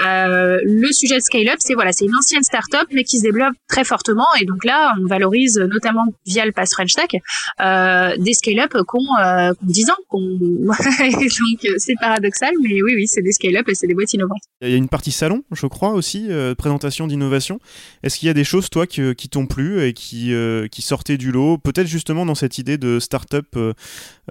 Euh, 0.05 0.59
le 0.63 0.91
sujet 0.91 1.15
de 1.15 1.21
scale-up, 1.21 1.57
c'est 1.59 1.73
voilà, 1.73 1.91
c'est 1.91 2.05
une 2.05 2.15
ancienne 2.15 2.43
start-up 2.43 2.87
mais 2.91 3.03
qui 3.03 3.19
se 3.19 3.23
développe 3.23 3.53
très 3.69 3.83
fortement, 3.83 4.25
et 4.39 4.45
donc 4.45 4.65
là, 4.65 4.93
on 4.99 5.05
valorise 5.05 5.57
notamment 5.57 6.05
via 6.25 6.45
le 6.45 6.51
Pass 6.51 6.73
French 6.73 6.93
Tech 6.93 7.21
euh, 7.61 8.17
des 8.17 8.33
scale-up 8.33 8.75
qu'on 8.87 9.03
euh, 9.21 9.53
10 9.61 9.89
ans. 9.89 9.93
donc 10.11 11.59
c'est 11.77 11.95
paradoxal, 11.99 12.51
mais 12.63 12.81
oui, 12.81 12.93
oui, 12.95 13.07
c'est 13.07 13.21
des 13.21 13.31
scale-up 13.31 13.67
et 13.69 13.75
c'est 13.75 13.87
des 13.87 13.93
boîtes 13.93 14.13
innovantes. 14.13 14.41
Il 14.61 14.69
y 14.69 14.73
a 14.73 14.77
une 14.77 14.89
partie 14.89 15.11
salon, 15.11 15.43
je 15.51 15.67
crois 15.67 15.91
aussi, 15.91 16.29
présentation 16.57 17.07
d'innovation. 17.07 17.59
Est-ce 18.03 18.17
qu'il 18.17 18.27
y 18.27 18.29
a 18.29 18.33
des 18.33 18.43
choses, 18.43 18.69
toi, 18.69 18.87
qui, 18.87 19.15
qui 19.15 19.29
t'ont 19.29 19.45
plu 19.45 19.83
et 19.83 19.93
qui, 19.93 20.33
qui 20.71 20.81
sortaient 20.81 21.17
du 21.17 21.31
lot, 21.31 21.57
peut-être 21.57 21.87
justement 21.87 22.25
dans 22.25 22.35
cette 22.35 22.57
idée 22.57 22.77
de 22.77 22.99
start-up 22.99 23.55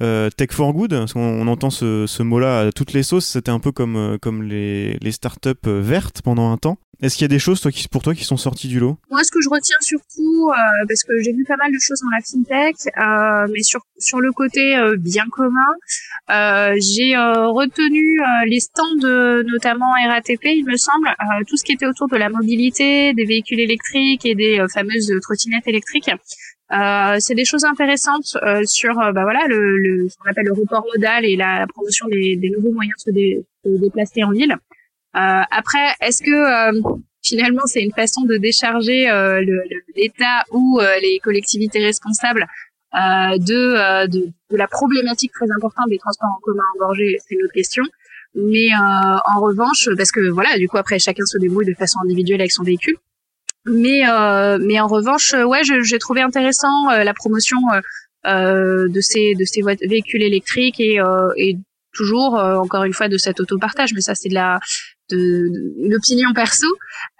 euh, 0.02 0.30
tech 0.30 0.50
for 0.52 0.72
good, 0.72 0.90
parce 0.90 1.12
qu'on 1.12 1.46
entend 1.46 1.70
ce, 1.70 2.06
ce 2.06 2.22
mot-là 2.22 2.60
à 2.60 2.72
toutes 2.72 2.92
les 2.92 3.02
sauces, 3.02 3.26
c'était 3.26 3.50
un 3.50 3.60
peu 3.60 3.72
comme, 3.72 3.96
euh, 3.96 4.18
comme 4.18 4.42
les, 4.42 4.98
les 5.00 5.12
startups 5.12 5.50
euh, 5.66 5.80
vertes 5.80 6.22
pendant 6.22 6.50
un 6.50 6.56
temps. 6.56 6.78
Est-ce 7.02 7.16
qu'il 7.16 7.24
y 7.24 7.26
a 7.26 7.28
des 7.28 7.38
choses 7.40 7.60
toi, 7.60 7.70
qui, 7.70 7.86
pour 7.88 8.02
toi 8.02 8.14
qui 8.14 8.24
sont 8.24 8.36
sorties 8.36 8.68
du 8.68 8.78
lot? 8.78 8.96
Moi, 9.10 9.22
ce 9.24 9.30
que 9.30 9.40
je 9.42 9.48
retiens 9.48 9.76
surtout, 9.80 10.48
euh, 10.48 10.86
parce 10.88 11.02
que 11.02 11.20
j'ai 11.22 11.32
vu 11.32 11.44
pas 11.44 11.56
mal 11.56 11.72
de 11.72 11.78
choses 11.78 12.00
dans 12.00 12.10
la 12.10 12.22
fintech, 12.22 12.76
euh, 12.86 13.52
mais 13.52 13.62
sur, 13.62 13.80
sur 13.98 14.20
le 14.20 14.32
côté 14.32 14.76
euh, 14.76 14.96
bien 14.96 15.24
commun, 15.30 15.60
j'ai 16.28 17.16
retenu 17.16 18.20
les 18.46 18.60
stands, 18.60 19.06
notamment 19.44 19.92
RATP, 20.08 20.44
il 20.44 20.64
me 20.64 20.76
semble, 20.76 21.08
tout 21.46 21.56
ce 21.56 21.64
qui 21.64 21.72
était 21.72 21.86
autour 21.86 22.08
de 22.08 22.16
la 22.16 22.30
mobilité, 22.30 23.12
des 23.12 23.24
véhicules 23.24 23.60
électriques 23.60 24.24
et 24.24 24.34
des 24.34 24.64
fameuses 24.72 25.12
trottinettes 25.20 25.66
électriques. 25.66 26.10
Euh, 26.72 27.16
c'est 27.20 27.34
des 27.34 27.44
choses 27.44 27.64
intéressantes 27.64 28.36
euh, 28.42 28.62
sur 28.64 28.98
euh, 28.98 29.12
bah 29.12 29.22
voilà 29.22 29.46
le, 29.48 29.76
le, 29.76 30.08
ce 30.08 30.16
qu'on 30.16 30.30
appelle 30.30 30.46
le 30.46 30.54
report 30.54 30.84
modal 30.94 31.24
et 31.26 31.36
la 31.36 31.66
promotion 31.66 32.08
des, 32.08 32.36
des 32.36 32.48
nouveaux 32.48 32.72
moyens 32.72 32.94
de 33.06 33.44
se, 33.64 33.80
déplacer 33.80 34.24
en 34.24 34.30
ville. 34.30 34.56
après, 35.12 35.94
est-ce 36.00 36.22
que 36.22 36.98
finalement 37.22 37.66
c'est 37.66 37.82
une 37.82 37.92
façon 37.92 38.22
de 38.22 38.36
décharger 38.36 39.04
l'État 39.94 40.44
ou 40.52 40.80
les 41.02 41.18
collectivités 41.22 41.84
responsables 41.84 42.46
de, 42.92 44.06
de, 44.06 44.26
de, 44.50 44.56
la 44.56 44.68
problématique 44.68 45.32
très 45.32 45.50
importante 45.50 45.88
des 45.88 45.98
transports 45.98 46.30
en 46.30 46.40
commun 46.42 46.64
engorgés 46.74 47.18
C'est 47.20 47.34
une 47.36 47.44
autre 47.44 47.54
question. 47.54 47.84
Mais 48.34 48.68
en 48.74 49.40
revanche, 49.40 49.88
parce 49.96 50.10
que 50.10 50.28
voilà, 50.28 50.58
du 50.58 50.68
coup 50.68 50.78
après 50.78 50.98
chacun 50.98 51.24
se 51.24 51.38
débrouille 51.38 51.66
de 51.66 51.74
façon 51.74 52.00
individuelle 52.02 52.40
avec 52.40 52.52
son 52.52 52.64
véhicule. 52.64 52.96
Mais 53.66 54.08
euh, 54.08 54.58
mais 54.60 54.80
en 54.80 54.86
revanche, 54.86 55.32
euh, 55.34 55.44
ouais, 55.44 55.62
j'ai 55.64 55.98
trouvé 55.98 56.20
intéressant 56.20 56.90
euh, 56.90 57.04
la 57.04 57.14
promotion 57.14 57.58
de 58.24 59.00
ces 59.00 59.34
de 59.34 59.44
ces 59.44 59.62
véhicules 59.62 60.22
électriques 60.22 60.80
et, 60.80 60.98
et 61.36 61.56
toujours 61.92 62.34
encore 62.34 62.84
une 62.84 62.92
fois 62.92 63.08
de 63.08 63.18
cet 63.18 63.40
autopartage, 63.40 63.92
mais 63.94 64.00
ça 64.00 64.14
c'est 64.14 64.28
de 64.28 64.34
la 64.34 64.60
de, 65.10 65.88
l'opinion 65.88 66.32
perso. 66.32 66.66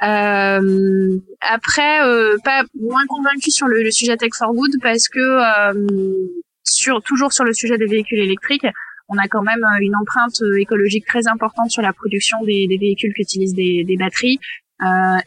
Euh, 0.02 1.18
après, 1.40 2.06
euh, 2.06 2.36
pas 2.44 2.64
moins 2.80 3.06
convaincu 3.06 3.50
sur 3.50 3.66
le, 3.66 3.90
sujet 3.90 4.16
Tech 4.16 4.30
for 4.36 4.52
Good 4.52 4.72
parce 4.82 5.08
que 5.08 5.20
euh, 5.20 6.28
sur 6.62 7.02
toujours 7.02 7.32
sur 7.32 7.44
le 7.44 7.52
sujet 7.52 7.78
des 7.78 7.86
véhicules 7.86 8.20
électriques, 8.20 8.66
on 9.08 9.18
a 9.18 9.28
quand 9.28 9.42
même 9.42 9.62
une 9.80 9.94
empreinte 9.96 10.40
écologique 10.58 11.06
très 11.06 11.26
importante 11.28 11.70
sur 11.70 11.82
la 11.82 11.92
production 11.92 12.42
des, 12.44 12.66
véhicules 12.80 13.12
qui 13.14 13.22
utilisent 13.22 13.54
des, 13.54 13.84
des 13.84 13.96
batteries. 13.96 14.38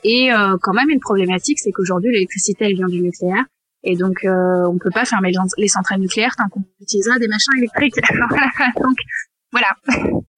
Et 0.04 0.30
quand 0.62 0.74
même 0.74 0.90
une 0.90 1.00
problématique, 1.00 1.60
c'est 1.60 1.72
qu'aujourd'hui 1.72 2.12
l'électricité 2.12 2.66
elle 2.66 2.76
vient 2.76 2.88
du 2.88 3.02
nucléaire. 3.02 3.46
Et 3.84 3.96
donc, 3.96 4.26
on 4.26 4.78
peut 4.78 4.92
pas 4.94 5.06
fermer 5.06 5.32
les 5.58 5.68
centrales 5.68 6.00
nucléaires 6.00 6.36
tant 6.36 6.50
qu'on 6.50 6.64
utilisera 6.82 7.20
des 7.20 7.28
machins 7.28 7.54
électriques. 7.58 7.96
voilà. 9.52 9.68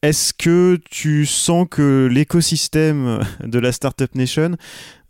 Est-ce 0.02 0.34
que 0.34 0.80
tu 0.90 1.26
sens 1.26 1.68
que 1.70 2.08
l'écosystème 2.10 3.20
de 3.44 3.60
la 3.60 3.74
Startup 3.74 4.14
Nation 4.16 4.52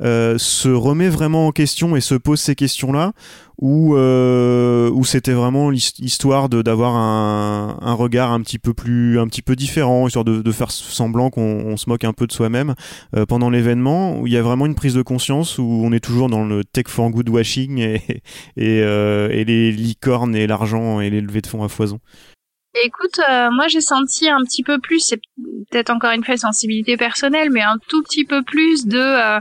euh, 0.02 0.40
se 0.40 0.70
remet 0.70 1.10
vraiment 1.10 1.46
en 1.46 1.52
question 1.52 1.96
et 1.96 2.02
se 2.02 2.16
pose 2.16 2.40
ces 2.40 2.56
questions-là? 2.56 3.14
Ou, 3.62 3.96
euh, 3.96 4.90
c'était 5.04 5.34
vraiment 5.34 5.70
l'histoire 5.70 6.50
d'avoir 6.50 6.96
un, 6.96 7.78
un, 7.82 7.94
regard 7.94 8.32
un 8.32 8.42
petit 8.42 8.58
peu 8.58 8.74
plus 8.74 9.20
un 9.20 9.28
petit 9.28 9.42
peu 9.42 9.56
différent 9.56 10.08
histoire 10.08 10.26
de, 10.26 10.42
de 10.42 10.52
faire 10.52 10.72
semblant 10.72 11.30
qu'on 11.30 11.76
se 11.76 11.90
moque 11.90 12.04
un 12.04 12.14
peu 12.14 12.26
de 12.26 12.32
soi-même 12.32 12.74
euh, 13.16 13.26
pendant 13.26 13.50
l'événement 13.50 14.20
où 14.20 14.28
il 14.28 14.34
y 14.34 14.38
a 14.38 14.42
vraiment 14.42 14.66
une 14.66 14.76
prise 14.76 14.94
de 14.94 15.02
conscience 15.02 15.58
où 15.58 15.82
on 15.84 15.92
est 15.92 16.00
toujours 16.00 16.30
dans 16.30 16.46
le 16.46 16.64
tech 16.64 16.86
for 16.88 17.10
good 17.10 17.28
washing 17.28 17.80
et, 17.80 18.02
et, 18.56 18.78
et 18.78 19.46
les 19.46 19.72
licornes 19.72 20.36
et 20.36 20.48
l'argent 20.48 21.00
et 21.00 21.10
les 21.10 21.22
levées 21.22 21.42
de 21.42 21.48
fonds 21.48 21.64
à 21.64 21.70
foison? 21.70 22.00
Écoute, 22.76 23.20
euh, 23.28 23.50
moi 23.52 23.68
j'ai 23.68 23.82
senti 23.82 24.30
un 24.30 24.44
petit 24.44 24.64
peu 24.64 24.80
plus, 24.80 25.00
c'est 25.00 25.20
peut-être 25.72 25.90
encore 25.90 26.12
une 26.12 26.24
fois 26.24 26.38
sensibilité 26.38 26.98
personnelle, 26.98 27.50
mais 27.50 27.62
un 27.62 27.78
tout 27.88 28.04
petit 28.04 28.26
peu 28.26 28.44
plus 28.44 28.86
de, 28.86 29.00
euh, 29.00 29.40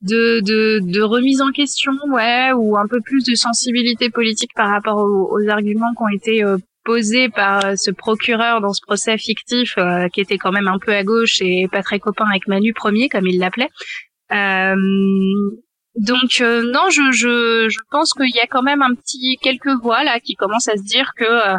de, 0.00 0.40
de, 0.40 0.80
de, 0.80 1.02
remise 1.02 1.42
en 1.42 1.50
question, 1.50 1.92
ouais, 2.08 2.52
ou 2.52 2.78
un 2.78 2.86
peu 2.88 3.00
plus 3.02 3.22
de 3.24 3.34
sensibilité 3.34 4.08
politique 4.08 4.52
par 4.54 4.70
rapport 4.70 4.96
aux, 4.96 5.48
arguments 5.48 5.92
qui 5.94 6.02
ont 6.02 6.08
été 6.08 6.42
euh, 6.42 6.56
posés 6.84 7.28
par 7.28 7.76
ce 7.76 7.90
procureur 7.90 8.62
dans 8.62 8.72
ce 8.72 8.80
procès 8.82 9.18
fictif, 9.18 9.76
qui 10.12 10.20
était 10.20 10.38
quand 10.38 10.52
même 10.52 10.68
un 10.68 10.78
peu 10.78 10.92
à 10.92 11.02
gauche 11.02 11.40
et 11.40 11.66
pas 11.70 11.82
très 11.82 11.98
copain 11.98 12.26
avec 12.28 12.46
Manu 12.46 12.74
Premier, 12.74 13.08
comme 13.08 13.26
il 13.26 13.38
l'appelait. 13.38 13.70
donc 14.30 16.40
non, 16.40 16.90
je, 16.90 17.10
je, 17.12 17.68
je 17.70 17.78
pense 17.90 18.12
qu'il 18.12 18.34
y 18.34 18.40
a 18.40 18.46
quand 18.46 18.62
même 18.62 18.82
un 18.82 18.94
petit 18.94 19.38
quelques 19.40 19.80
voix 19.82 20.04
là 20.04 20.20
qui 20.20 20.34
commencent 20.34 20.68
à 20.68 20.76
se 20.76 20.82
dire 20.82 21.12
que, 21.16 21.24
euh, 21.24 21.58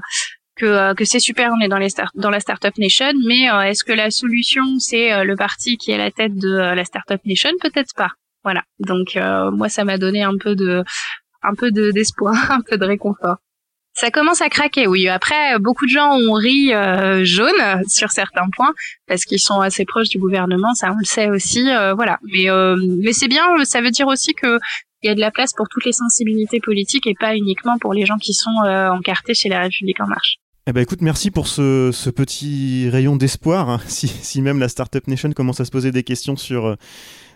que 0.56 1.06
c'est 1.06 1.20
super, 1.20 1.52
on 1.56 1.62
est 1.62 1.68
dans, 1.68 1.78
les 1.78 1.90
start 1.90 2.12
dans 2.16 2.30
la 2.30 2.40
Startup 2.40 2.76
Nation, 2.78 3.12
mais 3.26 3.50
euh, 3.52 3.62
est-ce 3.62 3.84
que 3.84 3.92
la 3.92 4.10
solution, 4.10 4.64
c'est 4.80 5.12
euh, 5.12 5.24
le 5.24 5.36
parti 5.36 5.78
qui 5.78 5.92
est 5.92 5.96
à 5.96 5.98
la 5.98 6.12
tête 6.12 6.36
de 6.36 6.58
la 6.58 6.86
Startup 6.86 7.20
Nation? 7.26 7.52
Peut-être 7.62 7.94
pas. 7.96 8.12
Voilà. 8.44 8.64
Donc 8.80 9.18
moi, 9.54 9.70
ça 9.70 9.84
m'a 9.84 9.98
donné 9.98 10.22
un 10.22 10.38
peu 10.38 10.56
de, 10.56 10.84
un 11.42 11.56
peu 11.56 11.72
de 11.72 11.92
d'espoir, 11.92 12.36
un 12.52 12.62
peu 12.62 12.78
de 12.78 12.86
réconfort. 12.86 13.38
Ça 13.98 14.12
commence 14.12 14.42
à 14.42 14.50
craquer, 14.50 14.88
oui. 14.88 15.08
Après, 15.08 15.58
beaucoup 15.58 15.86
de 15.86 15.92
gens 15.92 16.12
ont 16.12 16.34
ri 16.34 16.72
jaune 17.24 17.84
sur 17.88 18.12
certains 18.12 18.50
points 18.56 18.74
parce 19.08 19.24
qu'ils 19.24 19.40
sont 19.40 19.62
assez 19.62 19.86
proches 19.86 20.10
du 20.10 20.20
gouvernement, 20.20 20.74
ça 20.74 20.92
on 20.92 20.98
le 20.98 21.06
sait 21.06 21.30
aussi. 21.30 21.64
voilà. 21.96 22.20
Mais 22.24 22.48
mais 23.00 23.14
c'est 23.14 23.28
bien, 23.30 23.46
ça 23.64 23.82
veut 23.82 23.92
dire 23.92 24.08
aussi 24.08 24.34
que 24.34 24.60
il 25.02 25.08
y 25.08 25.10
a 25.10 25.16
de 25.16 25.22
la 25.22 25.32
place 25.32 25.54
pour 25.54 25.68
toutes 25.70 25.86
les 25.86 25.94
sensibilités 25.94 26.60
politiques 26.60 27.08
et 27.08 27.16
pas 27.20 27.36
uniquement 27.36 27.78
pour 27.80 27.94
les 27.94 28.06
gens 28.06 28.18
qui 28.18 28.34
sont 28.34 28.58
encartés 28.92 29.34
chez 29.34 29.50
la 29.50 29.62
République 29.62 30.02
en 30.02 30.08
marche. 30.08 30.38
Eh 30.68 30.74
ben 30.74 30.82
écoute, 30.82 31.04
merci 31.04 31.30
pour 31.30 31.48
ce, 31.48 31.92
ce 31.94 32.10
petit 32.10 32.90
rayon 32.90 33.16
d'espoir. 33.16 33.70
Hein. 33.70 33.80
Si, 33.88 34.42
même 34.42 34.58
la 34.58 34.68
Startup 34.68 35.08
Nation 35.08 35.32
commence 35.32 35.60
à 35.60 35.66
se 35.66 35.70
poser 35.70 35.92
des 35.92 36.02
questions 36.02 36.36
sur, 36.36 36.66
euh, 36.66 36.76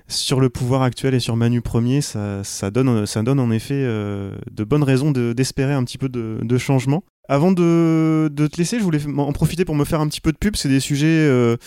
sur 0.08 0.40
le 0.40 0.50
pouvoir 0.50 0.82
actuel 0.82 1.14
et 1.14 1.20
sur 1.20 1.36
Manu 1.36 1.62
Premier, 1.62 2.02
ça, 2.02 2.44
ça, 2.44 2.72
donne, 2.72 3.06
ça 3.06 3.22
donne 3.22 3.40
en 3.40 3.52
effet 3.52 3.76
euh, 3.76 4.36
de 4.50 4.64
bonnes 4.64 4.82
raisons 4.82 5.12
d'espérer 5.12 5.74
un 5.74 5.84
petit 5.84 6.00
peu 6.00 6.10
de 6.10 6.58
changement. 6.58 7.04
Avant 7.30 7.52
de, 7.52 8.28
de, 8.34 8.48
te 8.48 8.58
laisser, 8.58 8.80
je 8.80 8.84
voulais 8.84 9.00
en 9.06 9.32
profiter 9.34 9.64
pour 9.64 9.76
me 9.76 9.86
faire 9.86 10.02
un 10.02 10.08
petit 10.08 10.20
peu 10.20 10.32
de 10.32 10.38
pub. 10.38 10.56
C'est 10.56 10.68
des 10.68 10.80
sujets, 10.80 11.06
euh, 11.06 11.58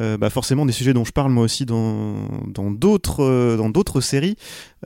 euh, 0.00 0.16
bah 0.16 0.30
forcément 0.30 0.64
des 0.64 0.72
sujets 0.72 0.94
dont 0.94 1.04
je 1.04 1.12
parle 1.12 1.30
moi 1.30 1.44
aussi 1.44 1.66
dans 1.66 2.16
d'autres 2.70 3.22
euh, 3.22 3.58
dans 3.58 3.68
d'autres 3.68 4.00
séries. 4.00 4.36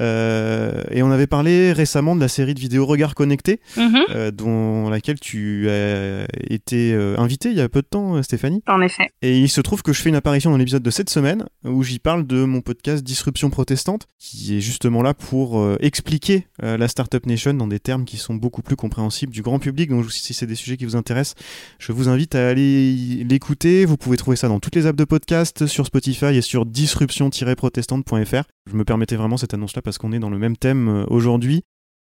Euh, 0.01 0.83
et 0.91 1.05
on 1.05 1.13
avait 1.13 1.29
parlé 1.29 1.73
récemment 1.73 2.17
de 2.17 2.21
la 2.21 2.27
série 2.27 2.55
de 2.55 2.59
vidéos 2.59 2.85
Regard 2.85 3.15
Connecté, 3.15 3.61
mhm. 3.77 3.97
euh, 4.11 4.31
dont 4.33 4.91
laquelle 4.91 5.21
tu 5.21 5.71
as 5.71 6.27
été 6.51 6.93
invité 7.17 7.51
il 7.51 7.57
y 7.57 7.61
a 7.61 7.69
peu 7.69 7.83
de 7.83 7.87
temps, 7.87 8.21
Stéphanie. 8.25 8.63
En 8.67 8.81
effet. 8.81 9.11
Et 9.23 9.39
il 9.39 9.49
se 9.49 9.61
trouve 9.61 9.83
que 9.83 9.93
je 9.93 10.03
fais 10.03 10.09
une 10.09 10.17
apparition 10.17 10.51
dans 10.51 10.57
l'épisode 10.57 10.83
de 10.83 10.91
cette 10.91 11.11
semaine 11.11 11.45
où 11.63 11.85
j'y 11.85 12.01
parle 12.01 12.27
de 12.27 12.45
mon 12.45 12.61
podcast 12.61 13.05
Disruption 13.05 13.51
protestante, 13.51 14.09
qui 14.19 14.57
est 14.57 14.61
justement 14.61 15.01
là 15.03 15.15
pour 15.15 15.65
expliquer 15.79 16.49
la 16.61 16.89
Startup 16.89 17.25
Nation 17.25 17.55
dans 17.55 17.69
des 17.69 17.79
termes 17.79 18.05
qui 18.05 18.17
sont 18.17 18.35
beaucoup 18.35 18.63
plus 18.63 18.75
compréhensibles 18.75 19.33
du 19.33 19.43
grand 19.43 19.61
public. 19.61 19.91
Donc 19.91 20.03
je 20.03 20.24
si 20.25 20.35
c'est 20.35 20.47
des 20.47 20.55
sujets 20.55 20.77
qui 20.77 20.85
vous 20.85 20.97
intéressent, 20.97 21.37
je 21.79 21.93
vous 21.93 22.09
invite 22.09 22.35
à 22.35 22.49
aller 22.49 23.25
l'écouter. 23.29 23.85
Vous 23.85 23.97
pouvez 23.97 24.17
trouver 24.17 24.37
ça 24.37 24.49
dans 24.49 24.59
toutes 24.59 24.75
les 24.75 24.87
apps 24.87 24.97
de 24.97 25.05
podcast, 25.05 25.67
sur 25.67 25.87
Spotify 25.87 26.37
et 26.37 26.41
sur 26.41 26.67
disruption-protestante.fr. 26.67 28.43
Je 28.71 28.77
me 28.77 28.85
permettais 28.85 29.17
vraiment 29.17 29.37
cette 29.37 29.55
annonce-là 29.55 29.83
parce 29.83 29.99
qu'on 29.99 30.13
est 30.13 30.19
dans 30.19 30.31
le 30.31 30.39
même 30.39 30.57
thème 30.57 30.89
euh, 30.89 31.05
aujourd'hui. 31.09 31.63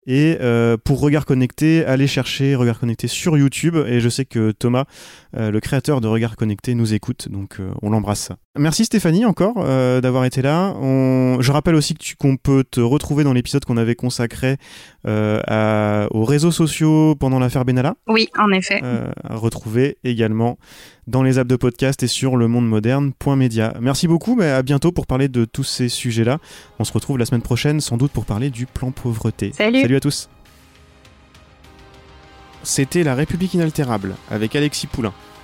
Et 0.08 0.38
euh, 0.40 0.76
pour 0.76 1.00
Regard 1.00 1.26
Connecté, 1.26 1.84
allez 1.84 2.06
chercher 2.06 2.54
Regard 2.54 2.78
Connecté 2.78 3.08
sur 3.08 3.36
YouTube. 3.36 3.76
Et 3.86 4.00
je 4.00 4.08
sais 4.08 4.24
que 4.24 4.52
Thomas, 4.52 4.84
euh, 5.36 5.50
le 5.50 5.60
créateur 5.60 6.00
de 6.00 6.06
Regard 6.06 6.36
Connecté, 6.36 6.74
nous 6.74 6.94
écoute. 6.94 7.28
Donc 7.28 7.60
on 7.82 7.90
l'embrasse. 7.90 8.30
Merci 8.58 8.84
Stéphanie 8.84 9.24
encore 9.24 9.54
d'avoir 10.00 10.24
été 10.24 10.42
là. 10.42 10.74
Je 10.80 11.52
rappelle 11.52 11.74
aussi 11.74 11.94
qu'on 12.18 12.36
peut 12.36 12.64
te 12.68 12.80
retrouver 12.80 13.24
dans 13.24 13.32
l'épisode 13.32 13.64
qu'on 13.64 13.76
avait 13.76 13.94
consacré 13.94 14.56
à... 15.06 16.06
aux 16.10 16.24
réseaux 16.24 16.50
sociaux 16.50 17.14
pendant 17.14 17.38
l'affaire 17.38 17.64
Benalla. 17.64 17.94
Oui, 18.06 18.28
en 18.38 18.50
effet. 18.52 18.80
à 19.24 19.36
retrouver 19.36 19.98
également 20.04 20.58
dans 21.06 21.22
les 21.22 21.38
apps 21.38 21.48
de 21.48 21.56
podcast 21.56 22.02
et 22.02 22.08
sur 22.08 22.36
le 22.36 22.48
monde 22.48 22.68
moderne.media. 22.68 23.74
Merci 23.80 24.08
beaucoup, 24.08 24.34
mais 24.34 24.50
à 24.50 24.62
bientôt 24.62 24.92
pour 24.92 25.06
parler 25.06 25.28
de 25.28 25.44
tous 25.44 25.64
ces 25.64 25.88
sujets-là. 25.88 26.38
On 26.78 26.84
se 26.84 26.92
retrouve 26.92 27.18
la 27.18 27.26
semaine 27.26 27.42
prochaine, 27.42 27.80
sans 27.80 27.96
doute 27.96 28.12
pour 28.12 28.24
parler 28.24 28.50
du 28.50 28.66
plan 28.66 28.90
pauvreté. 28.90 29.52
Salut, 29.52 29.82
Salut 29.82 29.96
à 29.96 30.00
tous. 30.00 30.28
C'était 32.62 33.04
La 33.04 33.14
République 33.14 33.54
inaltérable 33.54 34.16
avec 34.28 34.56
Alexis 34.56 34.88
Poulain, 34.88 35.12